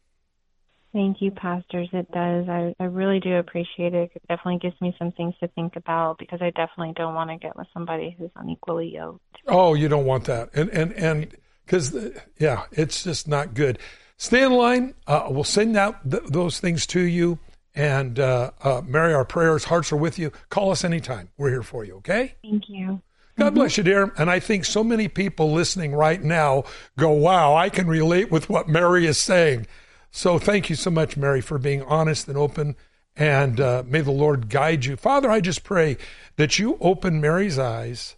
Thank 0.98 1.22
you, 1.22 1.30
pastors. 1.30 1.88
It 1.92 2.10
does. 2.10 2.48
I, 2.48 2.74
I 2.80 2.86
really 2.86 3.20
do 3.20 3.36
appreciate 3.36 3.94
it. 3.94 4.10
It 4.16 4.22
definitely 4.28 4.58
gives 4.58 4.74
me 4.80 4.92
some 4.98 5.12
things 5.12 5.32
to 5.38 5.46
think 5.46 5.76
about 5.76 6.18
because 6.18 6.42
I 6.42 6.50
definitely 6.50 6.92
don't 6.96 7.14
want 7.14 7.30
to 7.30 7.36
get 7.36 7.56
with 7.56 7.68
somebody 7.72 8.16
who's 8.18 8.32
unequally 8.34 8.96
yoked. 8.96 9.22
Oh, 9.46 9.74
you 9.74 9.86
don't 9.86 10.06
want 10.06 10.24
that. 10.24 10.50
And, 10.54 10.68
and, 10.70 10.92
and, 10.94 11.36
because, 11.64 11.96
yeah, 12.40 12.64
it's 12.72 13.04
just 13.04 13.28
not 13.28 13.54
good. 13.54 13.78
Stay 14.16 14.42
in 14.42 14.50
line. 14.50 14.94
Uh, 15.06 15.28
we'll 15.30 15.44
send 15.44 15.76
out 15.76 16.10
th- 16.10 16.24
those 16.24 16.58
things 16.58 16.84
to 16.88 17.00
you. 17.00 17.38
And 17.76 18.18
uh, 18.18 18.50
uh, 18.64 18.82
Mary, 18.84 19.14
our 19.14 19.24
prayers, 19.24 19.62
hearts 19.62 19.92
are 19.92 19.96
with 19.96 20.18
you. 20.18 20.32
Call 20.50 20.72
us 20.72 20.82
anytime. 20.82 21.28
We're 21.38 21.50
here 21.50 21.62
for 21.62 21.84
you, 21.84 21.98
okay? 21.98 22.34
Thank 22.42 22.64
you. 22.68 23.00
God 23.38 23.54
bless 23.54 23.76
you, 23.76 23.84
dear. 23.84 24.12
And 24.18 24.28
I 24.28 24.40
think 24.40 24.64
so 24.64 24.82
many 24.82 25.06
people 25.06 25.52
listening 25.52 25.94
right 25.94 26.20
now 26.20 26.64
go, 26.96 27.12
wow, 27.12 27.54
I 27.54 27.68
can 27.68 27.86
relate 27.86 28.32
with 28.32 28.50
what 28.50 28.68
Mary 28.68 29.06
is 29.06 29.16
saying. 29.16 29.68
So 30.10 30.38
thank 30.38 30.70
you 30.70 30.76
so 30.76 30.90
much, 30.90 31.16
Mary, 31.16 31.40
for 31.40 31.58
being 31.58 31.82
honest 31.82 32.28
and 32.28 32.36
open. 32.36 32.76
And 33.16 33.60
uh, 33.60 33.82
may 33.86 34.00
the 34.00 34.10
Lord 34.10 34.48
guide 34.48 34.84
you. 34.84 34.96
Father, 34.96 35.30
I 35.30 35.40
just 35.40 35.64
pray 35.64 35.96
that 36.36 36.58
you 36.58 36.78
open 36.80 37.20
Mary's 37.20 37.58
eyes 37.58 38.16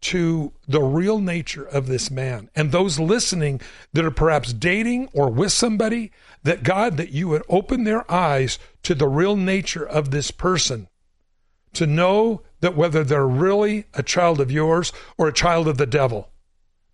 to 0.00 0.52
the 0.66 0.82
real 0.82 1.18
nature 1.18 1.64
of 1.64 1.86
this 1.86 2.10
man 2.10 2.48
and 2.56 2.72
those 2.72 2.98
listening 2.98 3.60
that 3.92 4.04
are 4.04 4.10
perhaps 4.10 4.52
dating 4.52 5.08
or 5.12 5.30
with 5.30 5.52
somebody 5.52 6.10
that 6.42 6.62
God, 6.62 6.96
that 6.96 7.10
you 7.10 7.28
would 7.28 7.42
open 7.48 7.84
their 7.84 8.10
eyes 8.10 8.58
to 8.82 8.94
the 8.94 9.08
real 9.08 9.36
nature 9.36 9.84
of 9.84 10.10
this 10.10 10.30
person 10.30 10.88
to 11.74 11.86
know 11.86 12.42
that 12.60 12.76
whether 12.76 13.04
they're 13.04 13.26
really 13.26 13.84
a 13.94 14.02
child 14.02 14.40
of 14.40 14.50
yours 14.50 14.92
or 15.16 15.28
a 15.28 15.32
child 15.32 15.68
of 15.68 15.78
the 15.78 15.86
devil. 15.86 16.30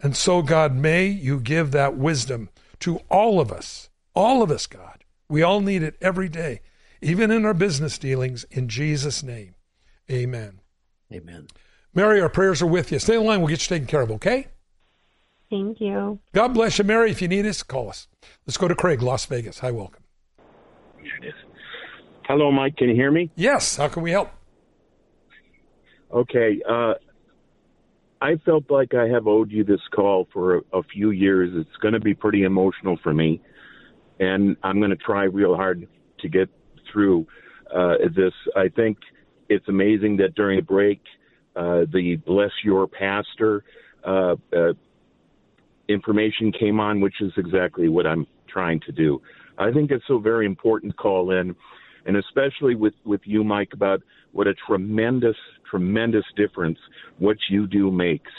And 0.01 0.17
so, 0.17 0.43
God, 0.43 0.75
may 0.75 1.07
you 1.07 1.41
give 1.41 1.71
that 1.71 1.97
wisdom 1.97 2.51
to 2.81 2.99
all 3.09 3.41
of 3.41 3.51
us, 3.51 3.89
all 4.17 4.43
of 4.43 4.51
us, 4.51 4.67
God. 4.67 5.05
We 5.29 5.43
all 5.43 5.61
need 5.61 5.83
it 5.83 5.97
every 6.01 6.29
day, 6.29 6.63
even 7.01 7.31
in 7.31 7.45
our 7.45 7.55
business 7.55 7.99
dealings, 7.99 8.45
in 8.51 8.69
Jesus' 8.69 9.23
name. 9.23 9.55
Amen. 10.11 10.61
Amen. 11.13 11.47
Mary, 11.95 12.21
our 12.21 12.29
prayers 12.29 12.63
are 12.63 12.67
with 12.67 12.91
you. 12.91 12.99
Stay 12.99 13.17
in 13.17 13.25
line. 13.25 13.41
We'll 13.41 13.49
get 13.49 13.63
you 13.63 13.77
taken 13.77 13.87
care 13.87 14.01
of, 14.01 14.11
okay? 14.13 14.49
Thank 15.51 15.81
you. 15.81 16.19
God 16.33 16.55
bless 16.55 16.79
you, 16.79 16.85
Mary. 16.85 17.11
If 17.11 17.23
you 17.23 17.29
need 17.29 17.47
us, 17.47 17.63
call 17.63 17.89
us. 17.89 18.09
Let's 18.47 18.57
go 18.57 18.67
to 18.67 18.75
Craig, 18.75 19.03
Las 19.03 19.27
Vegas. 19.27 19.61
Hi, 19.61 19.71
welcome. 19.71 20.03
Hello, 22.25 22.51
Mike. 22.51 22.77
Can 22.77 22.89
you 22.89 22.95
hear 22.95 23.13
me? 23.13 23.31
Yes. 23.37 23.77
How 23.77 23.87
can 23.87 24.03
we 24.03 24.11
help? 24.11 24.31
Okay. 26.13 26.61
Uh, 26.69 26.95
I 28.21 28.37
felt 28.45 28.71
like 28.71 28.95
I 28.95 29.07
have 29.09 29.27
owed 29.27 29.53
you 29.53 29.63
this 29.63 29.81
call 29.95 30.27
for 30.33 30.57
a, 30.57 30.61
a 30.73 30.83
few 30.83 31.11
years. 31.11 31.51
It's 31.55 31.77
going 31.81 31.95
to 31.95 32.01
be 32.01 32.15
pretty 32.15 32.43
emotional 32.43 32.99
for 33.03 33.15
me, 33.15 33.41
and 34.21 34.57
I'm 34.63 34.79
going 34.79 34.91
to 34.91 34.97
try 34.97 35.25
real 35.25 35.55
hard 35.55 35.87
to 36.21 36.29
get 36.29 36.49
through 36.93 37.27
uh, 37.75 37.95
this. 38.15 38.33
I 38.57 38.69
think 38.69 38.99
it's 39.49 39.69
amazing 39.69 40.17
that 40.19 40.35
during 40.35 40.59
the 40.59 40.63
break, 40.63 41.01
uh, 41.55 41.85
the 41.93 42.17
Bless 42.27 42.51
Your 42.65 42.87
Pastor 42.87 43.65
uh, 44.05 44.37
uh, 44.57 44.73
information 45.89 46.53
came 46.53 46.81
on, 46.81 47.01
which 47.01 47.21
is 47.21 47.33
exactly 47.37 47.89
what 47.89 48.07
I'm 48.07 48.27
trying 48.49 48.81
to 48.81 48.93
do. 48.93 49.21
I 49.59 49.73
think 49.73 49.91
it's 49.91 50.05
so 50.07 50.19
very 50.19 50.47
important 50.47 50.93
to 50.93 50.97
call 50.97 51.31
in, 51.31 51.55
and 52.05 52.17
especially 52.17 52.75
with, 52.75 52.95
with 53.05 53.21
you, 53.25 53.43
Mike, 53.43 53.71
about 53.73 54.03
what 54.33 54.47
a 54.47 54.55
tremendous, 54.67 55.37
tremendous 55.69 56.25
difference 56.37 56.79
what 57.19 57.37
you 57.49 57.67
do 57.67 57.91
makes. 57.91 58.31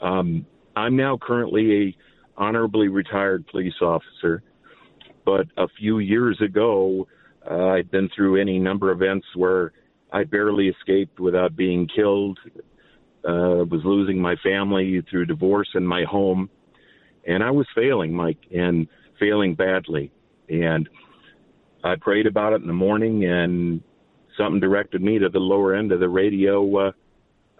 Um, 0.00 0.46
I'm 0.76 0.96
now 0.96 1.18
currently 1.20 1.88
a 1.88 1.96
honorably 2.36 2.88
retired 2.88 3.46
police 3.48 3.80
officer, 3.80 4.42
but 5.28 5.62
a 5.62 5.68
few 5.78 5.98
years 5.98 6.40
ago, 6.40 7.06
uh, 7.48 7.66
I'd 7.66 7.90
been 7.90 8.08
through 8.16 8.40
any 8.40 8.58
number 8.58 8.90
of 8.90 9.02
events 9.02 9.26
where 9.34 9.72
I 10.10 10.24
barely 10.24 10.68
escaped 10.68 11.20
without 11.20 11.54
being 11.54 11.86
killed. 11.94 12.38
Uh, 13.28 13.64
was 13.68 13.82
losing 13.84 14.22
my 14.22 14.36
family 14.42 15.02
through 15.10 15.26
divorce 15.26 15.68
and 15.74 15.86
my 15.86 16.04
home, 16.04 16.48
and 17.26 17.42
I 17.42 17.50
was 17.50 17.66
failing, 17.74 18.14
Mike, 18.14 18.38
and 18.56 18.88
failing 19.20 19.54
badly. 19.54 20.10
And 20.48 20.88
I 21.84 21.96
prayed 22.00 22.26
about 22.26 22.54
it 22.54 22.62
in 22.62 22.66
the 22.66 22.72
morning, 22.72 23.26
and 23.26 23.82
something 24.38 24.60
directed 24.60 25.02
me 25.02 25.18
to 25.18 25.28
the 25.28 25.40
lower 25.40 25.74
end 25.74 25.92
of 25.92 26.00
the 26.00 26.08
radio 26.08 26.88
uh, 26.88 26.92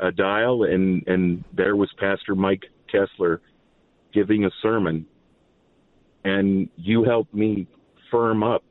uh, 0.00 0.10
dial, 0.12 0.62
and 0.62 1.06
and 1.06 1.44
there 1.54 1.76
was 1.76 1.90
Pastor 1.98 2.34
Mike 2.34 2.64
Kestler 2.90 3.40
giving 4.14 4.46
a 4.46 4.50
sermon, 4.62 5.04
and 6.28 6.68
you 6.76 7.04
helped 7.04 7.34
me 7.34 7.66
firm 8.10 8.42
up 8.42 8.62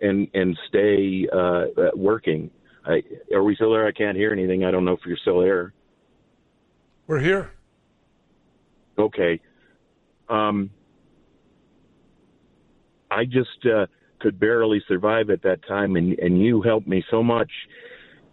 and 0.00 0.28
and 0.34 0.56
stay 0.68 1.28
uh, 1.32 1.64
working. 1.94 2.50
I, 2.84 3.02
are 3.34 3.42
we 3.42 3.54
still 3.56 3.72
there? 3.72 3.86
I 3.86 3.92
can't 3.92 4.16
hear 4.16 4.32
anything. 4.32 4.64
I 4.64 4.70
don't 4.70 4.84
know 4.84 4.92
if 4.92 5.00
you're 5.04 5.18
still 5.18 5.40
there. 5.40 5.72
We're 7.06 7.20
here. 7.20 7.50
Okay. 8.98 9.40
Um, 10.28 10.70
I 13.10 13.24
just 13.24 13.64
uh, 13.66 13.86
could 14.20 14.38
barely 14.38 14.82
survive 14.88 15.30
at 15.30 15.42
that 15.42 15.66
time, 15.66 15.96
and, 15.96 16.18
and 16.18 16.40
you 16.40 16.62
helped 16.62 16.86
me 16.86 17.04
so 17.10 17.22
much. 17.22 17.50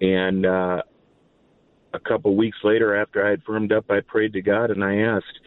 And 0.02 0.46
uh, 0.46 0.82
a 1.94 2.00
couple 2.00 2.36
weeks 2.36 2.58
later, 2.64 2.96
after 2.96 3.26
I 3.26 3.30
had 3.30 3.44
firmed 3.44 3.72
up, 3.72 3.90
I 3.90 4.02
prayed 4.02 4.34
to 4.34 4.42
God 4.42 4.72
and 4.72 4.84
I 4.84 4.98
asked, 4.98 5.40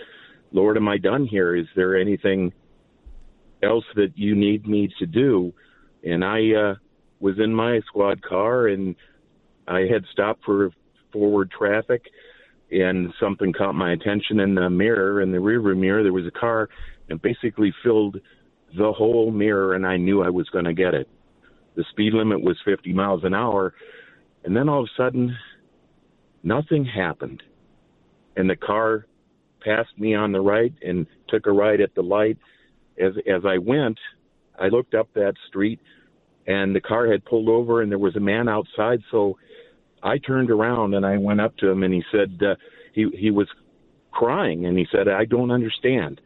Lord, 0.52 0.76
am 0.76 0.88
I 0.88 0.96
done 0.96 1.26
here? 1.26 1.54
Is 1.54 1.66
there 1.76 1.96
anything 1.96 2.52
else 3.62 3.84
that 3.94 4.12
you 4.16 4.34
need 4.34 4.66
me 4.66 4.88
to 4.98 5.06
do? 5.06 5.52
And 6.04 6.24
I 6.24 6.52
uh, 6.54 6.74
was 7.20 7.38
in 7.38 7.54
my 7.54 7.80
squad 7.86 8.22
car 8.22 8.68
and 8.68 8.94
I 9.66 9.80
had 9.80 10.04
stopped 10.12 10.44
for 10.44 10.70
forward 11.12 11.50
traffic 11.50 12.02
and 12.70 13.12
something 13.18 13.52
caught 13.52 13.74
my 13.74 13.92
attention 13.92 14.40
in 14.40 14.54
the 14.54 14.68
mirror 14.68 15.22
in 15.22 15.32
the 15.32 15.38
rearview 15.38 15.76
mirror 15.76 16.02
there 16.02 16.12
was 16.12 16.26
a 16.26 16.38
car 16.38 16.68
and 17.08 17.20
basically 17.22 17.72
filled 17.82 18.18
the 18.76 18.92
whole 18.92 19.30
mirror 19.30 19.74
and 19.74 19.86
I 19.86 19.96
knew 19.96 20.22
I 20.22 20.28
was 20.28 20.48
going 20.50 20.66
to 20.66 20.74
get 20.74 20.94
it. 20.94 21.08
The 21.76 21.84
speed 21.90 22.12
limit 22.12 22.42
was 22.42 22.58
50 22.64 22.92
miles 22.92 23.24
an 23.24 23.34
hour 23.34 23.74
and 24.44 24.54
then 24.56 24.68
all 24.68 24.80
of 24.80 24.88
a 24.94 25.02
sudden 25.02 25.36
nothing 26.42 26.84
happened. 26.84 27.42
And 28.36 28.48
the 28.48 28.56
car 28.56 29.06
passed 29.60 29.98
me 29.98 30.14
on 30.14 30.32
the 30.32 30.40
right 30.40 30.72
and 30.82 31.06
took 31.28 31.46
a 31.46 31.52
right 31.52 31.80
at 31.80 31.94
the 31.94 32.02
light. 32.02 32.38
As 33.00 33.14
as 33.26 33.44
I 33.44 33.58
went, 33.58 33.98
I 34.58 34.68
looked 34.68 34.94
up 34.94 35.08
that 35.14 35.34
street 35.48 35.80
and 36.46 36.74
the 36.74 36.80
car 36.80 37.10
had 37.10 37.24
pulled 37.24 37.48
over 37.48 37.82
and 37.82 37.90
there 37.90 37.98
was 37.98 38.16
a 38.16 38.20
man 38.20 38.48
outside 38.48 39.00
so 39.10 39.38
I 40.02 40.18
turned 40.18 40.50
around 40.50 40.94
and 40.94 41.04
I 41.04 41.16
went 41.16 41.40
up 41.40 41.56
to 41.58 41.68
him 41.68 41.82
and 41.82 41.92
he 41.92 42.02
said 42.10 42.40
uh, 42.42 42.54
he 42.92 43.08
he 43.16 43.30
was 43.30 43.48
crying 44.12 44.66
and 44.66 44.78
he 44.78 44.86
said 44.90 45.08
I 45.08 45.24
don't 45.24 45.50
understand. 45.50 46.20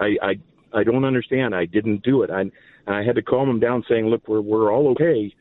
I 0.00 0.16
I 0.22 0.34
I 0.72 0.84
don't 0.84 1.04
understand. 1.04 1.54
I 1.54 1.64
didn't 1.64 2.02
do 2.02 2.22
it. 2.22 2.30
I 2.30 2.50
and 2.86 2.94
I 2.94 3.02
had 3.02 3.16
to 3.16 3.22
calm 3.22 3.48
him 3.48 3.60
down, 3.60 3.84
saying, 3.88 4.06
"Look, 4.06 4.28
we're 4.28 4.40
we're 4.40 4.72
all 4.72 4.88
okay." 4.90 5.34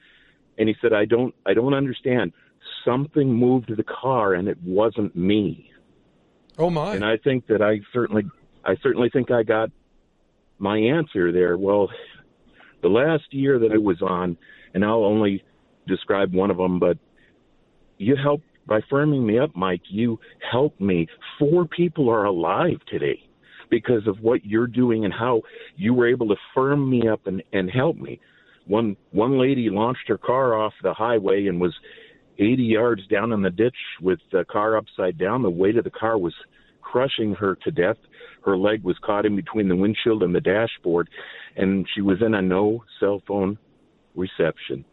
And 0.57 0.67
he 0.67 0.75
said, 0.81 0.93
"I 0.93 1.05
don't 1.05 1.33
I 1.45 1.53
don't 1.53 1.73
understand. 1.73 2.33
Something 2.83 3.31
moved 3.31 3.75
the 3.75 3.83
car, 3.83 4.33
and 4.33 4.47
it 4.47 4.57
wasn't 4.63 5.15
me." 5.15 5.71
Oh 6.57 6.69
my! 6.69 6.95
And 6.95 7.05
I 7.05 7.17
think 7.17 7.47
that 7.47 7.61
I 7.61 7.81
certainly 7.93 8.23
I 8.63 8.75
certainly 8.81 9.09
think 9.09 9.29
I 9.29 9.43
got 9.43 9.69
my 10.57 10.77
answer 10.77 11.31
there. 11.31 11.57
Well, 11.57 11.89
the 12.81 12.89
last 12.89 13.25
year 13.31 13.59
that 13.59 13.71
I 13.71 13.77
was 13.77 14.01
on, 14.01 14.37
and 14.73 14.83
I'll 14.83 15.03
only 15.03 15.43
describe 15.87 16.33
one 16.33 16.51
of 16.51 16.57
them, 16.57 16.79
but 16.79 16.97
you 17.97 18.15
helped 18.15 18.45
by 18.67 18.81
firming 18.91 19.25
me 19.25 19.39
up, 19.39 19.55
Mike. 19.55 19.81
You 19.89 20.19
helped 20.51 20.81
me. 20.81 21.07
Four 21.39 21.65
people 21.65 22.09
are 22.09 22.25
alive 22.25 22.79
today 22.87 23.27
because 23.69 24.07
of 24.07 24.19
what 24.19 24.45
you're 24.45 24.67
doing 24.67 25.05
and 25.05 25.13
how 25.13 25.41
you 25.75 25.93
were 25.93 26.07
able 26.07 26.27
to 26.29 26.35
firm 26.53 26.89
me 26.89 27.07
up 27.07 27.27
and, 27.27 27.41
and 27.53 27.69
help 27.69 27.97
me. 27.97 28.19
One 28.67 28.95
one 29.11 29.39
lady 29.39 29.69
launched 29.69 30.07
her 30.07 30.17
car 30.17 30.55
off 30.55 30.73
the 30.81 30.93
highway 30.93 31.45
and 31.47 31.61
was 31.61 31.73
80 32.39 32.63
yards 32.63 33.07
down 33.07 33.31
in 33.31 33.41
the 33.41 33.49
ditch 33.49 33.75
with 34.01 34.19
the 34.31 34.43
car 34.45 34.77
upside 34.77 35.17
down. 35.17 35.41
The 35.41 35.49
weight 35.49 35.77
of 35.77 35.83
the 35.83 35.91
car 35.91 36.17
was 36.17 36.33
crushing 36.81 37.33
her 37.35 37.55
to 37.63 37.71
death. 37.71 37.97
Her 38.45 38.57
leg 38.57 38.83
was 38.83 38.95
caught 39.03 39.25
in 39.25 39.35
between 39.35 39.67
the 39.67 39.75
windshield 39.75 40.21
and 40.21 40.33
the 40.33 40.39
dashboard, 40.39 41.09
and 41.55 41.87
she 41.93 42.01
was 42.01 42.21
in 42.21 42.35
a 42.35 42.41
no 42.41 42.83
cell 42.99 43.21
phone 43.27 43.57
reception. 44.15 44.85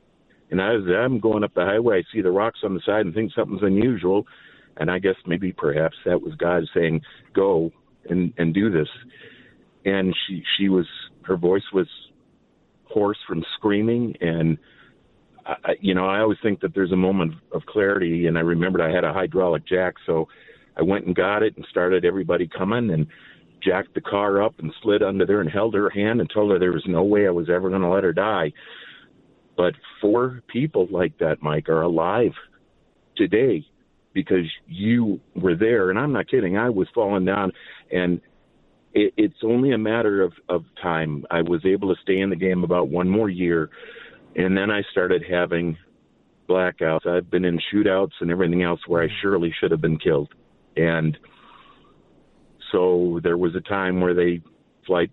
And 0.50 0.60
as 0.60 0.82
I'm 0.88 1.20
going 1.20 1.44
up 1.44 1.54
the 1.54 1.64
highway, 1.64 1.98
I 1.98 2.02
see 2.12 2.22
the 2.22 2.30
rocks 2.30 2.60
on 2.64 2.74
the 2.74 2.80
side 2.84 3.04
and 3.04 3.14
think 3.14 3.32
something's 3.32 3.62
unusual. 3.62 4.26
And 4.78 4.90
I 4.90 4.98
guess 4.98 5.16
maybe 5.26 5.52
perhaps 5.52 5.96
that 6.06 6.22
was 6.22 6.34
God 6.34 6.64
saying, 6.74 7.02
"Go 7.34 7.70
and 8.08 8.32
and 8.38 8.54
do 8.54 8.70
this." 8.70 8.88
And 9.84 10.16
she 10.26 10.42
she 10.56 10.70
was 10.70 10.86
her 11.22 11.36
voice 11.36 11.70
was 11.74 11.88
hoarse 12.84 13.18
from 13.28 13.44
screaming, 13.56 14.16
and 14.22 14.56
I, 15.44 15.76
you 15.80 15.94
know 15.94 16.06
I 16.06 16.20
always 16.20 16.38
think 16.42 16.60
that 16.60 16.74
there's 16.74 16.92
a 16.92 16.96
moment 16.96 17.34
of 17.52 17.66
clarity. 17.66 18.26
And 18.26 18.38
I 18.38 18.40
remembered 18.40 18.80
I 18.80 18.90
had 18.90 19.04
a 19.04 19.12
hydraulic 19.12 19.66
jack, 19.66 19.94
so 20.06 20.28
I 20.76 20.82
went 20.82 21.06
and 21.06 21.14
got 21.14 21.42
it 21.42 21.56
and 21.56 21.66
started 21.70 22.06
everybody 22.06 22.48
coming 22.48 22.90
and 22.90 23.06
jacked 23.64 23.94
the 23.94 24.00
car 24.00 24.42
up 24.42 24.58
and 24.58 24.72
slid 24.82 25.02
under 25.02 25.26
there 25.26 25.40
and 25.40 25.50
held 25.50 25.74
her 25.74 25.90
hand 25.90 26.20
and 26.20 26.30
told 26.30 26.50
her 26.50 26.58
there 26.58 26.72
was 26.72 26.84
no 26.86 27.02
way 27.02 27.26
I 27.26 27.30
was 27.30 27.48
ever 27.48 27.68
going 27.68 27.82
to 27.82 27.88
let 27.88 28.04
her 28.04 28.12
die. 28.12 28.52
But 29.56 29.74
four 30.00 30.42
people 30.48 30.88
like 30.90 31.18
that, 31.18 31.42
Mike, 31.42 31.68
are 31.68 31.82
alive 31.82 32.32
today 33.16 33.66
because 34.12 34.46
you 34.66 35.20
were 35.34 35.54
there. 35.54 35.90
And 35.90 35.98
I'm 35.98 36.12
not 36.12 36.28
kidding. 36.28 36.56
I 36.56 36.70
was 36.70 36.88
falling 36.94 37.24
down, 37.24 37.52
and 37.90 38.20
it, 38.94 39.14
it's 39.16 39.42
only 39.42 39.72
a 39.72 39.78
matter 39.78 40.22
of, 40.22 40.32
of 40.48 40.64
time. 40.80 41.24
I 41.30 41.42
was 41.42 41.64
able 41.64 41.94
to 41.94 42.00
stay 42.02 42.20
in 42.20 42.30
the 42.30 42.36
game 42.36 42.64
about 42.64 42.88
one 42.88 43.08
more 43.08 43.28
year, 43.28 43.70
and 44.36 44.56
then 44.56 44.70
I 44.70 44.82
started 44.90 45.22
having 45.28 45.76
blackouts. 46.48 47.06
I've 47.06 47.30
been 47.30 47.44
in 47.44 47.60
shootouts 47.72 48.12
and 48.20 48.30
everything 48.30 48.62
else 48.62 48.80
where 48.86 49.02
I 49.02 49.06
mm-hmm. 49.06 49.14
surely 49.22 49.54
should 49.58 49.70
have 49.70 49.80
been 49.80 49.98
killed. 49.98 50.28
And 50.76 51.16
so 52.72 53.20
there 53.22 53.38
was 53.38 53.54
a 53.54 53.60
time 53.60 54.00
where 54.00 54.14
they 54.14 54.40
flight 54.86 55.10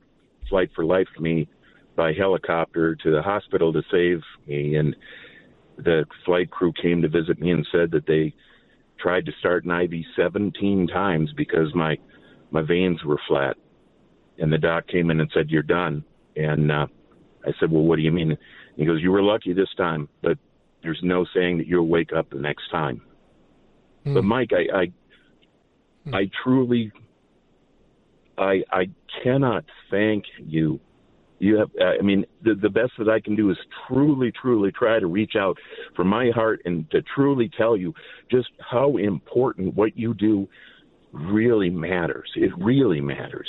flight 0.50 0.70
for 0.76 0.84
life 0.84 1.08
me 1.20 1.48
by 1.96 2.14
helicopter 2.14 2.96
to 2.96 3.12
the 3.12 3.22
hospital 3.22 3.72
to 3.74 3.84
save 3.92 4.22
me 4.48 4.76
and 4.76 4.96
the 5.78 6.06
flight 6.26 6.50
crew 6.50 6.74
came 6.82 7.02
to 7.02 7.08
visit 7.08 7.40
me 7.40 7.52
and 7.52 7.68
said 7.72 7.92
that 7.92 8.06
they 8.08 8.34
tried 9.00 9.26
to 9.26 9.32
start 9.40 9.66
an 9.66 9.72
IV 9.72 10.06
17 10.16 10.88
times 10.88 11.32
because 11.36 11.74
my 11.74 11.98
my 12.52 12.62
veins 12.62 13.04
were 13.04 13.20
flat. 13.28 13.56
And 14.38 14.52
the 14.52 14.58
doc 14.58 14.88
came 14.88 15.12
in 15.12 15.20
and 15.20 15.30
said, 15.34 15.50
"You're 15.50 15.64
done." 15.64 16.04
And 16.36 16.72
uh, 16.72 16.88
I 17.46 17.52
said, 17.60 17.72
"Well, 17.72 17.84
what 17.84 17.98
do 17.98 18.02
you 18.02 18.12
mean?" 18.12 18.38
he 18.78 18.86
goes, 18.86 19.02
"You 19.02 19.12
were 19.12 19.22
lucky 19.22 19.54
this 19.54 19.70
time, 19.78 20.08
but 20.22 20.38
there's 20.82 21.00
no 21.04 21.26
saying 21.34 21.58
that 21.58 21.68
you'll 21.68 21.88
wake 21.88 22.14
up 22.14 22.30
the 22.30 22.40
next 22.40 22.70
time." 22.72 23.02
Mm. 24.06 24.14
But 24.14 24.24
Mike, 24.24 24.52
I 24.54 24.78
I, 24.78 24.86
mm. 26.08 26.16
I 26.16 26.30
truly, 26.44 26.92
I 28.40 28.64
I 28.72 28.90
cannot 29.24 29.66
thank 29.92 30.26
you. 30.44 30.80
You 31.40 31.58
have 31.58 31.70
i 31.82 32.02
mean 32.02 32.26
the, 32.42 32.54
the 32.54 32.70
best 32.70 32.92
that 32.98 33.08
i 33.08 33.22
can 33.22 33.34
do 33.34 33.50
is 33.50 33.58
truly 33.88 34.30
truly 34.30 34.74
try 34.74 35.00
to 35.00 35.08
reach 35.08 35.36
out 35.40 35.58
from 35.96 36.08
my 36.08 36.32
heart 36.32 36.62
and 36.66 36.90
to 36.92 37.02
truly 37.16 37.50
tell 37.58 37.78
you 37.78 37.94
just 38.30 38.50
how 38.60 38.98
important 38.98 39.74
what 39.74 39.98
you 39.98 40.14
do 40.14 40.50
really 41.14 41.70
matters. 41.70 42.30
It 42.36 42.52
really 42.58 43.02
matters. 43.02 43.48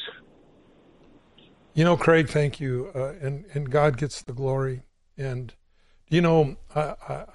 You 1.74 1.84
know 1.84 1.96
craig 1.96 2.28
thank 2.28 2.60
you. 2.60 2.92
Uh, 2.94 3.14
and 3.20 3.44
and 3.54 3.70
god 3.70 3.96
gets 3.96 4.22
the 4.22 4.32
glory. 4.32 4.82
And 5.18 5.52
you 6.10 6.20
know 6.20 6.56
i 6.74 6.80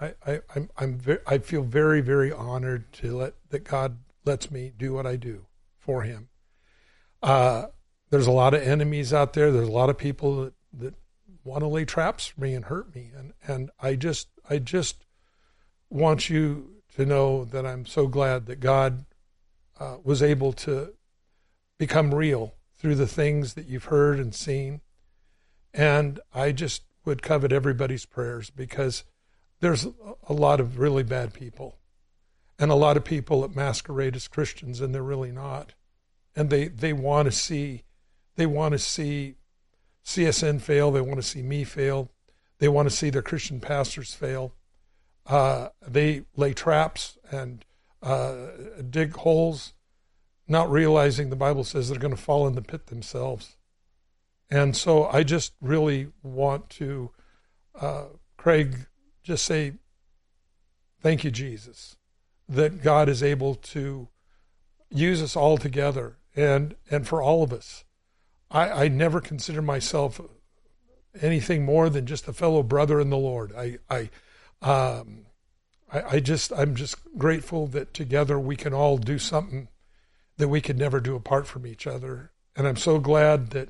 i 0.02 0.14
i 0.26 0.40
i'm 0.56 0.70
i'm 0.78 0.98
very, 0.98 1.20
i 1.26 1.38
feel 1.38 1.64
very 1.64 2.02
very 2.02 2.32
honored 2.32 2.92
to 2.94 3.16
let 3.16 3.34
that 3.50 3.64
god 3.64 3.98
lets 4.26 4.52
me 4.52 4.72
do 4.78 4.94
what 4.94 5.08
i 5.08 5.16
do 5.16 5.46
for 5.80 6.04
him 6.04 6.30
uh 7.26 7.68
there's 8.10 8.28
a 8.28 8.32
lot 8.32 8.54
of 8.54 8.62
enemies 8.62 9.14
out 9.14 9.34
there. 9.34 9.52
There's 9.52 9.68
a 9.68 9.72
lot 9.72 9.90
of 9.90 9.98
people 9.98 10.44
that, 10.44 10.54
that 10.74 10.94
want 11.44 11.62
to 11.62 11.68
lay 11.68 11.84
traps 11.84 12.28
for 12.28 12.42
me 12.42 12.54
and 12.54 12.66
hurt 12.66 12.94
me. 12.96 13.12
And, 13.16 13.34
and 13.46 13.70
I 13.80 13.96
just, 13.96 14.30
I 14.50 14.60
just 14.60 15.06
want 15.90 16.30
you 16.30 16.82
to 16.96 17.06
know 17.06 17.46
that 17.46 17.66
I'm 17.66 17.86
so 17.86 18.08
glad 18.08 18.46
that 18.46 18.60
God 18.60 19.06
uh, 19.80 19.98
was 20.04 20.24
able 20.24 20.54
to 20.54 20.94
become 21.78 22.14
real 22.14 22.56
through 22.78 22.96
the 22.96 23.08
things 23.08 23.56
that 23.56 23.68
you've 23.68 23.86
heard 23.86 24.20
and 24.20 24.34
seen. 24.34 24.82
And 25.74 26.20
I 26.34 26.52
just 26.52 26.84
would 27.06 27.22
covet 27.22 27.52
everybody's 27.52 28.06
prayers 28.06 28.50
because 28.50 29.04
there's 29.60 29.88
a 30.28 30.34
lot 30.34 30.60
of 30.60 30.80
really 30.80 31.04
bad 31.04 31.34
people 31.34 31.80
and 32.58 32.72
a 32.72 32.76
lot 32.76 32.98
of 32.98 33.04
people 33.04 33.42
that 33.42 33.56
masquerade 33.56 34.16
as 34.16 34.28
Christians 34.28 34.80
and 34.80 34.94
they're 34.96 35.04
really 35.04 35.32
not. 35.32 35.74
And 36.36 36.50
they, 36.50 36.68
they 36.68 36.94
want 36.94 37.28
to 37.28 37.32
see 37.32 37.84
they 38.36 38.46
want 38.46 38.74
to 38.74 38.80
see 38.80 39.36
CSN 40.06 40.62
fail. 40.62 40.92
They 40.92 41.02
want 41.02 41.18
to 41.18 41.28
see 41.28 41.42
me 41.42 41.64
fail. 41.64 42.12
They 42.60 42.68
want 42.68 42.90
to 42.90 42.96
see 42.96 43.10
their 43.10 43.22
Christian 43.22 43.60
pastors 43.60 44.14
fail. 44.14 44.54
Uh, 45.26 45.70
they 45.86 46.26
lay 46.36 46.54
traps 46.54 47.18
and 47.32 47.66
uh, 48.04 48.36
dig 48.88 49.14
holes, 49.16 49.74
not 50.48 50.70
realizing 50.70 51.30
the 51.30 51.36
Bible 51.36 51.64
says 51.64 51.90
they're 51.90 51.98
going 51.98 52.16
to 52.16 52.22
fall 52.22 52.48
in 52.48 52.56
the 52.56 52.62
pit 52.62 52.88
themselves. 52.88 53.58
And 54.50 54.76
so 54.76 55.08
I 55.08 55.24
just 55.24 55.54
really 55.60 56.10
want 56.22 56.70
to, 56.72 57.10
uh, 57.80 58.06
Craig, 58.38 58.86
just 59.24 59.44
say, 59.44 59.74
thank 61.02 61.24
you, 61.24 61.32
Jesus, 61.32 61.98
that 62.48 62.84
God 62.84 63.10
is 63.10 63.24
able 63.24 63.56
to 63.56 64.08
use 64.92 65.24
us 65.24 65.36
all 65.36 65.58
together 65.58 66.18
and, 66.36 66.76
and 66.90 67.08
for 67.08 67.22
all 67.22 67.44
of 67.44 67.54
us 67.54 67.86
I, 68.52 68.86
I 68.86 68.88
never 68.88 69.22
consider 69.22 69.62
myself 69.62 70.22
anything 71.22 71.66
more 71.66 71.90
than 71.90 72.06
just 72.06 72.28
a 72.28 72.34
fellow 72.34 72.64
brother 72.64 73.00
in 73.00 73.10
the 73.10 73.18
Lord. 73.18 73.54
I, 73.56 73.80
I, 73.90 74.10
um, 74.62 75.26
I, 75.92 76.02
I 76.16 76.20
just, 76.20 76.54
I'm 76.54 76.76
just 76.76 76.98
grateful 77.18 77.68
that 77.68 77.94
together 77.94 78.40
we 78.40 78.56
can 78.56 78.74
all 78.74 78.98
do 78.98 79.18
something 79.18 79.68
that 80.38 80.48
we 80.48 80.62
could 80.62 80.78
never 80.78 81.00
do 81.00 81.16
apart 81.16 81.48
from 81.48 81.66
each 81.66 81.88
other. 81.88 82.32
And 82.56 82.68
I'm 82.68 82.78
so 82.78 83.00
glad 83.00 83.52
that 83.52 83.70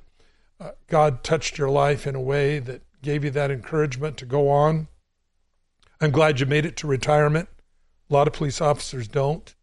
uh, 0.59 0.71
God 0.87 1.23
touched 1.23 1.57
your 1.57 1.69
life 1.69 2.07
in 2.07 2.15
a 2.15 2.21
way 2.21 2.59
that 2.59 2.83
gave 3.01 3.23
you 3.23 3.31
that 3.31 3.51
encouragement 3.51 4.17
to 4.17 4.25
go 4.25 4.49
on. 4.49 4.87
I'm 6.01 6.11
glad 6.11 6.39
you 6.39 6.45
made 6.45 6.65
it 6.65 6.75
to 6.77 6.87
retirement. 6.87 7.49
A 8.09 8.13
lot 8.13 8.27
of 8.27 8.33
police 8.33 8.61
officers 8.61 9.07
don't. 9.07 9.54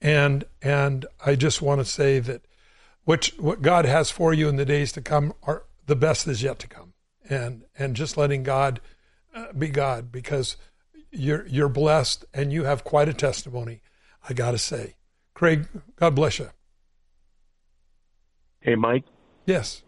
And 0.00 0.44
and 0.62 1.06
I 1.24 1.34
just 1.34 1.60
want 1.60 1.80
to 1.80 1.84
say 1.84 2.18
that 2.20 2.42
which 3.04 3.34
what 3.38 3.62
God 3.62 3.84
has 3.84 4.10
for 4.10 4.32
you 4.32 4.48
in 4.48 4.56
the 4.56 4.64
days 4.64 4.92
to 4.92 5.00
come 5.00 5.32
are 5.42 5.64
the 5.86 5.96
best 5.96 6.26
is 6.28 6.42
yet 6.42 6.58
to 6.60 6.68
come, 6.68 6.92
and 7.28 7.64
and 7.76 7.96
just 7.96 8.16
letting 8.16 8.42
God 8.42 8.80
uh, 9.34 9.52
be 9.52 9.68
God 9.68 10.12
because 10.12 10.56
you're 11.10 11.46
you're 11.46 11.68
blessed 11.68 12.24
and 12.32 12.52
you 12.52 12.64
have 12.64 12.84
quite 12.84 13.08
a 13.08 13.14
testimony. 13.14 13.80
I 14.28 14.34
got 14.34 14.52
to 14.52 14.58
say, 14.58 14.96
Craig, 15.34 15.66
God 15.96 16.14
bless 16.14 16.38
you. 16.38 16.50
Hey, 18.60 18.74
Mike. 18.74 19.04
Yes. 19.46 19.82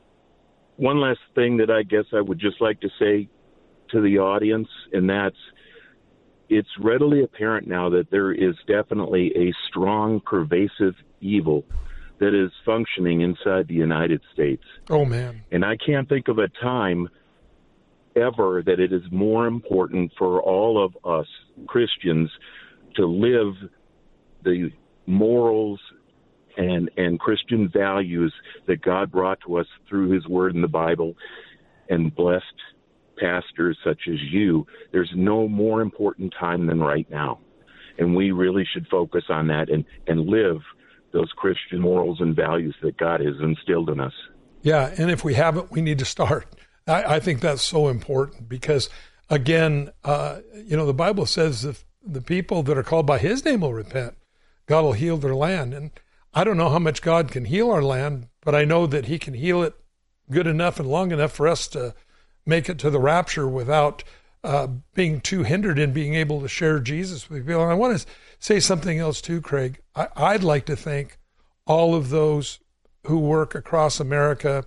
One 0.77 1.01
last 1.01 1.21
thing 1.35 1.59
that 1.59 1.71
I 1.71 1.83
guess 1.83 2.07
I 2.15 2.21
would 2.21 2.39
just 2.39 2.61
like 2.61 2.81
to 2.81 2.89
say 2.99 3.29
to 3.91 4.01
the 4.01 4.19
audience, 4.19 4.69
and 4.93 5.11
that's 5.11 5.37
it's 6.51 6.69
readily 6.81 7.23
apparent 7.23 7.67
now 7.67 7.89
that 7.91 8.11
there 8.11 8.33
is 8.33 8.57
definitely 8.67 9.33
a 9.37 9.55
strong, 9.69 10.21
pervasive 10.21 10.95
evil 11.21 11.65
that 12.19 12.35
is 12.35 12.51
functioning 12.67 13.23
inside 13.23 13.69
the 13.69 13.75
United 13.75 14.21
States. 14.35 14.65
Oh, 14.91 15.05
man. 15.05 15.43
And 15.53 15.65
I 15.65 15.77
can't 15.77 16.09
think 16.09 16.29
of 16.29 16.39
a 16.39 16.49
time 16.61 17.09
ever 18.17 18.63
that 18.67 18.81
it 18.81 18.93
is 18.93 19.03
more 19.13 19.47
important 19.47 20.13
for 20.19 20.43
all 20.43 20.85
of 20.85 20.97
us 21.05 21.29
Christians 21.67 22.29
to 22.97 23.07
live 23.07 23.55
the 24.43 24.71
morals 25.07 25.81
and 26.57 26.91
and 26.97 27.21
Christian 27.21 27.69
values 27.73 28.35
that 28.67 28.83
God 28.83 29.13
brought 29.13 29.39
to 29.47 29.59
us 29.59 29.67
through 29.89 30.11
his 30.11 30.27
word 30.27 30.55
in 30.55 30.63
the 30.63 30.69
Bible 30.69 31.15
and 31.89 32.15
blessed 32.15 32.45
pastors 33.21 33.77
such 33.85 34.01
as 34.09 34.19
you 34.31 34.67
there's 34.93 35.13
no 35.15 35.47
more 35.47 35.83
important 35.83 36.33
time 36.39 36.67
than 36.67 36.81
right 36.81 37.09
now 37.11 37.39
and 37.99 38.17
we 38.17 38.31
really 38.31 38.67
should 38.73 38.87
focus 38.89 39.25
on 39.29 39.47
that 39.49 39.69
and 39.69 39.85
and 40.07 40.27
live 40.27 40.61
those 41.13 41.31
Christian 41.37 41.81
morals 41.81 42.21
and 42.21 42.35
values 42.35 42.75
that 42.83 42.97
God 42.97 43.21
has 43.21 43.35
instilled 43.43 43.91
in 43.91 44.01
us. 44.01 44.13
Yeah, 44.63 44.93
and 44.97 45.11
if 45.11 45.25
we 45.25 45.35
haven't, 45.35 45.71
we 45.71 45.81
need 45.81 45.99
to 45.99 46.05
start. 46.05 46.47
I, 46.87 47.17
I 47.17 47.21
think 47.21 47.41
that's 47.41 47.63
so 47.63 47.89
important 47.89 48.49
because, 48.49 48.89
again, 49.29 49.91
uh, 50.05 50.41
you 50.55 50.77
know, 50.77 50.87
the 50.87 50.95
Bible 50.95 51.27
says 51.27 51.65
if 51.65 51.85
the 52.05 52.21
people 52.21 52.63
that 52.65 52.79
are 52.79 52.83
called 52.83 53.07
by 53.07 53.19
His 53.19 53.45
name 53.45 53.61
will 53.61 53.75
repent, 53.75 54.15
God 54.67 54.83
will 54.83 54.93
heal 54.93 55.17
their 55.17 55.35
land. 55.35 55.75
And 55.75 55.91
I 56.33 56.45
don't 56.45 56.57
know 56.57 56.71
how 56.71 56.79
much 56.79 57.03
God 57.03 57.31
can 57.31 57.47
heal 57.47 57.71
our 57.71 57.83
land, 57.83 58.29
but 58.43 58.55
I 58.55 58.65
know 58.65 58.87
that 58.87 59.07
He 59.07 59.19
can 59.19 59.35
heal 59.35 59.63
it 59.63 59.75
good 60.31 60.47
enough 60.47 60.79
and 60.79 60.89
long 60.89 61.11
enough 61.11 61.33
for 61.33 61.49
us 61.49 61.67
to 61.69 61.95
make 62.51 62.69
it 62.69 62.79
to 62.81 62.91
the 62.91 63.01
rapture 63.01 63.49
without 63.49 64.05
uh, 64.45 64.67
being 64.95 65.21
too 65.21 65.43
hindered 65.43 65.79
in 65.79 65.93
being 65.93 66.15
able 66.15 66.43
to 66.43 66.49
share 66.49 66.79
Jesus 66.81 67.31
with 67.31 67.47
people. 67.47 67.63
And 67.63 67.73
I 67.73 67.75
want 67.75 67.99
to 67.99 68.07
say 68.39 68.61
something 68.61 68.99
else 68.99 69.23
too, 69.23 69.41
Craig. 69.41 69.81
I, 69.95 70.33
would 70.33 70.45
like 70.45 70.67
to 70.67 70.77
thank 70.77 71.19
all 71.67 71.95
of 71.95 72.11
those 72.11 72.59
who 73.07 73.19
work 73.19 73.55
across 73.55 74.01
America 74.01 74.67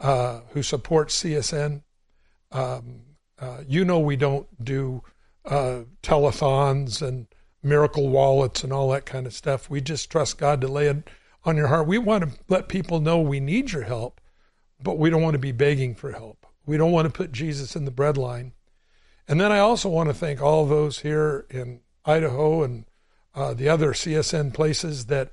uh, 0.00 0.40
who 0.50 0.62
support 0.62 1.08
CSN. 1.08 1.82
Um, 2.52 3.02
uh, 3.38 3.58
you 3.68 3.84
know, 3.84 3.98
we 3.98 4.16
don't 4.16 4.46
do 4.64 5.02
uh, 5.44 5.80
telethons 6.02 7.06
and 7.06 7.26
miracle 7.62 8.08
wallets 8.08 8.64
and 8.64 8.72
all 8.72 8.90
that 8.90 9.06
kind 9.06 9.26
of 9.26 9.34
stuff. 9.34 9.68
We 9.68 9.80
just 9.80 10.10
trust 10.10 10.38
God 10.38 10.60
to 10.62 10.68
lay 10.68 10.86
it 10.86 11.08
on 11.44 11.56
your 11.56 11.68
heart. 11.68 11.86
We 11.86 11.98
want 11.98 12.24
to 12.24 12.38
let 12.48 12.68
people 12.68 13.00
know 13.00 13.20
we 13.20 13.40
need 13.40 13.72
your 13.72 13.82
help, 13.82 14.20
but 14.82 14.98
we 14.98 15.10
don't 15.10 15.22
want 15.22 15.34
to 15.34 15.38
be 15.38 15.52
begging 15.52 15.94
for 15.94 16.12
help. 16.12 16.39
We 16.70 16.76
don't 16.76 16.92
want 16.92 17.06
to 17.06 17.12
put 17.12 17.32
Jesus 17.32 17.74
in 17.74 17.84
the 17.84 17.90
breadline. 17.90 18.52
And 19.26 19.40
then 19.40 19.50
I 19.50 19.58
also 19.58 19.88
want 19.88 20.08
to 20.08 20.14
thank 20.14 20.40
all 20.40 20.66
those 20.66 21.00
here 21.00 21.44
in 21.50 21.80
Idaho 22.04 22.62
and 22.62 22.84
uh, 23.34 23.54
the 23.54 23.68
other 23.68 23.92
CSN 23.92 24.54
places 24.54 25.06
that 25.06 25.32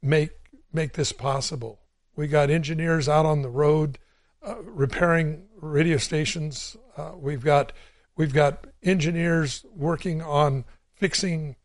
make 0.00 0.30
make 0.72 0.94
this 0.94 1.12
possible. 1.12 1.80
We 2.16 2.26
got 2.26 2.48
engineers 2.48 3.06
out 3.06 3.26
on 3.26 3.42
the 3.42 3.50
road 3.50 3.98
uh, 4.42 4.62
repairing 4.62 5.48
radio 5.60 5.98
stations. 5.98 6.74
Uh, 6.96 7.12
we've 7.18 7.44
got 7.44 7.74
we've 8.16 8.32
got 8.32 8.66
engineers 8.82 9.66
working 9.76 10.22
on 10.22 10.64
fixing 10.94 11.56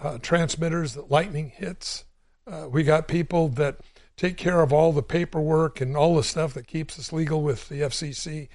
uh, 0.00 0.16
transmitters 0.16 0.94
that 0.94 1.10
lightning 1.10 1.52
hits. 1.54 2.06
Uh, 2.46 2.68
we 2.70 2.84
got 2.84 3.06
people 3.06 3.48
that 3.48 3.80
take 4.16 4.38
care 4.38 4.62
of 4.62 4.72
all 4.72 4.94
the 4.94 5.02
paperwork 5.02 5.82
and 5.82 5.94
all 5.94 6.16
the 6.16 6.24
stuff 6.24 6.54
that 6.54 6.66
keeps 6.66 6.98
us 6.98 7.12
legal 7.12 7.42
with 7.42 7.68
the 7.68 7.82
FCC. 7.82 8.48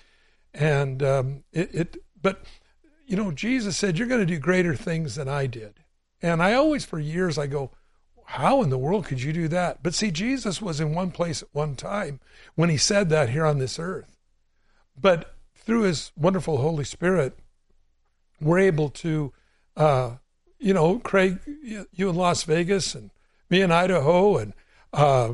And 0.58 1.04
um, 1.04 1.44
it, 1.54 1.70
it, 1.74 1.98
but 2.22 2.44
you 3.06 3.16
know, 3.16 3.32
Jesus 3.32 3.78
said, 3.78 3.98
"You're 3.98 4.08
going 4.08 4.22
to 4.22 4.26
do 4.26 4.40
greater 4.40 4.76
things 4.76 5.16
than 5.16 5.30
I 5.30 5.46
did." 5.46 5.76
And 6.22 6.42
I 6.42 6.54
always, 6.54 6.84
for 6.84 7.00
years, 7.00 7.38
I 7.38 7.46
go, 7.46 7.72
"How 8.26 8.64
in 8.64 8.70
the 8.70 8.78
world 8.78 9.06
could 9.06 9.22
you 9.22 9.32
do 9.32 9.48
that?" 9.50 9.84
But 9.84 9.94
see, 9.94 10.10
Jesus 10.10 10.62
was 10.62 10.80
in 10.80 10.96
one 10.96 11.12
place 11.12 11.44
at 11.44 11.50
one 11.52 11.76
time 11.76 12.20
when 12.56 12.70
he 12.70 12.78
said 12.78 13.10
that 13.10 13.30
here 13.30 13.46
on 13.46 13.60
this 13.60 13.78
earth. 13.78 14.18
But 15.00 15.36
through 15.56 15.84
His 15.84 16.12
wonderful 16.18 16.58
Holy 16.58 16.84
Spirit, 16.84 17.38
we're 18.42 18.60
able 18.60 18.90
to, 18.90 19.32
uh, 19.76 20.16
you 20.58 20.74
know, 20.74 20.98
Craig, 20.98 21.40
you 21.92 22.10
in 22.10 22.16
Las 22.16 22.44
Vegas 22.44 22.96
and 22.96 23.12
me 23.50 23.62
in 23.62 23.72
Idaho 23.72 24.38
and 24.38 24.54
uh, 24.94 25.34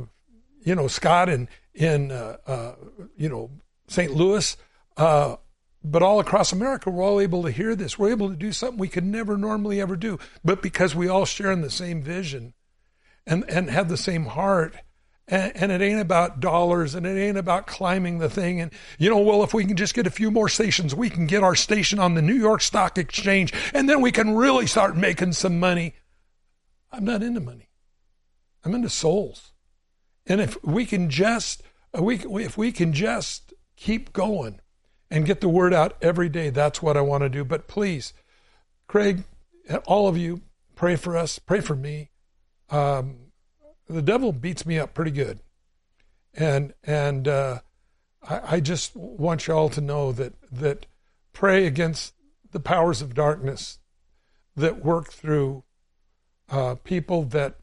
you 0.63 0.75
know 0.75 0.87
Scott 0.87 1.29
in 1.29 1.47
in 1.73 2.11
uh, 2.11 2.37
uh, 2.45 2.75
you 3.17 3.29
know 3.29 3.49
St. 3.87 4.13
Louis, 4.13 4.57
uh, 4.97 5.37
but 5.83 6.01
all 6.01 6.19
across 6.19 6.53
America, 6.53 6.89
we're 6.89 7.03
all 7.03 7.19
able 7.19 7.43
to 7.43 7.51
hear 7.51 7.75
this. 7.75 7.99
We're 7.99 8.11
able 8.11 8.29
to 8.29 8.35
do 8.35 8.51
something 8.51 8.77
we 8.77 8.87
could 8.87 9.03
never 9.03 9.37
normally 9.37 9.81
ever 9.81 9.95
do, 9.95 10.17
but 10.43 10.61
because 10.61 10.95
we 10.95 11.09
all 11.09 11.25
share 11.25 11.51
in 11.51 11.61
the 11.61 11.69
same 11.69 12.01
vision, 12.01 12.53
and 13.27 13.43
and 13.49 13.69
have 13.69 13.89
the 13.89 13.97
same 13.97 14.25
heart. 14.25 14.75
And, 15.25 15.53
and 15.55 15.71
it 15.71 15.81
ain't 15.81 16.01
about 16.01 16.41
dollars 16.41 16.95
and 16.95 17.05
it 17.05 17.17
ain't 17.17 17.37
about 17.37 17.65
climbing 17.65 18.19
the 18.19 18.29
thing. 18.29 18.59
And, 18.59 18.71
you 18.99 19.09
know, 19.09 19.19
well, 19.19 19.41
if 19.41 19.53
we 19.53 19.63
can 19.63 19.77
just 19.77 19.93
get 19.93 20.05
a 20.05 20.11
few 20.11 20.29
more 20.29 20.49
stations, 20.49 20.93
we 20.93 21.09
can 21.09 21.27
get 21.27 21.43
our 21.43 21.55
station 21.55 21.97
on 21.97 22.13
the 22.13 22.21
New 22.21 22.35
York 22.35 22.59
Stock 22.59 22.97
Exchange 22.97 23.53
and 23.73 23.87
then 23.87 24.01
we 24.01 24.11
can 24.11 24.35
really 24.35 24.67
start 24.67 24.97
making 24.97 25.31
some 25.31 25.61
money. 25.61 25.93
I'm 26.91 27.05
not 27.05 27.23
into 27.23 27.39
money. 27.39 27.69
I'm 28.65 28.75
into 28.75 28.89
souls. 28.89 29.53
And 30.27 30.41
if 30.41 30.61
we 30.61 30.85
can 30.85 31.09
just, 31.09 31.63
we, 31.97 32.17
if 32.17 32.57
we 32.57 32.73
can 32.73 32.91
just 32.91 33.53
keep 33.77 34.11
going 34.11 34.59
and 35.13 35.27
get 35.27 35.41
the 35.41 35.47
word 35.47 35.75
out 35.75 35.95
every 36.01 36.27
day, 36.27 36.49
that's 36.49 36.81
what 36.81 36.97
I 36.97 37.01
want 37.01 37.21
to 37.21 37.29
do. 37.29 37.45
But 37.45 37.67
please, 37.67 38.13
Craig, 38.87 39.23
all 39.85 40.07
of 40.07 40.17
you, 40.17 40.41
pray 40.73 40.95
for 40.95 41.15
us, 41.15 41.37
pray 41.37 41.61
for 41.61 41.75
me. 41.75 42.09
Um, 42.71 43.17
the 43.87 44.01
devil 44.01 44.31
beats 44.31 44.65
me 44.65 44.79
up 44.79 44.95
pretty 44.95 45.11
good, 45.11 45.39
and 46.33 46.73
and 46.83 47.27
uh, 47.27 47.59
I, 48.27 48.55
I 48.55 48.59
just 48.59 48.95
want 48.95 49.45
y'all 49.45 49.69
to 49.69 49.81
know 49.81 50.11
that 50.13 50.33
that 50.51 50.87
pray 51.31 51.67
against 51.67 52.15
the 52.51 52.59
powers 52.59 52.99
of 53.03 53.13
darkness 53.13 53.77
that 54.55 54.83
work 54.83 55.11
through 55.11 55.63
uh, 56.49 56.73
people 56.83 57.21
that 57.25 57.59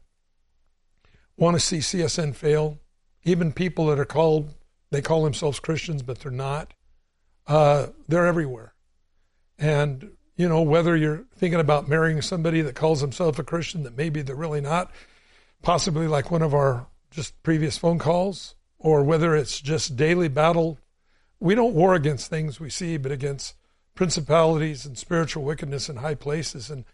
want 1.35 1.57
to 1.57 1.59
see 1.59 1.79
CSN 1.79 2.33
fail, 2.33 2.79
even 3.25 3.51
people 3.51 3.87
that 3.87 3.99
are 3.99 4.05
called, 4.05 4.53
they 4.89 5.01
call 5.01 5.25
themselves 5.25 5.59
Christians, 5.59 6.01
but 6.01 6.19
they're 6.19 6.31
not. 6.31 6.73
Uh, 7.47 7.87
they're 8.07 8.27
everywhere. 8.27 8.73
And, 9.57 10.11
you 10.35 10.49
know, 10.49 10.61
whether 10.61 10.95
you're 10.95 11.25
thinking 11.35 11.59
about 11.59 11.87
marrying 11.87 12.21
somebody 12.21 12.61
that 12.61 12.75
calls 12.75 13.01
himself 13.01 13.37
a 13.39 13.43
Christian 13.43 13.83
that 13.83 13.97
maybe 13.97 14.21
they're 14.21 14.35
really 14.35 14.61
not, 14.61 14.91
possibly 15.61 16.07
like 16.07 16.31
one 16.31 16.41
of 16.41 16.53
our 16.53 16.87
just 17.11 17.41
previous 17.43 17.77
phone 17.77 17.99
calls, 17.99 18.55
or 18.79 19.03
whether 19.03 19.35
it's 19.35 19.61
just 19.61 19.95
daily 19.95 20.27
battle. 20.27 20.79
We 21.39 21.55
don't 21.55 21.75
war 21.75 21.93
against 21.93 22.29
things 22.29 22.59
we 22.59 22.69
see, 22.69 22.97
but 22.97 23.11
against 23.11 23.55
principalities 23.93 24.85
and 24.85 24.97
spiritual 24.97 25.43
wickedness 25.43 25.89
in 25.89 25.97
high 25.97 26.15
places. 26.15 26.69
And 26.69 26.85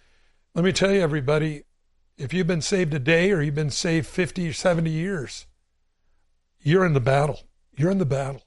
let 0.54 0.66
me 0.66 0.72
tell 0.72 0.92
you, 0.92 1.02
everybody, 1.02 1.64
if 2.18 2.34
you've 2.34 2.48
been 2.48 2.62
saved 2.62 2.94
a 2.94 3.00
day 3.00 3.32
or 3.32 3.42
you've 3.42 3.56
been 3.56 3.70
saved 3.70 4.08
50 4.08 4.50
or 4.50 4.54
70 4.54 4.90
years, 4.90 5.46
you're 6.62 6.86
in 6.86 6.94
the 6.94 7.00
battle. 7.00 7.42
You're 7.76 7.92
in 7.92 8.00
the 8.00 8.06
battle. 8.06 8.42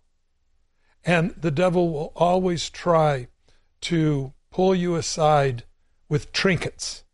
And 1.04 1.30
the 1.30 1.50
devil 1.50 1.90
will 1.92 2.12
always 2.14 2.68
try 2.68 3.28
to 3.82 4.32
pull 4.50 4.74
you 4.74 4.96
aside 4.96 5.64
with 6.08 6.32
trinkets. 6.32 7.04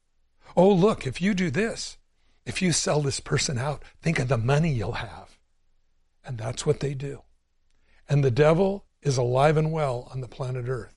Oh, 0.56 0.72
look, 0.72 1.06
if 1.06 1.20
you 1.20 1.34
do 1.34 1.50
this, 1.50 1.98
if 2.44 2.62
you 2.62 2.72
sell 2.72 3.00
this 3.00 3.20
person 3.20 3.58
out, 3.58 3.82
think 4.02 4.18
of 4.18 4.28
the 4.28 4.38
money 4.38 4.72
you'll 4.72 4.92
have. 4.92 5.38
And 6.24 6.38
that's 6.38 6.66
what 6.66 6.80
they 6.80 6.94
do. 6.94 7.22
And 8.08 8.24
the 8.24 8.30
devil 8.30 8.86
is 9.02 9.16
alive 9.16 9.56
and 9.56 9.70
well 9.70 10.08
on 10.12 10.20
the 10.20 10.28
planet 10.28 10.66
Earth. 10.68 10.94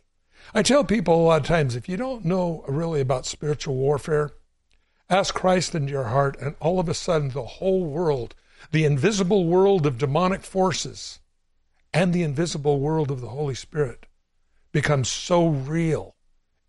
I 0.53 0.63
tell 0.63 0.83
people 0.83 1.15
a 1.15 1.25
lot 1.25 1.41
of 1.41 1.47
times 1.47 1.75
if 1.75 1.89
you 1.89 1.97
don't 1.97 2.25
know 2.25 2.63
really 2.67 3.01
about 3.01 3.25
spiritual 3.25 3.75
warfare, 3.75 4.31
Ask 5.09 5.33
Christ 5.33 5.73
into 5.73 5.91
your 5.91 6.05
heart, 6.05 6.37
and 6.39 6.55
all 6.59 6.79
of 6.79 6.87
a 6.87 6.93
sudden, 6.93 7.29
the 7.29 7.43
whole 7.43 7.83
world, 7.83 8.35
the 8.71 8.85
invisible 8.85 9.45
world 9.45 9.87
of 9.87 9.97
demonic 9.97 10.43
forces, 10.43 11.19
and 11.93 12.13
the 12.13 12.23
invisible 12.23 12.79
world 12.79 13.11
of 13.11 13.21
the 13.21 13.29
Holy 13.29 13.55
Spirit 13.55 14.05
becomes 14.71 15.09
so 15.09 15.47
real 15.47 16.15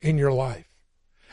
in 0.00 0.18
your 0.18 0.32
life. 0.32 0.66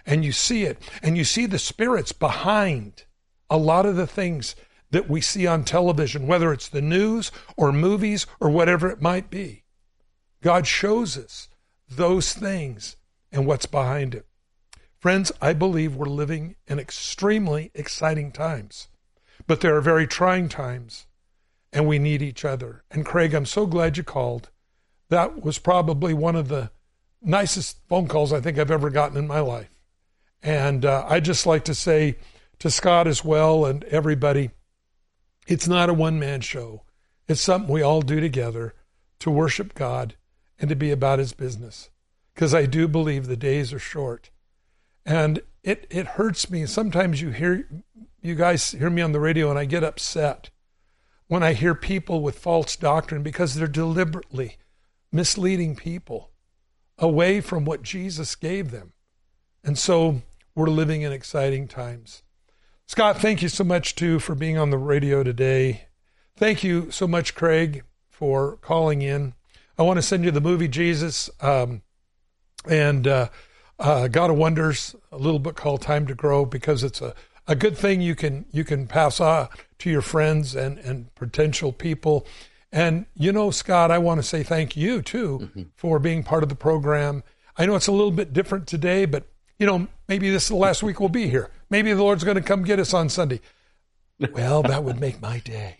And 0.05 0.23
you 0.23 0.31
see 0.31 0.63
it, 0.63 0.81
and 1.01 1.17
you 1.17 1.23
see 1.23 1.45
the 1.45 1.59
spirits 1.59 2.11
behind 2.11 3.05
a 3.49 3.57
lot 3.57 3.85
of 3.85 3.95
the 3.95 4.07
things 4.07 4.55
that 4.91 5.09
we 5.09 5.19
see 5.19 5.45
on 5.45 5.63
television, 5.63 6.27
whether 6.27 6.53
it's 6.53 6.69
the 6.69 6.81
news 6.81 7.31
or 7.57 7.71
movies 7.71 8.25
or 8.39 8.49
whatever 8.49 8.89
it 8.89 9.01
might 9.01 9.29
be. 9.29 9.63
God 10.41 10.65
shows 10.65 11.17
us 11.17 11.49
those 11.89 12.33
things 12.33 12.95
and 13.31 13.45
what's 13.45 13.65
behind 13.65 14.15
it. 14.15 14.25
Friends, 14.97 15.31
I 15.41 15.53
believe 15.53 15.95
we're 15.95 16.05
living 16.05 16.55
in 16.67 16.79
extremely 16.79 17.71
exciting 17.73 18.31
times, 18.31 18.87
but 19.45 19.61
there 19.61 19.75
are 19.75 19.81
very 19.81 20.07
trying 20.07 20.49
times, 20.49 21.05
and 21.73 21.87
we 21.87 21.99
need 21.99 22.21
each 22.21 22.45
other. 22.45 22.83
And 22.91 23.05
Craig, 23.05 23.33
I'm 23.33 23.45
so 23.45 23.65
glad 23.65 23.97
you 23.97 24.03
called. 24.03 24.49
That 25.09 25.43
was 25.43 25.59
probably 25.59 26.13
one 26.13 26.35
of 26.35 26.47
the 26.47 26.71
nicest 27.21 27.77
phone 27.87 28.07
calls 28.07 28.33
I 28.33 28.41
think 28.41 28.57
I've 28.57 28.71
ever 28.71 28.89
gotten 28.89 29.17
in 29.17 29.27
my 29.27 29.39
life. 29.39 29.79
And 30.41 30.85
uh, 30.85 31.05
I'd 31.07 31.25
just 31.25 31.45
like 31.45 31.65
to 31.65 31.75
say 31.75 32.17
to 32.59 32.69
Scott 32.69 33.07
as 33.07 33.23
well 33.23 33.65
and 33.65 33.83
everybody, 33.85 34.51
it's 35.47 35.67
not 35.67 35.89
a 35.89 35.93
one 35.93 36.19
man 36.19 36.41
show. 36.41 36.83
It's 37.27 37.41
something 37.41 37.71
we 37.71 37.81
all 37.81 38.01
do 38.01 38.19
together 38.19 38.73
to 39.19 39.31
worship 39.31 39.73
God 39.73 40.15
and 40.59 40.69
to 40.69 40.75
be 40.75 40.91
about 40.91 41.19
his 41.19 41.33
business. 41.33 41.89
Because 42.33 42.53
I 42.53 42.65
do 42.65 42.87
believe 42.87 43.27
the 43.27 43.37
days 43.37 43.73
are 43.73 43.79
short 43.79 44.29
and 45.07 45.41
it 45.63 45.87
it 45.89 46.05
hurts 46.05 46.51
me. 46.51 46.65
Sometimes 46.65 47.21
you 47.21 47.31
hear 47.31 47.67
you 48.21 48.35
guys 48.35 48.71
hear 48.71 48.89
me 48.89 49.01
on 49.01 49.13
the 49.13 49.19
radio 49.19 49.49
and 49.49 49.57
I 49.57 49.65
get 49.65 49.83
upset 49.83 50.49
when 51.27 51.43
I 51.43 51.53
hear 51.53 51.75
people 51.75 52.21
with 52.21 52.39
false 52.39 52.75
doctrine 52.75 53.23
because 53.23 53.55
they're 53.55 53.67
deliberately 53.67 54.57
misleading 55.11 55.75
people 55.75 56.31
away 56.97 57.41
from 57.41 57.65
what 57.65 57.83
Jesus 57.83 58.35
gave 58.35 58.71
them. 58.71 58.93
And 59.63 59.77
so 59.77 60.21
we're 60.55 60.69
living 60.69 61.01
in 61.01 61.11
exciting 61.11 61.67
times. 61.67 62.23
Scott, 62.85 63.17
thank 63.17 63.41
you 63.41 63.49
so 63.49 63.63
much 63.63 63.95
too 63.95 64.19
for 64.19 64.33
being 64.33 64.57
on 64.57 64.69
the 64.69 64.77
radio 64.77 65.23
today. 65.23 65.87
Thank 66.35 66.63
you 66.63 66.91
so 66.91 67.07
much, 67.07 67.35
Craig, 67.35 67.83
for 68.09 68.57
calling 68.57 69.01
in. 69.01 69.33
I 69.77 69.83
want 69.83 69.97
to 69.97 70.01
send 70.01 70.23
you 70.23 70.31
the 70.31 70.41
movie 70.41 70.67
Jesus. 70.67 71.29
Um, 71.41 71.81
and 72.67 73.07
uh, 73.07 73.29
uh, 73.79 74.07
God 74.07 74.29
of 74.29 74.37
Wonders, 74.37 74.95
a 75.11 75.17
little 75.17 75.39
book 75.39 75.55
called 75.55 75.81
Time 75.81 76.07
to 76.07 76.15
Grow, 76.15 76.45
because 76.45 76.83
it's 76.83 77.01
a, 77.01 77.13
a 77.47 77.55
good 77.55 77.77
thing 77.77 78.01
you 78.01 78.15
can 78.15 78.45
you 78.51 78.63
can 78.63 78.87
pass 78.87 79.19
on 79.19 79.49
to 79.79 79.89
your 79.89 80.01
friends 80.01 80.55
and, 80.55 80.77
and 80.79 81.13
potential 81.15 81.71
people. 81.71 82.25
And 82.71 83.05
you 83.15 83.31
know, 83.31 83.51
Scott, 83.51 83.91
I 83.91 83.97
want 83.97 84.19
to 84.19 84.23
say 84.27 84.43
thank 84.43 84.75
you 84.75 85.01
too 85.01 85.39
mm-hmm. 85.41 85.63
for 85.75 85.99
being 85.99 86.23
part 86.23 86.43
of 86.43 86.49
the 86.49 86.55
program. 86.55 87.23
I 87.57 87.65
know 87.65 87.75
it's 87.75 87.87
a 87.87 87.91
little 87.91 88.11
bit 88.11 88.33
different 88.33 88.67
today, 88.67 89.05
but 89.05 89.27
you 89.57 89.65
know, 89.65 89.87
maybe 90.07 90.29
this 90.29 90.43
is 90.43 90.49
the 90.49 90.55
last 90.55 90.83
week 90.83 90.99
we'll 90.99 91.09
be 91.09 91.29
here. 91.29 91.49
Maybe 91.69 91.91
the 91.93 92.03
Lord's 92.03 92.23
going 92.23 92.35
to 92.35 92.43
come 92.43 92.63
get 92.63 92.79
us 92.79 92.93
on 92.93 93.09
Sunday. 93.09 93.41
Well, 94.31 94.63
that 94.63 94.83
would 94.83 94.99
make 94.99 95.21
my 95.21 95.39
day. 95.39 95.77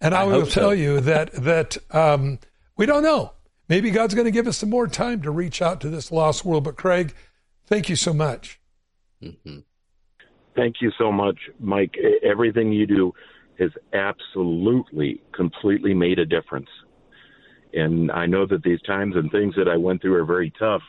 And 0.00 0.14
I, 0.14 0.22
I 0.22 0.24
will 0.24 0.46
tell 0.46 0.70
so. 0.70 0.72
you 0.72 1.00
that 1.00 1.32
that 1.32 1.76
um, 1.90 2.38
we 2.76 2.86
don't 2.86 3.02
know. 3.02 3.32
Maybe 3.68 3.90
God's 3.90 4.14
going 4.14 4.26
to 4.26 4.30
give 4.30 4.46
us 4.46 4.58
some 4.58 4.70
more 4.70 4.86
time 4.86 5.22
to 5.22 5.30
reach 5.30 5.60
out 5.60 5.80
to 5.80 5.88
this 5.88 6.12
lost 6.12 6.44
world. 6.44 6.64
But 6.64 6.76
Craig, 6.76 7.14
Thank 7.66 7.88
you 7.88 7.96
so 7.96 8.12
much. 8.12 8.60
Mm-hmm. 9.22 9.58
Thank 10.54 10.76
you 10.80 10.90
so 10.96 11.12
much, 11.12 11.38
Mike. 11.60 11.96
Everything 12.22 12.72
you 12.72 12.86
do 12.86 13.12
has 13.58 13.70
absolutely, 13.92 15.20
completely 15.32 15.94
made 15.94 16.18
a 16.18 16.26
difference. 16.26 16.68
And 17.72 18.10
I 18.10 18.26
know 18.26 18.46
that 18.46 18.62
these 18.62 18.80
times 18.82 19.16
and 19.16 19.30
things 19.30 19.54
that 19.56 19.68
I 19.68 19.76
went 19.76 20.02
through 20.02 20.14
are 20.14 20.24
very 20.24 20.52
tough, 20.58 20.82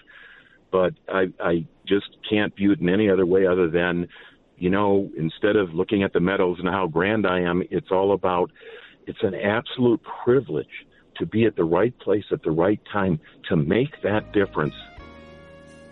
but 0.71 0.93
I, 1.09 1.27
I 1.39 1.65
just 1.85 2.17
can't 2.29 2.55
view 2.55 2.71
it 2.71 2.79
in 2.79 2.89
any 2.89 3.09
other 3.09 3.25
way 3.25 3.45
other 3.45 3.69
than, 3.69 4.07
you 4.57 4.69
know, 4.69 5.09
instead 5.17 5.55
of 5.55 5.73
looking 5.73 6.03
at 6.03 6.13
the 6.13 6.19
medals 6.19 6.59
and 6.59 6.67
how 6.67 6.87
grand 6.87 7.25
I 7.25 7.41
am, 7.41 7.63
it's 7.71 7.91
all 7.91 8.13
about 8.13 8.51
it's 9.05 9.23
an 9.23 9.35
absolute 9.35 10.01
privilege 10.23 10.85
to 11.15 11.25
be 11.25 11.45
at 11.45 11.55
the 11.55 11.63
right 11.63 11.97
place 11.99 12.25
at 12.31 12.43
the 12.43 12.51
right 12.51 12.79
time 12.91 13.19
to 13.49 13.55
make 13.55 14.01
that 14.01 14.31
difference. 14.33 14.75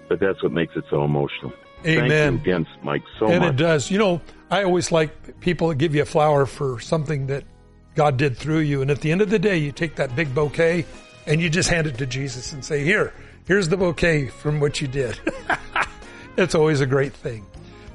But 0.08 0.20
that's 0.20 0.44
what 0.44 0.52
makes 0.52 0.76
it 0.76 0.84
so 0.90 1.04
emotional. 1.04 1.54
Amen. 1.86 2.36
Again, 2.36 2.68
Mike, 2.84 3.04
so 3.20 3.28
and 3.28 3.42
much. 3.42 3.54
it 3.54 3.58
does. 3.58 3.92
You 3.92 3.98
know, 3.98 4.22
I 4.50 4.64
always 4.64 4.92
like 4.92 5.40
people 5.40 5.70
that 5.70 5.76
give 5.76 5.96
you 5.96 6.02
a 6.02 6.06
flower 6.06 6.46
for 6.46 6.80
something 6.80 7.28
that 7.28 7.44
God 7.96 8.18
did 8.18 8.38
through 8.38 8.60
you. 8.60 8.82
And 8.82 8.92
at 8.92 9.02
the 9.02 9.12
end 9.12 9.22
of 9.22 9.30
the 9.30 9.40
day, 9.40 9.58
you 9.58 9.72
take 9.72 9.96
that 9.96 10.16
big 10.16 10.34
bouquet 10.34 10.86
and 11.26 11.42
you 11.42 11.50
just 11.50 11.70
hand 11.70 11.88
it 11.88 11.98
to 11.98 12.06
Jesus 12.06 12.54
and 12.54 12.64
say, 12.64 12.84
Here, 12.84 13.14
here's 13.46 13.70
the 13.70 13.78
bouquet 13.78 14.28
from 14.28 14.60
what 14.60 14.82
you 14.82 14.88
did. 14.88 15.20
it's 16.38 16.56
always 16.56 16.82
a 16.82 16.86
great 16.86 17.14
thing. 17.14 17.46